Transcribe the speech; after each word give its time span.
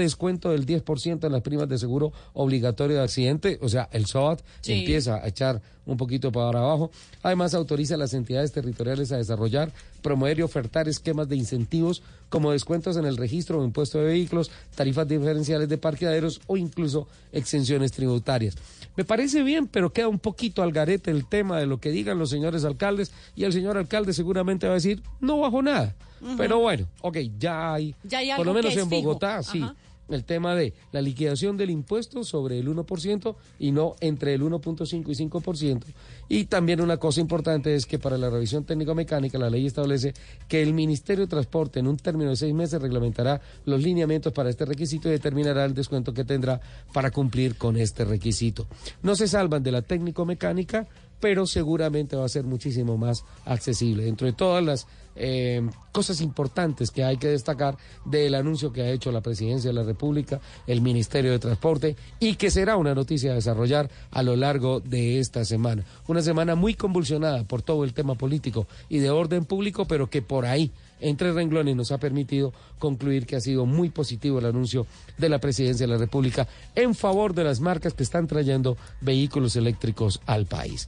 descuento 0.00 0.50
del 0.50 0.66
10% 0.66 1.24
en 1.24 1.32
las 1.32 1.42
primas 1.42 1.68
de 1.68 1.78
seguro 1.78 2.12
obligatorio 2.34 2.96
de 2.96 3.02
accidente, 3.02 3.58
o 3.62 3.68
sea, 3.68 3.88
el 3.92 4.06
SOAT 4.06 4.42
empieza 4.66 5.16
a 5.16 5.28
echar 5.28 5.62
un 5.86 5.96
poquito 5.96 6.32
para 6.32 6.58
abajo. 6.58 6.90
Además, 7.22 7.54
autoriza 7.54 7.94
a 7.94 7.98
las 7.98 8.12
entidades 8.12 8.52
territoriales 8.52 9.12
a 9.12 9.16
desarrollar, 9.16 9.72
promover 10.02 10.40
y 10.40 10.42
ofertar 10.42 10.88
esquemas 10.88 11.28
de 11.28 11.36
incentivos 11.36 12.02
como 12.28 12.52
descuentos 12.52 12.96
en 12.96 13.06
el 13.06 13.16
registro 13.16 13.60
o 13.60 13.64
impuesto 13.64 13.98
de 13.98 14.06
vehículos, 14.06 14.50
tarifas 14.74 15.06
diferenciales 15.06 15.68
de 15.68 15.78
parqueaderos 15.78 16.40
o 16.48 16.56
incluso 16.56 17.06
exenciones 17.32 17.92
tributarias. 17.92 18.56
Me 18.96 19.04
parece 19.04 19.42
bien, 19.42 19.68
pero 19.68 19.92
queda 19.92 20.08
un 20.08 20.18
poquito 20.18 20.62
al 20.62 20.72
garete 20.72 21.10
el 21.10 21.26
tema 21.26 21.58
de 21.58 21.66
lo 21.66 21.78
que 21.78 21.90
digan 21.90 22.18
los 22.18 22.30
señores 22.30 22.64
alcaldes 22.64 23.12
y 23.36 23.44
el 23.44 23.52
señor 23.52 23.78
alcalde 23.78 24.12
seguramente 24.12 24.66
va 24.66 24.72
a 24.72 24.76
decir, 24.76 25.02
no 25.20 25.38
bajo 25.38 25.62
nada. 25.62 25.94
Pero 26.36 26.58
bueno, 26.58 26.88
ok, 27.02 27.18
ya 27.38 27.74
hay, 27.74 27.94
por 28.36 28.46
lo 28.46 28.54
menos 28.54 28.74
en 28.76 28.88
Bogotá, 28.88 29.42
sí 29.42 29.62
el 30.08 30.24
tema 30.24 30.54
de 30.54 30.72
la 30.92 31.00
liquidación 31.00 31.56
del 31.56 31.70
impuesto 31.70 32.24
sobre 32.24 32.58
el 32.58 32.68
1% 32.68 33.36
y 33.58 33.72
no 33.72 33.96
entre 34.00 34.34
el 34.34 34.42
1.5 34.42 35.08
y 35.08 35.28
5%. 35.28 35.84
Y 36.28 36.44
también 36.44 36.80
una 36.80 36.96
cosa 36.96 37.20
importante 37.20 37.74
es 37.74 37.86
que 37.86 37.98
para 37.98 38.18
la 38.18 38.30
revisión 38.30 38.64
técnico-mecánica 38.64 39.38
la 39.38 39.50
ley 39.50 39.66
establece 39.66 40.14
que 40.48 40.62
el 40.62 40.74
Ministerio 40.74 41.24
de 41.24 41.30
Transporte 41.30 41.80
en 41.80 41.86
un 41.86 41.96
término 41.96 42.30
de 42.30 42.36
seis 42.36 42.54
meses 42.54 42.80
reglamentará 42.80 43.40
los 43.64 43.82
lineamientos 43.82 44.32
para 44.32 44.50
este 44.50 44.64
requisito 44.64 45.08
y 45.08 45.12
determinará 45.12 45.64
el 45.64 45.74
descuento 45.74 46.12
que 46.12 46.24
tendrá 46.24 46.60
para 46.92 47.10
cumplir 47.10 47.56
con 47.56 47.76
este 47.76 48.04
requisito. 48.04 48.66
No 49.02 49.16
se 49.16 49.28
salvan 49.28 49.62
de 49.62 49.72
la 49.72 49.82
técnico-mecánica 49.82 50.86
pero 51.20 51.46
seguramente 51.46 52.16
va 52.16 52.24
a 52.24 52.28
ser 52.28 52.44
muchísimo 52.44 52.96
más 52.96 53.24
accesible. 53.44 54.04
Dentro 54.04 54.26
de 54.26 54.32
todas 54.32 54.62
las 54.64 54.86
eh, 55.18 55.66
cosas 55.92 56.20
importantes 56.20 56.90
que 56.90 57.02
hay 57.02 57.16
que 57.16 57.28
destacar 57.28 57.78
del 58.04 58.34
anuncio 58.34 58.70
que 58.70 58.82
ha 58.82 58.90
hecho 58.90 59.10
la 59.10 59.22
Presidencia 59.22 59.70
de 59.70 59.74
la 59.74 59.82
República, 59.82 60.40
el 60.66 60.82
Ministerio 60.82 61.32
de 61.32 61.38
Transporte 61.38 61.96
y 62.20 62.34
que 62.34 62.50
será 62.50 62.76
una 62.76 62.94
noticia 62.94 63.32
a 63.32 63.34
desarrollar 63.34 63.90
a 64.10 64.22
lo 64.22 64.36
largo 64.36 64.80
de 64.80 65.18
esta 65.18 65.44
semana. 65.46 65.84
Una 66.06 66.20
semana 66.20 66.54
muy 66.54 66.74
convulsionada 66.74 67.44
por 67.44 67.62
todo 67.62 67.84
el 67.84 67.94
tema 67.94 68.14
político 68.14 68.66
y 68.90 68.98
de 68.98 69.08
orden 69.08 69.46
público, 69.46 69.86
pero 69.86 70.10
que 70.10 70.20
por 70.20 70.44
ahí 70.44 70.70
entre 71.00 71.32
renglones 71.32 71.76
nos 71.76 71.92
ha 71.92 71.98
permitido 71.98 72.52
concluir 72.78 73.26
que 73.26 73.36
ha 73.36 73.40
sido 73.40 73.64
muy 73.64 73.88
positivo 73.88 74.38
el 74.38 74.46
anuncio 74.46 74.86
de 75.16 75.30
la 75.30 75.38
Presidencia 75.38 75.86
de 75.86 75.92
la 75.92 75.98
República 75.98 76.46
en 76.74 76.94
favor 76.94 77.34
de 77.34 77.44
las 77.44 77.60
marcas 77.60 77.94
que 77.94 78.02
están 78.02 78.26
trayendo 78.26 78.76
vehículos 79.00 79.56
eléctricos 79.56 80.20
al 80.26 80.44
país. 80.44 80.86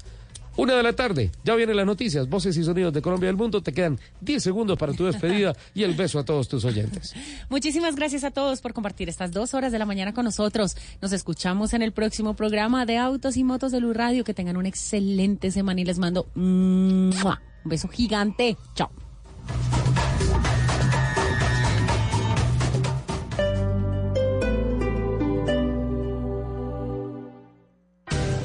Una 0.58 0.74
de 0.74 0.82
la 0.82 0.92
tarde, 0.92 1.30
ya 1.44 1.54
vienen 1.54 1.76
las 1.76 1.86
noticias, 1.86 2.28
voces 2.28 2.56
y 2.56 2.64
sonidos 2.64 2.92
de 2.92 3.00
Colombia 3.00 3.26
y 3.26 3.28
del 3.28 3.36
mundo. 3.36 3.62
Te 3.62 3.72
quedan 3.72 3.96
10 4.22 4.42
segundos 4.42 4.76
para 4.76 4.92
tu 4.92 5.04
despedida 5.04 5.54
y 5.74 5.84
el 5.84 5.94
beso 5.94 6.18
a 6.18 6.24
todos 6.24 6.48
tus 6.48 6.64
oyentes. 6.64 7.14
Muchísimas 7.48 7.94
gracias 7.94 8.24
a 8.24 8.32
todos 8.32 8.60
por 8.60 8.72
compartir 8.72 9.08
estas 9.08 9.30
dos 9.30 9.54
horas 9.54 9.70
de 9.70 9.78
la 9.78 9.86
mañana 9.86 10.12
con 10.12 10.24
nosotros. 10.24 10.76
Nos 11.00 11.12
escuchamos 11.12 11.74
en 11.74 11.82
el 11.82 11.92
próximo 11.92 12.34
programa 12.34 12.86
de 12.86 12.98
Autos 12.98 13.36
y 13.36 13.44
Motos 13.44 13.70
de 13.70 13.80
Luz 13.80 13.96
Radio. 13.96 14.24
Que 14.24 14.34
tengan 14.34 14.56
una 14.56 14.68
excelente 14.68 15.52
semana 15.52 15.80
y 15.80 15.84
les 15.84 16.00
mando 16.00 16.26
un 16.34 17.14
beso 17.64 17.86
gigante. 17.86 18.56
Chao. 18.74 18.90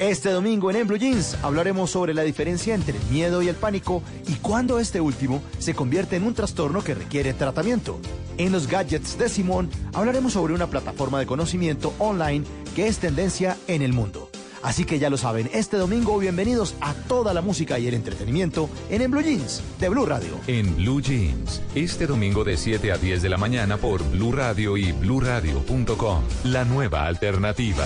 Este 0.04 0.32
domingo 0.32 0.70
en 0.70 0.76
En 0.76 0.98
Jeans 0.98 1.38
hablaremos 1.44 1.92
sobre 1.92 2.14
la 2.14 2.24
diferencia 2.24 2.76
entre 2.76 2.98
el 2.98 3.06
miedo 3.06 3.42
y 3.42 3.48
el 3.48 3.56
pánico 3.56 4.04
y 4.28 4.34
cuándo 4.34 4.78
este 4.80 5.00
último 5.00 5.42
se 5.60 5.74
convierte 5.74 6.18
en 6.18 6.24
un 6.24 6.34
trastorno 6.34 6.84
que 6.84 6.94
requiere 6.94 7.34
tratamiento. 7.34 8.02
En 8.38 8.52
los 8.52 8.68
gadgets 8.68 9.18
de 9.18 9.30
Simón 9.30 9.70
hablaremos 9.94 10.34
sobre 10.34 10.56
una 10.56 10.68
plataforma 10.68 11.20
de 11.20 11.26
conocimiento 11.26 11.94
online 12.00 12.44
que 12.76 12.88
es 12.88 12.98
tendencia 12.98 13.56
en 13.68 13.82
el 13.82 13.94
mundo. 13.94 14.30
Así 14.64 14.86
que 14.86 14.98
ya 14.98 15.10
lo 15.10 15.18
saben, 15.18 15.50
este 15.54 15.78
domingo 15.78 16.18
bienvenidos 16.18 16.76
a 16.80 16.94
toda 16.94 17.34
la 17.34 17.42
música 17.42 17.78
y 17.78 17.88
el 17.88 17.94
entretenimiento 17.94 18.70
en, 18.90 19.02
en 19.02 19.12
Blue 19.12 19.22
Jeans 19.22 19.62
de 19.80 19.90
Blue 19.90 20.06
Radio. 20.06 20.40
En 20.48 20.76
Blue 20.78 21.02
Jeans, 21.02 21.62
este 21.76 22.08
domingo 22.08 22.44
de 22.44 22.56
7 22.56 22.92
a 22.92 22.98
10 22.98 23.22
de 23.22 23.30
la 23.30 23.38
mañana 23.38 23.78
por 23.78 24.02
Blue 24.10 24.32
Radio 24.32 24.78
y 24.78 24.94
bluradio.com. 24.94 26.24
La 26.46 26.64
nueva 26.64 27.06
alternativa. 27.06 27.86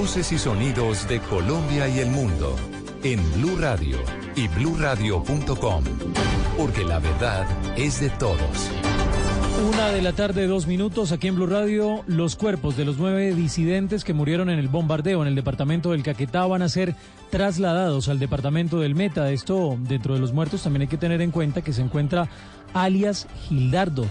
Voces 0.00 0.32
y 0.32 0.38
sonidos 0.38 1.06
de 1.08 1.20
Colombia 1.20 1.86
y 1.86 1.98
el 1.98 2.08
mundo 2.08 2.56
en 3.02 3.20
Blue 3.34 3.58
Radio 3.58 3.98
y 4.34 4.48
bluradio.com, 4.48 5.84
porque 6.56 6.84
la 6.84 6.98
verdad 6.98 7.46
es 7.76 8.00
de 8.00 8.08
todos. 8.08 8.70
Una 9.68 9.90
de 9.90 10.00
la 10.00 10.14
tarde, 10.14 10.46
dos 10.46 10.66
minutos, 10.66 11.12
aquí 11.12 11.28
en 11.28 11.34
Blue 11.34 11.46
Radio, 11.46 12.02
los 12.06 12.34
cuerpos 12.34 12.78
de 12.78 12.86
los 12.86 12.96
nueve 12.96 13.34
disidentes 13.34 14.02
que 14.02 14.14
murieron 14.14 14.48
en 14.48 14.58
el 14.58 14.68
bombardeo 14.68 15.20
en 15.20 15.28
el 15.28 15.34
departamento 15.34 15.90
del 15.90 16.02
Caquetá 16.02 16.46
van 16.46 16.62
a 16.62 16.70
ser 16.70 16.96
trasladados 17.28 18.08
al 18.08 18.18
departamento 18.18 18.80
del 18.80 18.94
Meta. 18.94 19.30
Esto, 19.30 19.76
dentro 19.80 20.14
de 20.14 20.20
los 20.20 20.32
muertos, 20.32 20.62
también 20.62 20.80
hay 20.80 20.88
que 20.88 20.96
tener 20.96 21.20
en 21.20 21.30
cuenta 21.30 21.60
que 21.60 21.74
se 21.74 21.82
encuentra 21.82 22.26
alias 22.72 23.28
Gildardo, 23.42 24.06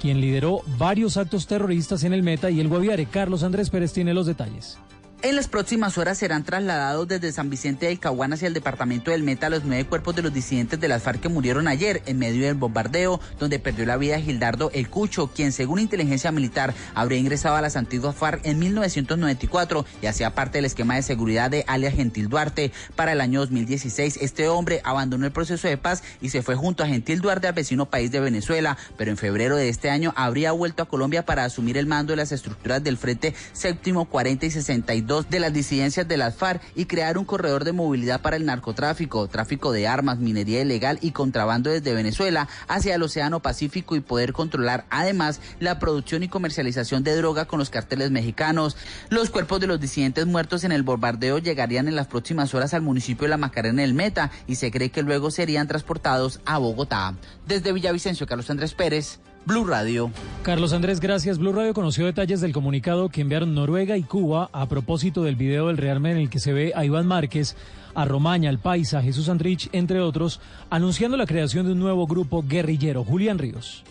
quien 0.00 0.18
lideró 0.22 0.62
varios 0.78 1.18
actos 1.18 1.46
terroristas 1.46 2.04
en 2.04 2.14
el 2.14 2.22
Meta 2.22 2.48
y 2.48 2.58
el 2.58 2.68
Guaviare. 2.68 3.04
Carlos 3.04 3.42
Andrés 3.42 3.68
Pérez 3.68 3.92
tiene 3.92 4.14
los 4.14 4.24
detalles. 4.24 4.78
En 5.22 5.34
las 5.34 5.48
próximas 5.48 5.96
horas 5.96 6.18
serán 6.18 6.44
trasladados 6.44 7.08
desde 7.08 7.32
San 7.32 7.48
Vicente 7.48 7.86
del 7.86 7.98
Caguán 7.98 8.34
hacia 8.34 8.48
el 8.48 8.54
departamento 8.54 9.10
del 9.10 9.22
Meta 9.22 9.48
los 9.48 9.64
nueve 9.64 9.86
cuerpos 9.86 10.14
de 10.14 10.20
los 10.20 10.32
disidentes 10.32 10.78
de 10.78 10.88
las 10.88 11.02
FARC 11.02 11.20
que 11.20 11.30
murieron 11.30 11.68
ayer 11.68 12.02
en 12.04 12.18
medio 12.18 12.44
del 12.44 12.54
bombardeo, 12.54 13.18
donde 13.38 13.58
perdió 13.58 13.86
la 13.86 13.96
vida 13.96 14.20
Gildardo 14.20 14.70
El 14.74 14.90
Cucho, 14.90 15.28
quien 15.28 15.52
según 15.52 15.78
inteligencia 15.78 16.32
militar 16.32 16.74
habría 16.94 17.18
ingresado 17.18 17.56
a 17.56 17.62
las 17.62 17.76
antiguas 17.76 18.14
FARC 18.14 18.44
en 18.44 18.58
1994 18.58 19.86
y 20.02 20.06
hacía 20.06 20.34
parte 20.34 20.58
del 20.58 20.66
esquema 20.66 20.96
de 20.96 21.02
seguridad 21.02 21.50
de 21.50 21.64
alias 21.66 21.94
Gentil 21.94 22.28
Duarte. 22.28 22.70
Para 22.94 23.12
el 23.12 23.22
año 23.22 23.40
2016, 23.40 24.18
este 24.20 24.48
hombre 24.48 24.82
abandonó 24.84 25.24
el 25.24 25.32
proceso 25.32 25.66
de 25.66 25.78
paz 25.78 26.02
y 26.20 26.28
se 26.28 26.42
fue 26.42 26.56
junto 26.56 26.84
a 26.84 26.88
Gentil 26.88 27.22
Duarte 27.22 27.48
al 27.48 27.54
vecino 27.54 27.86
país 27.86 28.10
de 28.10 28.20
Venezuela, 28.20 28.76
pero 28.98 29.10
en 29.10 29.16
febrero 29.16 29.56
de 29.56 29.70
este 29.70 29.88
año 29.88 30.12
habría 30.14 30.52
vuelto 30.52 30.82
a 30.82 30.88
Colombia 30.88 31.24
para 31.24 31.44
asumir 31.44 31.78
el 31.78 31.86
mando 31.86 32.12
de 32.12 32.18
las 32.18 32.32
estructuras 32.32 32.84
del 32.84 32.98
Frente 32.98 33.34
Séptimo 33.54 34.04
40 34.04 34.44
y 34.44 34.50
62 34.50 35.05
de 35.06 35.38
las 35.38 35.52
disidencias 35.52 36.08
de 36.08 36.16
las 36.16 36.34
FARC 36.34 36.60
y 36.74 36.86
crear 36.86 37.16
un 37.16 37.24
corredor 37.24 37.62
de 37.62 37.72
movilidad 37.72 38.22
para 38.22 38.34
el 38.34 38.44
narcotráfico, 38.44 39.28
tráfico 39.28 39.70
de 39.70 39.86
armas, 39.86 40.18
minería 40.18 40.62
ilegal 40.62 40.98
y 41.00 41.12
contrabando 41.12 41.70
desde 41.70 41.94
Venezuela 41.94 42.48
hacia 42.66 42.96
el 42.96 43.02
Océano 43.04 43.40
Pacífico 43.40 43.94
y 43.94 44.00
poder 44.00 44.32
controlar 44.32 44.84
además 44.90 45.40
la 45.60 45.78
producción 45.78 46.24
y 46.24 46.28
comercialización 46.28 47.04
de 47.04 47.14
droga 47.14 47.44
con 47.44 47.60
los 47.60 47.70
carteles 47.70 48.10
mexicanos. 48.10 48.76
Los 49.08 49.30
cuerpos 49.30 49.60
de 49.60 49.68
los 49.68 49.80
disidentes 49.80 50.26
muertos 50.26 50.64
en 50.64 50.72
el 50.72 50.82
bombardeo 50.82 51.38
llegarían 51.38 51.86
en 51.86 51.94
las 51.94 52.08
próximas 52.08 52.52
horas 52.52 52.74
al 52.74 52.82
municipio 52.82 53.26
de 53.26 53.30
La 53.30 53.36
Macarena 53.36 53.82
del 53.82 53.94
Meta 53.94 54.32
y 54.48 54.56
se 54.56 54.72
cree 54.72 54.90
que 54.90 55.04
luego 55.04 55.30
serían 55.30 55.68
transportados 55.68 56.40
a 56.46 56.58
Bogotá. 56.58 57.14
Desde 57.46 57.72
Villavicencio, 57.72 58.26
Carlos 58.26 58.50
Andrés 58.50 58.74
Pérez. 58.74 59.20
Blue 59.46 59.64
Radio. 59.64 60.10
Carlos 60.42 60.72
Andrés, 60.72 60.98
gracias. 60.98 61.38
Blue 61.38 61.52
Radio 61.52 61.72
conoció 61.72 62.04
detalles 62.04 62.40
del 62.40 62.52
comunicado 62.52 63.08
que 63.08 63.20
enviaron 63.20 63.54
Noruega 63.54 63.96
y 63.96 64.02
Cuba 64.02 64.50
a 64.52 64.66
propósito 64.66 65.22
del 65.22 65.36
video 65.36 65.68
del 65.68 65.76
Real 65.76 66.04
en 66.04 66.16
el 66.16 66.28
que 66.28 66.40
se 66.40 66.52
ve 66.52 66.72
a 66.74 66.84
Iván 66.84 67.06
Márquez, 67.06 67.56
a 67.94 68.04
Romaña, 68.04 68.50
al 68.50 68.58
Paisa, 68.58 69.02
Jesús 69.02 69.28
Andrich, 69.28 69.68
entre 69.70 70.00
otros, 70.00 70.40
anunciando 70.68 71.16
la 71.16 71.26
creación 71.26 71.64
de 71.64 71.72
un 71.72 71.78
nuevo 71.78 72.08
grupo 72.08 72.42
guerrillero. 72.42 73.04
Julián 73.04 73.38
Ríos. 73.38 73.84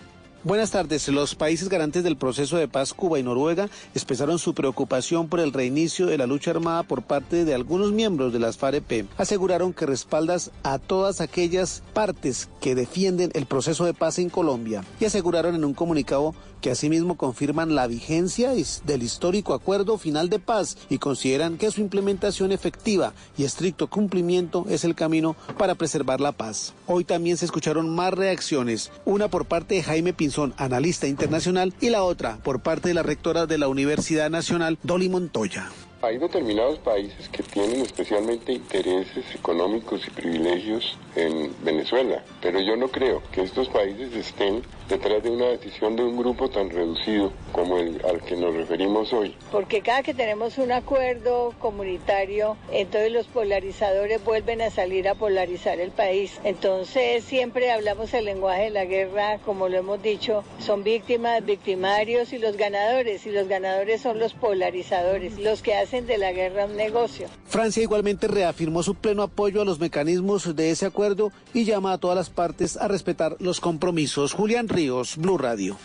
Buenas 0.45 0.69
tardes. 0.69 1.07
Los 1.07 1.33
países 1.33 1.69
garantes 1.69 2.03
del 2.03 2.17
proceso 2.17 2.57
de 2.57 2.67
paz, 2.67 2.93
Cuba 2.93 3.17
y 3.17 3.23
Noruega, 3.23 3.67
expresaron 3.95 4.37
su 4.37 4.53
preocupación 4.53 5.27
por 5.27 5.39
el 5.39 5.51
reinicio 5.51 6.05
de 6.05 6.19
la 6.19 6.27
lucha 6.27 6.51
armada 6.51 6.83
por 6.83 7.01
parte 7.01 7.45
de 7.45 7.55
algunos 7.55 7.91
miembros 7.93 8.31
de 8.31 8.37
las 8.37 8.55
FAREP. 8.55 9.07
Aseguraron 9.17 9.73
que 9.73 9.87
respaldas 9.87 10.51
a 10.61 10.77
todas 10.77 11.19
aquellas 11.19 11.81
partes 11.95 12.47
que 12.61 12.75
defienden 12.75 13.31
el 13.33 13.47
proceso 13.47 13.85
de 13.85 13.95
paz 13.95 14.19
en 14.19 14.29
Colombia 14.29 14.83
y 14.99 15.05
aseguraron 15.05 15.55
en 15.55 15.65
un 15.65 15.73
comunicado 15.73 16.35
que 16.65 16.71
asimismo 16.71 17.15
confirman 17.15 17.75
la 17.75 17.85
vigencia 17.85 18.49
del 18.85 19.03
histórico 19.03 19.53
acuerdo 19.53 19.99
final 19.99 20.31
de 20.31 20.39
paz 20.39 20.79
y 20.89 20.97
consideran 20.97 21.59
que 21.59 21.69
su 21.69 21.79
implementación 21.79 22.51
efectiva 22.51 23.13
y 23.37 23.43
estricto 23.43 23.85
cumplimiento 23.85 24.65
es 24.67 24.83
el 24.83 24.95
camino 24.95 25.35
para 25.59 25.75
preservar 25.75 26.21
la 26.21 26.31
paz. 26.31 26.73
Hoy 26.87 27.03
también 27.03 27.37
se 27.37 27.45
escucharon 27.45 27.93
más 27.93 28.15
reacciones, 28.15 28.91
una 29.05 29.27
por 29.27 29.45
parte 29.45 29.75
de 29.75 29.83
Jaime 29.83 30.13
Pinzón, 30.13 30.55
analista 30.57 31.05
internacional, 31.05 31.71
y 31.81 31.91
la 31.91 32.01
otra 32.01 32.37
por 32.37 32.61
parte 32.61 32.87
de 32.87 32.95
la 32.95 33.03
rectora 33.03 33.45
de 33.45 33.59
la 33.59 33.67
Universidad 33.67 34.31
Nacional, 34.31 34.79
Dolly 34.81 35.07
Montoya. 35.07 35.69
Hay 36.01 36.17
determinados 36.17 36.79
países 36.79 37.29
que 37.29 37.43
tienen 37.43 37.81
especialmente 37.81 38.53
intereses 38.53 39.23
económicos 39.35 40.01
y 40.07 40.09
privilegios 40.09 40.97
en 41.15 41.53
Venezuela, 41.63 42.23
pero 42.41 42.59
yo 42.59 42.75
no 42.75 42.89
creo 42.89 43.21
que 43.31 43.41
estos 43.41 43.69
países 43.69 44.13
estén 44.13 44.61
detrás 44.89 45.23
de 45.23 45.31
una 45.31 45.47
decisión 45.47 45.95
de 45.95 46.03
un 46.03 46.17
grupo 46.17 46.49
tan 46.49 46.69
reducido 46.69 47.31
como 47.51 47.77
el 47.77 47.99
al 48.05 48.21
que 48.21 48.35
nos 48.35 48.53
referimos 48.53 49.11
hoy. 49.13 49.35
Porque 49.51 49.81
cada 49.81 50.03
que 50.03 50.13
tenemos 50.13 50.57
un 50.57 50.71
acuerdo 50.71 51.53
comunitario, 51.59 52.57
entonces 52.71 53.11
los 53.11 53.25
polarizadores 53.27 54.23
vuelven 54.23 54.61
a 54.61 54.69
salir 54.69 55.07
a 55.07 55.15
polarizar 55.15 55.79
el 55.79 55.91
país. 55.91 56.39
Entonces 56.43 57.23
siempre 57.23 57.71
hablamos 57.71 58.13
el 58.13 58.25
lenguaje 58.25 58.65
de 58.65 58.69
la 58.71 58.85
guerra, 58.85 59.39
como 59.39 59.69
lo 59.69 59.77
hemos 59.77 60.03
dicho, 60.03 60.43
son 60.59 60.83
víctimas, 60.83 61.43
victimarios 61.45 62.33
y 62.33 62.37
los 62.37 62.57
ganadores, 62.57 63.25
y 63.25 63.31
los 63.31 63.47
ganadores 63.47 64.01
son 64.01 64.19
los 64.19 64.33
polarizadores, 64.33 65.39
los 65.39 65.61
que 65.61 65.75
hacen 65.75 66.05
de 66.05 66.17
la 66.17 66.31
guerra 66.31 66.65
un 66.65 66.75
negocio. 66.75 67.27
Francia 67.47 67.81
igualmente 67.81 68.27
reafirmó 68.27 68.83
su 68.83 68.95
pleno 68.95 69.23
apoyo 69.23 69.61
a 69.61 69.65
los 69.65 69.79
mecanismos 69.79 70.55
de 70.55 70.71
ese 70.71 70.85
acuerdo 70.85 71.04
y 71.53 71.65
llama 71.65 71.93
a 71.93 71.97
todas 71.97 72.15
las 72.15 72.29
partes 72.29 72.77
a 72.77 72.87
respetar 72.87 73.35
los 73.39 73.59
compromisos. 73.59 74.33
Julián 74.33 74.69
Ríos, 74.69 75.17
Blue 75.17 75.37
Radio. 75.37 75.77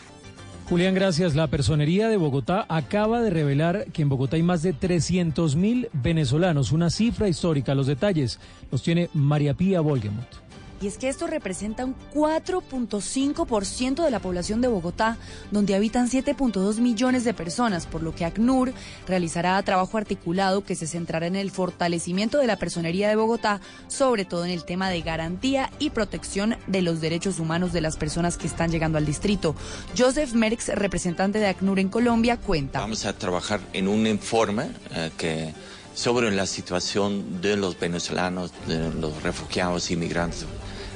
Julián, 0.68 0.94
gracias. 0.94 1.34
La 1.34 1.48
Personería 1.48 2.08
de 2.08 2.16
Bogotá 2.16 2.64
acaba 2.68 3.20
de 3.22 3.30
revelar 3.30 3.86
que 3.92 4.02
en 4.02 4.08
Bogotá 4.08 4.36
hay 4.36 4.42
más 4.44 4.62
de 4.62 4.72
300 4.72 5.56
mil 5.56 5.88
venezolanos, 5.92 6.70
una 6.70 6.90
cifra 6.90 7.28
histórica. 7.28 7.74
Los 7.74 7.88
detalles 7.88 8.38
los 8.70 8.82
tiene 8.82 9.10
María 9.12 9.54
Pía 9.54 9.80
Volgemuth. 9.80 10.39
Y 10.80 10.86
es 10.86 10.96
que 10.96 11.10
esto 11.10 11.26
representa 11.26 11.84
un 11.84 11.94
4.5% 12.14 14.02
de 14.02 14.10
la 14.10 14.18
población 14.18 14.62
de 14.62 14.68
Bogotá, 14.68 15.18
donde 15.50 15.74
habitan 15.74 16.08
7.2 16.08 16.78
millones 16.78 17.24
de 17.24 17.34
personas, 17.34 17.86
por 17.86 18.02
lo 18.02 18.14
que 18.14 18.24
ACNUR 18.24 18.72
realizará 19.06 19.62
trabajo 19.62 19.98
articulado 19.98 20.64
que 20.64 20.74
se 20.74 20.86
centrará 20.86 21.26
en 21.26 21.36
el 21.36 21.50
fortalecimiento 21.50 22.38
de 22.38 22.46
la 22.46 22.56
personería 22.56 23.10
de 23.10 23.16
Bogotá, 23.16 23.60
sobre 23.88 24.24
todo 24.24 24.46
en 24.46 24.50
el 24.52 24.64
tema 24.64 24.88
de 24.88 25.02
garantía 25.02 25.70
y 25.78 25.90
protección 25.90 26.56
de 26.66 26.80
los 26.80 27.02
derechos 27.02 27.40
humanos 27.40 27.74
de 27.74 27.82
las 27.82 27.98
personas 27.98 28.38
que 28.38 28.46
están 28.46 28.70
llegando 28.70 28.96
al 28.96 29.04
distrito. 29.04 29.54
Joseph 29.98 30.32
Merckx, 30.32 30.68
representante 30.68 31.38
de 31.38 31.48
ACNUR 31.48 31.78
en 31.78 31.90
Colombia, 31.90 32.38
cuenta. 32.38 32.80
Vamos 32.80 33.04
a 33.04 33.12
trabajar 33.12 33.60
en 33.74 33.86
un 33.86 34.06
informe 34.06 34.70
eh, 34.94 35.10
que 35.18 35.52
sobre 35.94 36.30
la 36.30 36.46
situación 36.46 37.42
de 37.42 37.56
los 37.58 37.78
venezolanos, 37.78 38.52
de 38.66 38.90
los 38.94 39.22
refugiados, 39.22 39.90
inmigrantes 39.90 40.46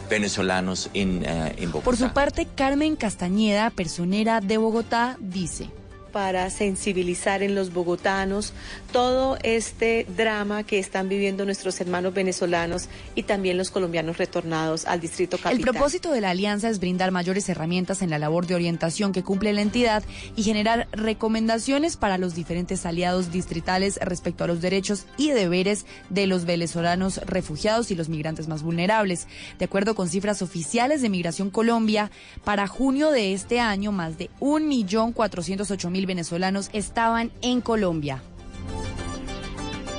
venezolanos 0.09 0.91
en, 0.95 1.25
eh, 1.25 1.55
en 1.59 1.73
Bogotá. 1.73 1.85
Por 1.85 1.97
su 1.97 2.13
parte, 2.13 2.47
Carmen 2.55 2.97
Castañeda, 2.97 3.71
personera 3.71 4.41
de 4.41 4.59
Bogotá, 4.59 5.17
dice 5.21 5.71
para 6.15 6.49
sensibilizar 6.49 7.43
en 7.43 7.57
los 7.57 7.73
bogotanos 7.73 8.53
todo 8.93 9.37
este 9.43 10.07
drama 10.17 10.63
que 10.63 10.79
están 10.79 11.09
viviendo 11.09 11.45
nuestros 11.45 11.81
hermanos 11.81 12.15
venezolanos 12.15 12.89
y 13.17 13.25
también 13.25 13.59
los 13.59 13.73
colombianos 13.73 14.17
retornados 14.17 14.87
al 14.87 15.01
distrito 15.01 15.39
capital. 15.39 15.57
El 15.57 15.63
propósito 15.63 16.13
de 16.13 16.21
la 16.21 16.31
alianza 16.31 16.69
es 16.69 16.79
brindar 16.79 17.11
mayores 17.11 17.49
herramientas 17.49 18.01
en 18.01 18.11
la 18.11 18.21
labor 18.21 18.47
de 18.47 18.55
orientación 18.55 19.11
que 19.11 19.25
cumple 19.25 19.53
la 19.53 19.63
entidad 19.63 20.05
y 20.37 20.45
generar 20.45 20.87
recomendaciones 20.93 21.97
para 21.97 22.17
los 22.17 22.37
diferentes 22.37 22.87
aliados 22.87 23.33
distritales 23.33 23.99
respecto 24.01 24.45
a 24.45 24.47
los 24.47 24.61
derechos 24.61 25.07
y 25.17 25.31
deberes 25.31 25.85
de 26.11 26.29
los 26.29 26.45
venezolanos 26.45 27.17
refugiados 27.27 27.91
y 27.91 27.97
los 27.97 28.09
migrantes 28.09 28.47
más 28.47 28.63
vulnerables. 28.63 29.27
De 29.59 29.65
acuerdo 29.65 29.97
con 29.97 30.09
cifras 30.09 30.43
oficiales 30.43 31.03
de 31.03 31.09
Migración 31.09 31.51
Colombia, 31.51 32.13
para 32.45 32.69
junio 32.69 33.11
de 33.11 33.33
este 33.33 33.59
año 33.59 33.91
más 33.91 34.17
de 34.17 34.31
1.408.000 34.39 36.04
venezolanos 36.07 36.71
estaban 36.73 37.31
en 37.43 37.61
Colombia. 37.61 38.23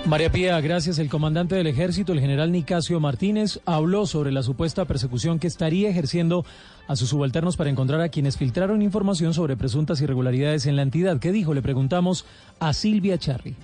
María 0.05 0.31
Pía, 0.31 0.61
gracias. 0.61 0.99
El 0.99 1.09
comandante 1.09 1.55
del 1.55 1.65
ejército, 1.65 2.13
el 2.13 2.19
general 2.19 2.51
Nicasio 2.51 2.99
Martínez, 2.99 3.59
habló 3.65 4.05
sobre 4.05 4.31
la 4.31 4.43
supuesta 4.43 4.85
persecución 4.85 5.39
que 5.39 5.47
estaría 5.47 5.89
ejerciendo 5.89 6.45
a 6.87 6.95
sus 6.95 7.09
subalternos 7.09 7.57
para 7.57 7.71
encontrar 7.71 8.01
a 8.01 8.09
quienes 8.09 8.37
filtraron 8.37 8.83
información 8.83 9.33
sobre 9.33 9.57
presuntas 9.57 10.01
irregularidades 10.01 10.67
en 10.67 10.75
la 10.75 10.83
entidad. 10.83 11.19
¿Qué 11.19 11.31
dijo? 11.31 11.55
Le 11.55 11.63
preguntamos 11.63 12.25
a 12.59 12.73
Silvia 12.73 13.17
Charri. 13.17 13.55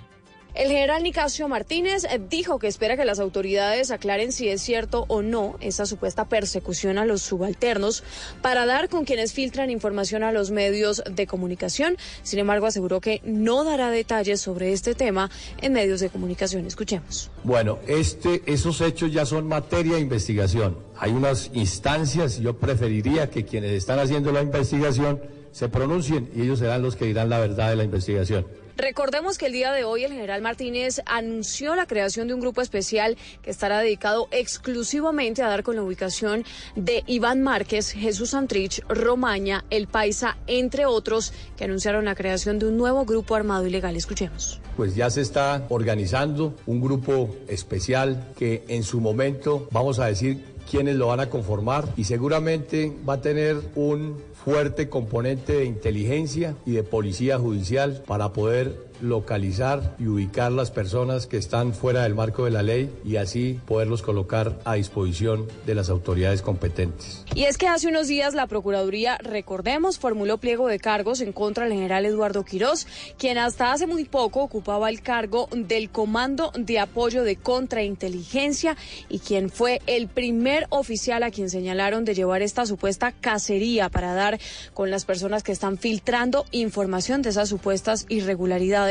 El 0.53 0.68
general 0.68 1.01
Nicasio 1.01 1.48
Martínez 1.48 2.03
eh, 2.03 2.19
dijo 2.30 2.59
que 2.59 2.68
espera 2.68 2.98
que 2.98 3.06
las 3.06 3.21
autoridades 3.21 3.89
aclaren 3.89 4.33
si 4.33 4.50
es 4.50 4.62
cierto 4.62 5.06
o 5.07 5.21
no 5.21 5.56
esa 5.62 5.86
supuesta 5.86 6.25
persecución 6.25 6.98
a 6.98 7.06
los 7.06 7.21
subalternos 7.21 8.03
para 8.42 8.65
dar 8.65 8.89
con 8.89 9.06
quienes 9.06 9.31
filtran 9.31 9.69
información 9.69 10.24
a 10.24 10.33
los 10.33 10.51
medios 10.51 11.03
de 11.09 11.25
comunicación. 11.25 11.95
Sin 12.24 12.39
embargo, 12.39 12.65
aseguró 12.65 13.00
que 13.00 13.21
no 13.24 13.63
dará 13.63 13.92
detalles 13.92 14.42
sobre 14.42 14.74
este 14.74 14.94
tema 14.94 15.31
en 15.62 15.71
medios 15.71 16.01
de 16.01 16.09
comunicación. 16.09 16.65
Escuchemos. 16.65 17.31
Bueno, 17.45 17.80
este, 17.88 18.42
esos 18.45 18.81
hechos 18.81 19.13
ya 19.13 19.25
son 19.25 19.48
materia 19.48 19.95
de 19.95 20.01
investigación. 20.01 20.77
Hay 20.98 21.12
unas 21.12 21.50
instancias, 21.53 22.39
yo 22.39 22.57
preferiría 22.57 23.30
que 23.30 23.45
quienes 23.45 23.71
están 23.71 24.00
haciendo 24.00 24.33
la 24.33 24.42
investigación 24.42 25.21
se 25.53 25.69
pronuncien 25.69 26.30
y 26.36 26.42
ellos 26.42 26.59
serán 26.59 26.81
los 26.81 26.98
que 26.98 27.06
dirán 27.06 27.30
la 27.30 27.39
verdad 27.39 27.69
de 27.69 27.77
la 27.77 27.83
investigación. 27.86 28.45
Recordemos 28.78 29.38
que 29.38 29.48
el 29.48 29.54
día 29.54 29.72
de 29.72 29.84
hoy 29.84 30.04
el 30.04 30.12
general 30.12 30.42
Martínez 30.42 31.02
anunció 31.06 31.76
la 31.76 31.86
creación 31.86 32.28
de 32.28 32.34
un 32.34 32.40
grupo 32.40 32.62
especial 32.62 33.18
que 33.42 33.52
estará 33.52 33.80
dedicado 33.80 34.28
exclusivamente 34.32 35.44
a 35.44 35.48
dar 35.48 35.64
con 35.64 35.76
la 35.76 35.84
ubicación 35.84 36.46
de 36.76 37.04
Iván 37.08 37.42
Márquez, 37.42 37.92
Jesús 37.92 38.32
Santrich, 38.32 38.82
Romaña, 38.88 39.66
El 39.70 39.88
Paisa, 39.88 40.38
entre 40.48 40.86
otros, 40.86 41.34
que 41.58 41.66
anunciaron 41.66 42.06
la 42.06 42.16
creación 42.16 42.60
de 42.60 42.68
un 42.68 42.78
nuevo 42.78 43.06
grupo 43.06 43.36
armado 43.36 43.68
ilegal. 43.68 43.96
Escuchemos. 43.96 44.62
Pues 44.78 44.96
ya 44.96 45.10
se 45.10 45.22
está 45.22 45.66
organizando 45.70 46.56
un 46.66 46.82
grupo 46.82 47.36
especial 47.48 48.32
que 48.38 48.64
en 48.68 48.84
su 48.84 49.02
momento, 49.02 49.68
vamos 49.72 50.00
a 50.00 50.06
decir, 50.06 50.44
quiénes 50.72 50.96
lo 50.96 51.08
van 51.08 51.20
a 51.20 51.30
conformar 51.30 51.86
y 51.98 52.06
seguramente 52.06 52.94
va 53.08 53.16
a 53.16 53.22
tener 53.22 53.58
un 53.76 54.16
fuerte 54.34 54.88
componente 54.88 55.52
de 55.52 55.66
inteligencia 55.66 56.56
y 56.66 56.72
de 56.72 56.84
policía 56.84 57.38
judicial 57.38 58.04
para 58.08 58.32
poder 58.32 58.91
localizar 59.01 59.95
y 60.00 60.07
ubicar 60.07 60.51
las 60.51 60.71
personas 60.71 61.27
que 61.27 61.38
están 61.38 61.74
fuera 61.74 62.03
del 62.03 62.15
marco 62.15 62.45
de 62.45 62.51
la 62.51 62.63
ley 62.63 62.91
y 63.03 63.15
así 63.17 63.60
poderlos 63.65 64.01
colocar 64.01 64.60
a 64.65 64.75
disposición 64.75 65.48
de 65.65 65.75
las 65.75 65.89
autoridades 65.89 66.41
competentes. 66.41 67.25
Y 67.36 67.46
es 67.46 67.58
que 67.58 67.67
hace 67.67 67.88
unos 67.88 68.08
días 68.08 68.34
la 68.34 68.48
Procuraduría, 68.48 69.17
recordemos, 69.17 69.98
formuló 69.98 70.38
pliego 70.38 70.67
de 70.67 70.79
cargos 70.79 71.22
en 71.22 71.31
contra 71.34 71.65
del 71.65 71.74
general 71.74 72.05
Eduardo 72.05 72.43
Quirós, 72.43 72.88
quien 73.17 73.38
hasta 73.38 73.72
hace 73.72 73.88
muy 73.88 74.05
poco 74.05 74.41
ocupaba 74.41 74.89
el 74.89 75.01
cargo 75.01 75.48
del 75.51 75.89
Comando 75.89 76.51
de 76.55 76.79
Apoyo 76.79 77.24
de 77.24 77.38
Contrainteligencia 77.38 78.77
y 79.10 79.20
quien 79.20 79.50
fue 79.50 79.81
el 79.88 80.08
primer 80.08 80.67
oficial 80.70 81.24
a 81.24 81.31
quien 81.31 81.50
señalaron 81.50 82.05
de 82.05 82.13
llevar 82.13 82.41
esta 82.41 82.65
supuesta 82.65 83.12
cacería 83.12 83.89
para 83.89 84.13
dar 84.13 84.39
con 84.74 84.91
las 84.91 85.05
personas 85.05 85.43
que 85.43 85.51
están 85.51 85.77
filtrando 85.77 86.46
información 86.51 87.22
de 87.22 87.29
esas 87.29 87.50
supuestas 87.50 88.05
irregularidades 88.10 88.90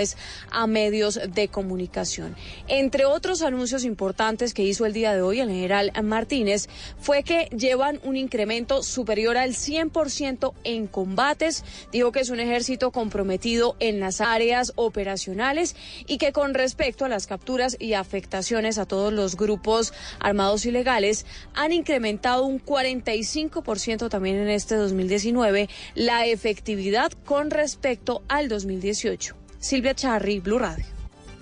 a 0.51 0.67
medios 0.67 1.21
de 1.29 1.49
comunicación. 1.49 2.37
Entre 2.69 3.05
otros 3.05 3.43
anuncios 3.43 3.85
importantes 3.85 4.55
que 4.55 4.63
hizo 4.63 4.87
el 4.87 4.93
día 4.93 5.15
de 5.15 5.23
hoy 5.23 5.41
el 5.41 5.49
general 5.49 5.93
Martínez 6.03 6.69
fue 6.99 7.23
que 7.23 7.49
llevan 7.57 8.01
un 8.03 8.17
incremento 8.17 8.83
superior 8.83 9.37
al 9.37 9.51
100% 9.51 10.53
en 10.65 10.87
combates. 10.87 11.65
Dijo 11.93 12.13
que 12.13 12.21
es 12.21 12.31
un 12.31 12.41
ejército 12.41 12.91
comprometido 12.91 13.77
en 13.81 14.01
las 14.01 14.21
áreas 14.21 14.73
operacionales 14.77 15.77
y 16.07 16.19
que 16.19 16.33
con 16.33 16.55
respecto 16.55 17.05
a 17.05 17.09
las 17.09 17.27
capturas 17.27 17.77
y 17.79 17.95
afectaciones 17.95 18.79
a 18.79 18.87
todos 18.87 19.13
los 19.13 19.37
grupos 19.37 19.93
armados 20.19 20.67
ilegales 20.67 21.27
han 21.55 21.73
incrementado 21.73 22.45
un 22.45 22.61
45% 22.65 24.09
también 24.09 24.37
en 24.37 24.49
este 24.49 24.75
2019 24.77 25.69
la 25.95 26.27
efectividad 26.27 27.13
con 27.25 27.51
respecto 27.51 28.23
al 28.29 28.49
2018. 28.49 29.40
Silvia 29.61 29.95
Charri, 29.95 30.41
Blue 30.41 30.59
Radio. 30.59 30.87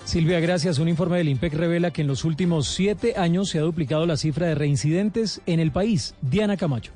Silvia, 0.05 0.41
gracias. 0.41 0.79
Un 0.81 0.89
informe 0.89 1.19
del 1.19 1.29
IMPEC 1.29 1.55
revela 1.55 1.93
que 1.93 2.03
en 2.03 2.09
los 2.09 2.25
últimos 2.25 2.67
siete 2.67 3.15
años 3.17 3.49
se 3.49 3.59
ha 3.59 3.63
duplicado 3.63 4.07
la 4.07 4.17
cifra 4.17 4.49
de 4.49 4.57
reincidentes 4.57 5.41
en 5.47 5.61
el 5.61 5.71
país. 5.71 6.15
Diana 6.21 6.57
Camacho. 6.57 6.91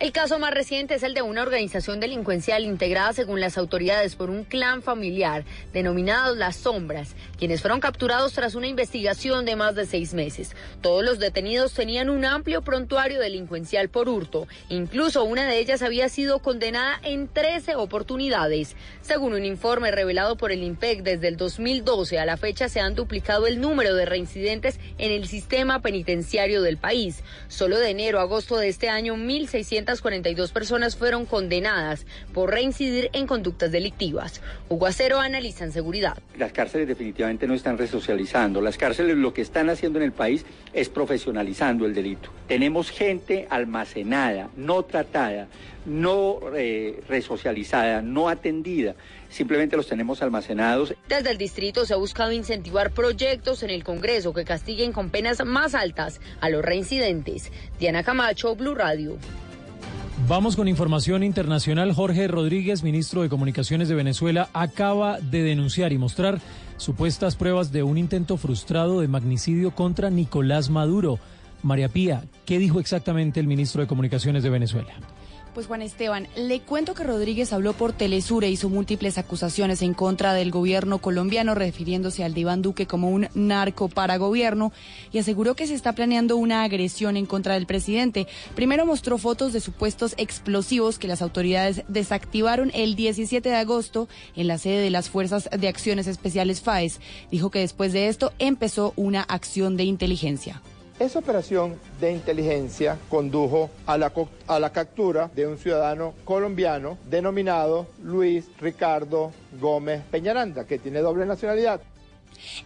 El 0.00 0.12
caso 0.12 0.38
más 0.38 0.54
reciente 0.54 0.94
es 0.94 1.02
el 1.02 1.12
de 1.12 1.22
una 1.22 1.42
organización 1.42 1.98
delincuencial 1.98 2.62
integrada 2.62 3.12
según 3.12 3.40
las 3.40 3.58
autoridades 3.58 4.14
por 4.14 4.30
un 4.30 4.44
clan 4.44 4.80
familiar 4.80 5.44
denominado 5.72 6.36
Las 6.36 6.54
Sombras, 6.54 7.16
quienes 7.36 7.62
fueron 7.62 7.80
capturados 7.80 8.32
tras 8.32 8.54
una 8.54 8.68
investigación 8.68 9.44
de 9.44 9.56
más 9.56 9.74
de 9.74 9.86
seis 9.86 10.14
meses. 10.14 10.54
Todos 10.82 11.04
los 11.04 11.18
detenidos 11.18 11.74
tenían 11.74 12.10
un 12.10 12.24
amplio 12.24 12.62
prontuario 12.62 13.18
delincuencial 13.18 13.88
por 13.88 14.08
hurto. 14.08 14.46
Incluso 14.68 15.24
una 15.24 15.46
de 15.46 15.58
ellas 15.58 15.82
había 15.82 16.08
sido 16.08 16.38
condenada 16.38 17.00
en 17.02 17.26
13 17.26 17.74
oportunidades. 17.74 18.76
Según 19.02 19.34
un 19.34 19.44
informe 19.44 19.90
revelado 19.90 20.36
por 20.36 20.52
el 20.52 20.62
IMPEC, 20.62 21.02
desde 21.02 21.26
el 21.26 21.36
2012 21.36 22.20
a 22.20 22.24
la 22.24 22.36
fecha 22.36 22.68
se 22.68 22.78
han 22.78 22.94
duplicado 22.94 23.48
el 23.48 23.60
número 23.60 23.96
de 23.96 24.06
reincidentes 24.06 24.78
en 24.98 25.10
el 25.10 25.26
sistema 25.26 25.82
penitenciario 25.82 26.62
del 26.62 26.76
país. 26.76 27.24
Solo 27.48 27.80
de 27.80 27.90
enero 27.90 28.20
a 28.20 28.22
agosto 28.22 28.58
de 28.58 28.68
este 28.68 28.88
año, 28.88 29.16
1.600 29.16 29.87
42 29.96 30.52
personas 30.52 30.96
fueron 30.96 31.24
condenadas 31.24 32.06
por 32.34 32.50
reincidir 32.50 33.08
en 33.14 33.26
conductas 33.26 33.72
delictivas. 33.72 34.42
Hugo 34.68 34.86
Acero 34.86 35.18
analiza 35.18 35.64
en 35.64 35.72
seguridad. 35.72 36.18
Las 36.36 36.52
cárceles 36.52 36.86
definitivamente 36.86 37.46
no 37.46 37.54
están 37.54 37.78
resocializando. 37.78 38.60
Las 38.60 38.76
cárceles 38.76 39.16
lo 39.16 39.32
que 39.32 39.42
están 39.42 39.70
haciendo 39.70 39.98
en 39.98 40.04
el 40.04 40.12
país 40.12 40.44
es 40.74 40.88
profesionalizando 40.88 41.86
el 41.86 41.94
delito. 41.94 42.30
Tenemos 42.46 42.90
gente 42.90 43.46
almacenada, 43.50 44.50
no 44.56 44.82
tratada, 44.82 45.48
no 45.86 46.38
eh, 46.54 47.00
resocializada, 47.08 48.02
no 48.02 48.28
atendida. 48.28 48.94
Simplemente 49.30 49.76
los 49.76 49.86
tenemos 49.88 50.22
almacenados. 50.22 50.94
Desde 51.08 51.30
el 51.30 51.38
distrito 51.38 51.84
se 51.84 51.94
ha 51.94 51.96
buscado 51.96 52.32
incentivar 52.32 52.90
proyectos 52.92 53.62
en 53.62 53.70
el 53.70 53.84
Congreso 53.84 54.32
que 54.32 54.44
castiguen 54.44 54.92
con 54.92 55.10
penas 55.10 55.44
más 55.44 55.74
altas 55.74 56.20
a 56.40 56.48
los 56.50 56.64
reincidentes. 56.64 57.50
Diana 57.78 58.02
Camacho, 58.02 58.54
Blue 58.54 58.74
Radio. 58.74 59.18
Vamos 60.26 60.56
con 60.56 60.68
información 60.68 61.22
internacional. 61.22 61.92
Jorge 61.92 62.28
Rodríguez, 62.28 62.82
ministro 62.82 63.22
de 63.22 63.28
Comunicaciones 63.28 63.88
de 63.88 63.94
Venezuela, 63.94 64.50
acaba 64.52 65.20
de 65.20 65.42
denunciar 65.42 65.92
y 65.92 65.98
mostrar 65.98 66.40
supuestas 66.76 67.36
pruebas 67.36 67.72
de 67.72 67.82
un 67.82 67.96
intento 67.96 68.36
frustrado 68.36 69.00
de 69.00 69.08
magnicidio 69.08 69.70
contra 69.74 70.10
Nicolás 70.10 70.70
Maduro. 70.70 71.18
María 71.62 71.88
Pía, 71.88 72.24
¿qué 72.44 72.58
dijo 72.58 72.80
exactamente 72.80 73.40
el 73.40 73.46
ministro 73.46 73.80
de 73.80 73.88
Comunicaciones 73.88 74.42
de 74.42 74.50
Venezuela? 74.50 74.92
Pues 75.58 75.66
Juan 75.66 75.82
Esteban, 75.82 76.28
le 76.36 76.60
cuento 76.60 76.94
que 76.94 77.02
Rodríguez 77.02 77.52
habló 77.52 77.72
por 77.72 77.92
Telesur 77.92 78.44
e 78.44 78.48
hizo 78.48 78.68
múltiples 78.68 79.18
acusaciones 79.18 79.82
en 79.82 79.92
contra 79.92 80.32
del 80.32 80.52
gobierno 80.52 80.98
colombiano, 80.98 81.56
refiriéndose 81.56 82.22
al 82.22 82.32
de 82.32 82.42
Iván 82.42 82.62
Duque 82.62 82.86
como 82.86 83.10
un 83.10 83.26
narco 83.34 83.88
para 83.88 84.18
gobierno 84.18 84.72
y 85.10 85.18
aseguró 85.18 85.56
que 85.56 85.66
se 85.66 85.74
está 85.74 85.94
planeando 85.94 86.36
una 86.36 86.62
agresión 86.62 87.16
en 87.16 87.26
contra 87.26 87.54
del 87.54 87.66
presidente. 87.66 88.28
Primero 88.54 88.86
mostró 88.86 89.18
fotos 89.18 89.52
de 89.52 89.58
supuestos 89.58 90.14
explosivos 90.16 91.00
que 91.00 91.08
las 91.08 91.22
autoridades 91.22 91.82
desactivaron 91.88 92.70
el 92.72 92.94
17 92.94 93.48
de 93.48 93.56
agosto 93.56 94.08
en 94.36 94.46
la 94.46 94.58
sede 94.58 94.80
de 94.80 94.90
las 94.90 95.10
Fuerzas 95.10 95.50
de 95.50 95.66
Acciones 95.66 96.06
Especiales 96.06 96.60
FAES. 96.60 97.00
Dijo 97.32 97.50
que 97.50 97.58
después 97.58 97.92
de 97.92 98.06
esto 98.06 98.32
empezó 98.38 98.92
una 98.94 99.22
acción 99.22 99.76
de 99.76 99.82
inteligencia. 99.82 100.62
Esa 100.98 101.20
operación 101.20 101.78
de 102.00 102.10
inteligencia 102.10 102.98
condujo 103.08 103.70
a 103.86 103.96
la, 103.96 104.12
a 104.48 104.58
la 104.58 104.72
captura 104.72 105.30
de 105.32 105.46
un 105.46 105.56
ciudadano 105.56 106.12
colombiano 106.24 106.98
denominado 107.08 107.86
Luis 108.02 108.46
Ricardo 108.60 109.30
Gómez 109.60 110.02
Peñaranda, 110.10 110.66
que 110.66 110.80
tiene 110.80 110.98
doble 110.98 111.24
nacionalidad. 111.24 111.80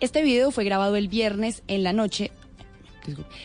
Este 0.00 0.22
video 0.22 0.50
fue 0.50 0.64
grabado 0.64 0.96
el 0.96 1.08
viernes 1.08 1.62
en 1.68 1.82
la 1.82 1.92
noche 1.92 2.32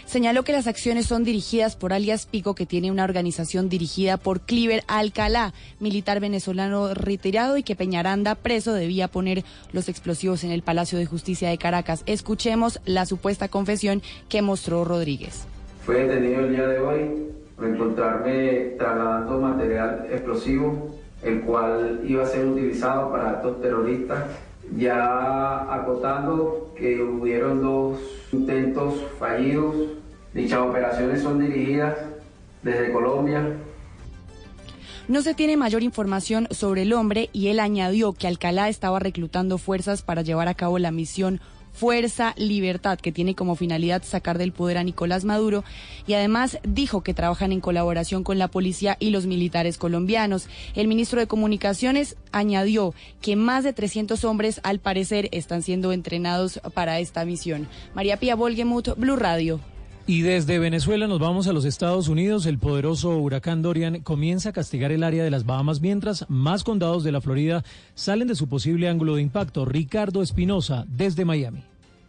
Señaló 0.05 0.43
que 0.43 0.51
las 0.51 0.67
acciones 0.67 1.05
son 1.05 1.23
dirigidas 1.23 1.75
por 1.75 1.93
alias 1.93 2.25
Pico, 2.25 2.55
que 2.55 2.65
tiene 2.65 2.91
una 2.91 3.03
organización 3.03 3.69
dirigida 3.69 4.17
por 4.17 4.41
Cliver 4.41 4.83
Alcalá, 4.87 5.53
militar 5.79 6.19
venezolano 6.19 6.93
retirado 6.93 7.57
y 7.57 7.63
que 7.63 7.75
Peñaranda, 7.75 8.35
preso, 8.35 8.73
debía 8.73 9.07
poner 9.07 9.43
los 9.71 9.89
explosivos 9.89 10.43
en 10.43 10.51
el 10.51 10.61
Palacio 10.61 10.97
de 10.97 11.05
Justicia 11.05 11.49
de 11.49 11.57
Caracas. 11.57 12.03
Escuchemos 12.05 12.79
la 12.85 13.05
supuesta 13.05 13.47
confesión 13.47 14.01
que 14.29 14.41
mostró 14.41 14.85
Rodríguez. 14.85 15.45
Fue 15.85 16.05
detenido 16.05 16.41
el 16.41 16.51
día 16.51 16.67
de 16.67 16.79
hoy 16.79 17.27
por 17.55 17.67
encontrarme 17.67 18.75
trasladando 18.77 19.39
material 19.39 20.07
explosivo, 20.11 20.95
el 21.23 21.41
cual 21.41 22.01
iba 22.07 22.23
a 22.23 22.27
ser 22.27 22.45
utilizado 22.45 23.11
para 23.11 23.31
actos 23.31 23.61
terroristas, 23.61 24.25
ya 24.75 25.73
acotando 25.73 26.73
que 26.77 27.01
hubieron 27.01 27.61
dos 27.61 27.99
intentos 28.31 28.95
fallidos. 29.19 29.75
Dichas 30.33 30.59
operaciones 30.59 31.21
son 31.21 31.39
dirigidas 31.39 31.95
desde 32.63 32.91
Colombia. 32.91 33.57
No 35.07 35.21
se 35.21 35.33
tiene 35.33 35.55
mayor 35.55 35.83
información 35.83 36.49
sobre 36.51 36.81
el 36.81 36.91
hombre 36.91 37.29
y 37.31 37.47
él 37.47 37.61
añadió 37.61 38.11
que 38.11 38.27
Alcalá 38.27 38.67
estaba 38.67 38.99
reclutando 38.99 39.57
fuerzas 39.57 40.01
para 40.01 40.21
llevar 40.21 40.49
a 40.49 40.53
cabo 40.53 40.79
la 40.79 40.91
misión 40.91 41.39
Fuerza 41.77 42.33
Libertad, 42.37 42.97
que 42.97 43.11
tiene 43.11 43.35
como 43.35 43.55
finalidad 43.55 44.01
sacar 44.03 44.39
del 44.39 44.51
poder 44.51 44.79
a 44.79 44.83
Nicolás 44.83 45.25
Maduro, 45.25 45.63
y 46.07 46.13
además 46.13 46.57
dijo 46.63 47.03
que 47.03 47.13
trabajan 47.13 47.51
en 47.51 47.61
colaboración 47.61 48.23
con 48.23 48.39
la 48.39 48.47
policía 48.47 48.97
y 48.99 49.11
los 49.11 49.27
militares 49.27 49.77
colombianos. 49.77 50.47
El 50.73 50.87
ministro 50.87 51.19
de 51.19 51.27
Comunicaciones 51.27 52.15
añadió 52.31 52.95
que 53.21 53.35
más 53.35 53.63
de 53.63 53.73
300 53.73 54.23
hombres, 54.23 54.59
al 54.63 54.79
parecer, 54.79 55.29
están 55.31 55.61
siendo 55.61 55.91
entrenados 55.91 56.59
para 56.73 56.99
esta 56.99 57.25
misión. 57.25 57.67
María 57.93 58.17
Pía 58.17 58.35
Volgemuth, 58.35 58.95
Blue 58.97 59.15
Radio. 59.15 59.59
Y 60.09 60.21
desde 60.21 60.57
Venezuela 60.57 61.05
nos 61.05 61.19
vamos 61.19 61.47
a 61.47 61.53
los 61.53 61.65
Estados 61.65 62.07
Unidos. 62.07 62.45
El 62.45 62.59
poderoso 62.59 63.17
huracán 63.17 63.61
Dorian 63.61 63.99
comienza 63.99 64.49
a 64.49 64.53
castigar 64.53 64.93
el 64.93 65.03
área 65.03 65.21
de 65.21 65.29
las 65.29 65.45
Bahamas 65.45 65.81
mientras 65.81 66.25
más 66.29 66.63
condados 66.63 67.03
de 67.03 67.11
la 67.11 67.19
Florida 67.19 67.65
salen 67.93 68.29
de 68.29 68.35
su 68.35 68.47
posible 68.47 68.87
ángulo 68.87 69.15
de 69.15 69.21
impacto. 69.21 69.65
Ricardo 69.65 70.21
Espinosa, 70.21 70.85
desde 70.87 71.25
Miami. 71.25 71.61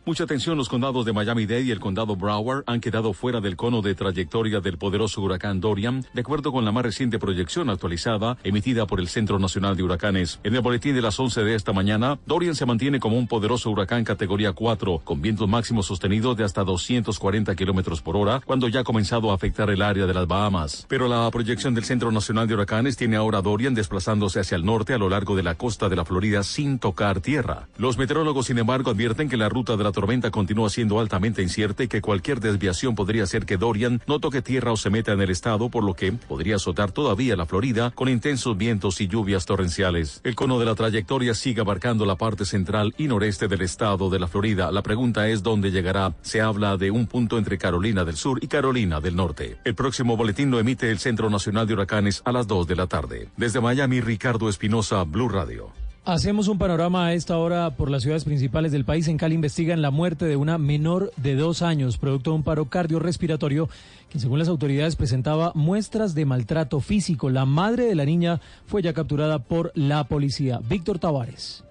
Mucha 0.08 0.24
atención, 0.24 0.56
los 0.56 0.70
condados 0.70 1.04
de 1.04 1.12
Miami-Dade 1.12 1.64
y 1.64 1.70
el 1.70 1.80
condado 1.80 2.16
Broward 2.16 2.64
han 2.66 2.80
quedado 2.80 3.12
fuera 3.12 3.42
del 3.42 3.56
cono 3.56 3.82
de 3.82 3.94
trayectoria 3.94 4.60
del 4.60 4.78
poderoso 4.78 5.20
huracán 5.20 5.60
Dorian, 5.60 6.02
de 6.14 6.22
acuerdo 6.22 6.50
con 6.50 6.64
la 6.64 6.72
más 6.72 6.82
reciente 6.82 7.18
proyección 7.18 7.68
actualizada 7.68 8.38
emitida 8.42 8.86
por 8.86 9.00
el 9.00 9.08
Centro 9.08 9.38
Nacional 9.38 9.76
de 9.76 9.82
Huracanes. 9.82 10.40
En 10.44 10.54
el 10.54 10.62
boletín 10.62 10.94
de 10.94 11.02
las 11.02 11.20
11 11.20 11.44
de 11.44 11.54
esta 11.54 11.74
mañana, 11.74 12.18
Dorian 12.24 12.54
se 12.54 12.64
mantiene 12.64 13.00
como 13.00 13.18
un 13.18 13.28
poderoso 13.28 13.70
huracán 13.70 14.02
categoría 14.02 14.54
4, 14.54 15.02
con 15.04 15.20
vientos 15.20 15.46
máximos 15.46 15.84
sostenidos 15.84 16.38
de 16.38 16.44
hasta 16.44 16.64
240 16.64 17.54
kilómetros 17.54 18.00
por 18.00 18.16
hora, 18.16 18.40
cuando 18.46 18.68
ya 18.68 18.80
ha 18.80 18.84
comenzado 18.84 19.30
a 19.30 19.34
afectar 19.34 19.68
el 19.68 19.82
área 19.82 20.06
de 20.06 20.14
las 20.14 20.26
Bahamas. 20.26 20.86
Pero 20.88 21.06
la 21.06 21.30
proyección 21.30 21.74
del 21.74 21.84
Centro 21.84 22.10
Nacional 22.10 22.48
de 22.48 22.54
Huracanes 22.54 22.96
tiene 22.96 23.16
ahora 23.16 23.42
Dorian 23.42 23.74
desplazándose 23.74 24.40
hacia 24.40 24.56
el 24.56 24.64
norte 24.64 24.94
a 24.94 24.98
lo 24.98 25.10
largo 25.10 25.36
de 25.36 25.42
la 25.42 25.56
costa 25.56 25.90
de 25.90 25.96
la 25.96 26.06
Florida 26.06 26.44
sin 26.44 26.78
tocar 26.78 27.20
tierra. 27.20 27.68
Los 27.76 27.98
meteorólogos, 27.98 28.46
sin 28.46 28.56
embargo, 28.56 28.90
advierten 28.90 29.28
que 29.28 29.36
la 29.36 29.50
ruta 29.50 29.76
de 29.76 29.84
la 29.84 29.97
tormenta 29.98 30.30
continúa 30.30 30.70
siendo 30.70 31.00
altamente 31.00 31.42
incierta 31.42 31.82
y 31.82 31.88
que 31.88 32.00
cualquier 32.00 32.38
desviación 32.38 32.94
podría 32.94 33.24
hacer 33.24 33.44
que 33.44 33.56
Dorian 33.56 34.00
no 34.06 34.20
toque 34.20 34.42
tierra 34.42 34.70
o 34.70 34.76
se 34.76 34.90
meta 34.90 35.10
en 35.10 35.20
el 35.20 35.28
estado, 35.28 35.70
por 35.70 35.82
lo 35.82 35.94
que 35.94 36.12
podría 36.12 36.54
azotar 36.54 36.92
todavía 36.92 37.34
la 37.34 37.46
Florida 37.46 37.90
con 37.96 38.08
intensos 38.08 38.56
vientos 38.56 39.00
y 39.00 39.08
lluvias 39.08 39.44
torrenciales. 39.44 40.20
El 40.22 40.36
cono 40.36 40.60
de 40.60 40.66
la 40.66 40.76
trayectoria 40.76 41.34
sigue 41.34 41.62
abarcando 41.62 42.06
la 42.06 42.14
parte 42.14 42.44
central 42.44 42.94
y 42.96 43.08
noreste 43.08 43.48
del 43.48 43.62
estado 43.62 44.08
de 44.08 44.20
la 44.20 44.28
Florida. 44.28 44.70
La 44.70 44.82
pregunta 44.82 45.26
es 45.26 45.42
dónde 45.42 45.72
llegará. 45.72 46.14
Se 46.22 46.40
habla 46.40 46.76
de 46.76 46.92
un 46.92 47.08
punto 47.08 47.36
entre 47.36 47.58
Carolina 47.58 48.04
del 48.04 48.14
Sur 48.14 48.38
y 48.40 48.46
Carolina 48.46 49.00
del 49.00 49.16
Norte. 49.16 49.58
El 49.64 49.74
próximo 49.74 50.16
boletín 50.16 50.52
lo 50.52 50.60
emite 50.60 50.92
el 50.92 51.00
Centro 51.00 51.28
Nacional 51.28 51.66
de 51.66 51.74
Huracanes 51.74 52.22
a 52.24 52.30
las 52.30 52.46
2 52.46 52.68
de 52.68 52.76
la 52.76 52.86
tarde. 52.86 53.30
Desde 53.36 53.60
Miami, 53.60 54.00
Ricardo 54.00 54.48
Espinosa, 54.48 55.02
Blue 55.02 55.28
Radio. 55.28 55.87
Hacemos 56.08 56.48
un 56.48 56.56
panorama 56.56 57.04
a 57.04 57.12
esta 57.12 57.36
hora 57.36 57.68
por 57.68 57.90
las 57.90 58.00
ciudades 58.00 58.24
principales 58.24 58.72
del 58.72 58.86
país. 58.86 59.08
En 59.08 59.18
Cali 59.18 59.34
investigan 59.34 59.82
la 59.82 59.90
muerte 59.90 60.24
de 60.24 60.36
una 60.36 60.56
menor 60.56 61.12
de 61.18 61.34
dos 61.34 61.60
años, 61.60 61.98
producto 61.98 62.30
de 62.30 62.36
un 62.36 62.42
paro 62.44 62.64
cardiorrespiratorio, 62.64 63.68
que 64.08 64.18
según 64.18 64.38
las 64.38 64.48
autoridades 64.48 64.96
presentaba 64.96 65.52
muestras 65.54 66.14
de 66.14 66.24
maltrato 66.24 66.80
físico. 66.80 67.28
La 67.28 67.44
madre 67.44 67.84
de 67.84 67.94
la 67.94 68.06
niña 68.06 68.40
fue 68.64 68.80
ya 68.80 68.94
capturada 68.94 69.38
por 69.38 69.70
la 69.74 70.04
policía. 70.04 70.60
Víctor 70.66 70.98
Tavares. 70.98 71.62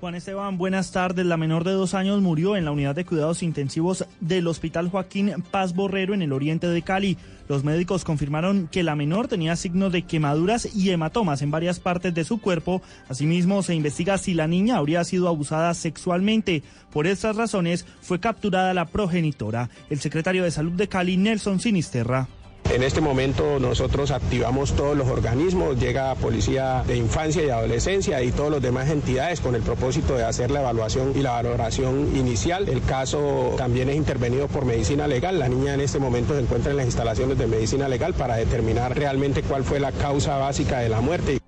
Juan 0.00 0.14
Esteban, 0.14 0.56
buenas 0.56 0.90
tardes. 0.90 1.26
La 1.26 1.36
menor 1.36 1.64
de 1.64 1.72
dos 1.72 1.92
años 1.92 2.22
murió 2.22 2.56
en 2.56 2.64
la 2.64 2.70
unidad 2.70 2.94
de 2.94 3.04
cuidados 3.04 3.42
intensivos 3.42 4.06
del 4.20 4.46
Hospital 4.46 4.88
Joaquín 4.88 5.34
Paz 5.50 5.74
Borrero 5.74 6.14
en 6.14 6.22
el 6.22 6.32
oriente 6.32 6.66
de 6.66 6.80
Cali. 6.80 7.18
Los 7.48 7.64
médicos 7.64 8.04
confirmaron 8.04 8.68
que 8.70 8.82
la 8.82 8.96
menor 8.96 9.28
tenía 9.28 9.56
signos 9.56 9.92
de 9.92 10.02
quemaduras 10.02 10.74
y 10.74 10.90
hematomas 10.90 11.42
en 11.42 11.50
varias 11.50 11.80
partes 11.80 12.14
de 12.14 12.24
su 12.24 12.40
cuerpo. 12.40 12.82
Asimismo, 13.08 13.62
se 13.62 13.74
investiga 13.74 14.18
si 14.18 14.34
la 14.34 14.48
niña 14.48 14.76
habría 14.76 15.04
sido 15.04 15.28
abusada 15.28 15.72
sexualmente. 15.74 16.62
Por 16.92 17.06
estas 17.06 17.36
razones, 17.36 17.86
fue 18.00 18.20
capturada 18.20 18.74
la 18.74 18.86
progenitora. 18.86 19.70
El 19.90 20.00
secretario 20.00 20.42
de 20.42 20.50
Salud 20.50 20.72
de 20.72 20.88
Cali, 20.88 21.16
Nelson 21.16 21.60
Sinisterra. 21.60 22.28
En 22.72 22.82
este 22.82 23.00
momento 23.00 23.58
nosotros 23.60 24.10
activamos 24.10 24.72
todos 24.72 24.96
los 24.96 25.08
organismos, 25.08 25.78
llega 25.78 26.14
Policía 26.16 26.82
de 26.86 26.96
Infancia 26.96 27.44
y 27.44 27.48
Adolescencia 27.48 28.22
y 28.22 28.32
todos 28.32 28.50
los 28.50 28.60
demás 28.60 28.90
entidades 28.90 29.40
con 29.40 29.54
el 29.54 29.62
propósito 29.62 30.16
de 30.16 30.24
hacer 30.24 30.50
la 30.50 30.60
evaluación 30.60 31.12
y 31.14 31.22
la 31.22 31.32
valoración 31.32 32.16
inicial. 32.16 32.68
El 32.68 32.82
caso 32.82 33.54
también 33.56 33.88
es 33.88 33.96
intervenido 33.96 34.48
por 34.48 34.64
medicina 34.64 35.06
legal. 35.06 35.38
La 35.38 35.48
niña 35.48 35.74
en 35.74 35.80
este 35.80 35.98
momento 35.98 36.34
se 36.34 36.40
encuentra 36.40 36.72
en 36.72 36.76
las 36.76 36.86
instalaciones 36.86 37.38
de 37.38 37.46
medicina 37.46 37.88
legal 37.88 38.14
para 38.14 38.36
determinar 38.36 38.96
realmente 38.96 39.42
cuál 39.42 39.64
fue 39.64 39.78
la 39.80 39.92
causa 39.92 40.36
básica 40.36 40.80
de 40.80 40.88
la 40.88 41.00
muerte. 41.00 41.38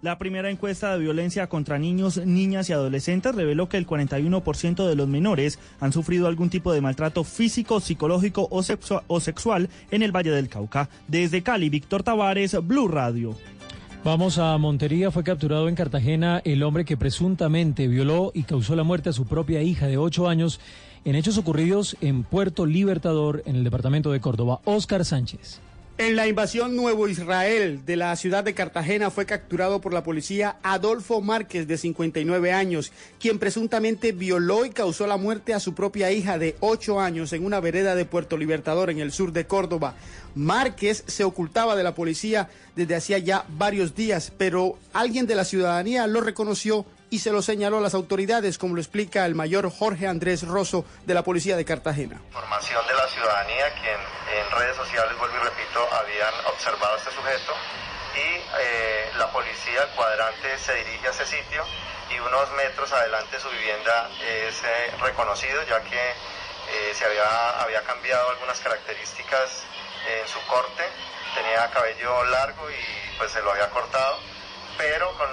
La 0.00 0.16
primera 0.16 0.48
encuesta 0.48 0.92
de 0.92 1.00
violencia 1.00 1.48
contra 1.48 1.76
niños, 1.76 2.24
niñas 2.24 2.70
y 2.70 2.72
adolescentes 2.72 3.34
reveló 3.34 3.68
que 3.68 3.78
el 3.78 3.86
41% 3.86 4.86
de 4.86 4.94
los 4.94 5.08
menores 5.08 5.58
han 5.80 5.92
sufrido 5.92 6.28
algún 6.28 6.50
tipo 6.50 6.72
de 6.72 6.80
maltrato 6.80 7.24
físico, 7.24 7.80
psicológico 7.80 8.48
o, 8.48 9.20
sexual 9.20 9.68
en 9.90 10.02
el 10.02 10.14
Valle 10.14 10.30
del 10.30 10.48
Cauca. 10.48 10.88
Desde 11.08 11.42
Cali, 11.42 11.68
Víctor 11.68 12.04
Tavares, 12.04 12.56
Blue 12.64 12.86
Radio. 12.86 13.34
Vamos 14.04 14.38
a 14.38 14.56
Montería. 14.56 15.10
Fue 15.10 15.24
capturado 15.24 15.68
en 15.68 15.74
Cartagena 15.74 16.40
el 16.44 16.62
hombre 16.62 16.84
que 16.84 16.96
presuntamente 16.96 17.88
violó 17.88 18.30
y 18.32 18.44
causó 18.44 18.76
la 18.76 18.84
muerte 18.84 19.08
a 19.08 19.12
su 19.12 19.26
propia 19.26 19.62
hija 19.62 19.88
de 19.88 19.98
8 19.98 20.28
años 20.28 20.60
en 21.04 21.16
hechos 21.16 21.38
ocurridos 21.38 21.96
en 22.00 22.22
Puerto 22.22 22.66
Libertador, 22.66 23.42
en 23.46 23.56
el 23.56 23.64
departamento 23.64 24.12
de 24.12 24.20
Córdoba. 24.20 24.60
Oscar 24.64 25.04
Sánchez. 25.04 25.60
En 26.00 26.14
la 26.14 26.28
invasión 26.28 26.76
Nuevo 26.76 27.08
Israel 27.08 27.84
de 27.84 27.96
la 27.96 28.14
ciudad 28.14 28.44
de 28.44 28.54
Cartagena 28.54 29.10
fue 29.10 29.26
capturado 29.26 29.80
por 29.80 29.92
la 29.92 30.04
policía 30.04 30.54
Adolfo 30.62 31.20
Márquez, 31.20 31.66
de 31.66 31.76
59 31.76 32.52
años, 32.52 32.92
quien 33.18 33.40
presuntamente 33.40 34.12
violó 34.12 34.64
y 34.64 34.70
causó 34.70 35.08
la 35.08 35.16
muerte 35.16 35.54
a 35.54 35.60
su 35.60 35.74
propia 35.74 36.12
hija 36.12 36.38
de 36.38 36.56
8 36.60 37.00
años 37.00 37.32
en 37.32 37.44
una 37.44 37.58
vereda 37.58 37.96
de 37.96 38.04
Puerto 38.04 38.36
Libertador, 38.36 38.90
en 38.90 39.00
el 39.00 39.10
sur 39.10 39.32
de 39.32 39.48
Córdoba. 39.48 39.94
Márquez 40.36 41.02
se 41.08 41.24
ocultaba 41.24 41.74
de 41.74 41.82
la 41.82 41.96
policía 41.96 42.48
desde 42.76 42.94
hacía 42.94 43.18
ya 43.18 43.44
varios 43.48 43.96
días, 43.96 44.32
pero 44.38 44.78
alguien 44.92 45.26
de 45.26 45.34
la 45.34 45.44
ciudadanía 45.44 46.06
lo 46.06 46.20
reconoció 46.20 46.86
y 47.10 47.18
se 47.18 47.32
lo 47.32 47.42
señaló 47.42 47.78
a 47.78 47.80
las 47.80 47.94
autoridades, 47.94 48.56
como 48.56 48.76
lo 48.76 48.80
explica 48.80 49.26
el 49.26 49.34
mayor 49.34 49.68
Jorge 49.68 50.06
Andrés 50.06 50.46
Rosso 50.46 50.84
de 51.06 51.14
la 51.14 51.24
Policía 51.24 51.56
de 51.56 51.64
Cartagena. 51.64 52.20
Información 52.28 52.86
de 52.86 52.94
la 52.94 53.08
ciudadanía, 53.08 53.64
quien 53.82 53.94
en 53.94 54.17
redes 54.58 54.76
sociales, 54.76 55.16
vuelvo 55.18 55.36
y 55.36 55.40
repito, 55.40 55.88
habían 55.94 56.34
observado 56.46 56.94
a 56.94 56.98
este 56.98 57.12
sujeto 57.12 57.54
y 58.14 58.42
eh, 58.60 59.12
la 59.16 59.30
policía, 59.30 59.86
cuadrante, 59.94 60.58
se 60.58 60.74
dirige 60.74 61.06
a 61.06 61.10
ese 61.10 61.26
sitio 61.26 61.64
y 62.10 62.18
unos 62.18 62.50
metros 62.52 62.92
adelante 62.92 63.38
su 63.38 63.48
vivienda 63.50 64.10
es 64.20 64.62
eh, 64.64 64.92
reconocido 65.00 65.62
ya 65.62 65.80
que 65.82 66.10
eh, 66.10 66.92
se 66.94 67.04
había, 67.04 67.60
había 67.60 67.82
cambiado 67.82 68.30
algunas 68.30 68.58
características 68.60 69.62
en 70.08 70.26
su 70.26 70.40
corte, 70.46 70.84
tenía 71.34 71.70
cabello 71.70 72.24
largo 72.24 72.68
y 72.70 73.18
pues 73.18 73.30
se 73.30 73.40
lo 73.42 73.52
había 73.52 73.70
cortado, 73.70 74.18
pero 74.76 75.12
con 75.12 75.28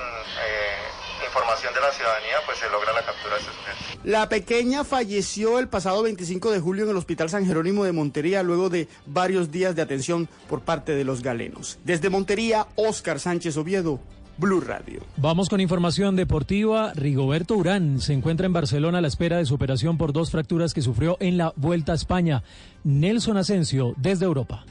información 1.24 1.74
de 1.74 1.82
la 1.82 1.92
ciudadanía, 1.92 2.36
pues 2.46 2.58
se 2.58 2.70
logra 2.70 2.92
la 2.94 3.06
captura 3.06 3.36
de 3.36 3.42
este 3.42 3.52
sujeto. 3.52 4.02
La 4.04 4.30
pequeña 4.30 4.84
falleció 4.84 5.60
el 5.60 5.68
pasado 5.68 6.04
25 6.04 6.52
de 6.52 6.60
julio 6.60 6.84
en 6.84 6.92
el 6.92 6.98
Hospital 6.98 7.30
San 7.30 7.46
Jerónimo 7.46 7.86
de 7.86 7.92
Montería 7.92 8.44
luego 8.44 8.70
de 8.70 8.88
varios 9.06 9.52
días 9.52 9.76
de 9.76 9.82
atención 9.82 10.28
por 10.50 10.62
parte 10.62 10.94
de 10.94 11.04
los 11.04 11.22
galenos. 11.22 11.78
Desde 11.84 12.10
Montería, 12.10 12.68
Oscar 12.76 13.20
Sánchez 13.20 13.58
Oviedo. 13.58 14.00
Blue 14.38 14.60
Radio. 14.60 15.02
Vamos 15.16 15.48
con 15.48 15.62
información 15.62 16.18
deportiva. 16.18 16.92
Rigoberto 16.94 17.56
Urán 17.56 18.02
se 18.02 18.12
encuentra 18.12 18.46
en 18.46 18.54
Barcelona 18.54 18.98
a 18.98 19.02
la 19.02 19.08
espera 19.08 19.38
de 19.38 19.46
su 19.46 19.56
operación 19.56 19.98
por 19.98 20.12
dos 20.12 20.30
fracturas 20.30 20.74
que 20.74 20.82
sufrió 20.82 21.16
en 21.22 21.38
la 21.38 21.54
Vuelta 21.56 21.94
a 21.94 21.96
España. 21.96 22.44
Nelson 22.84 23.38
Asensio, 23.38 23.94
desde 23.96 24.26
Europa. 24.26 24.66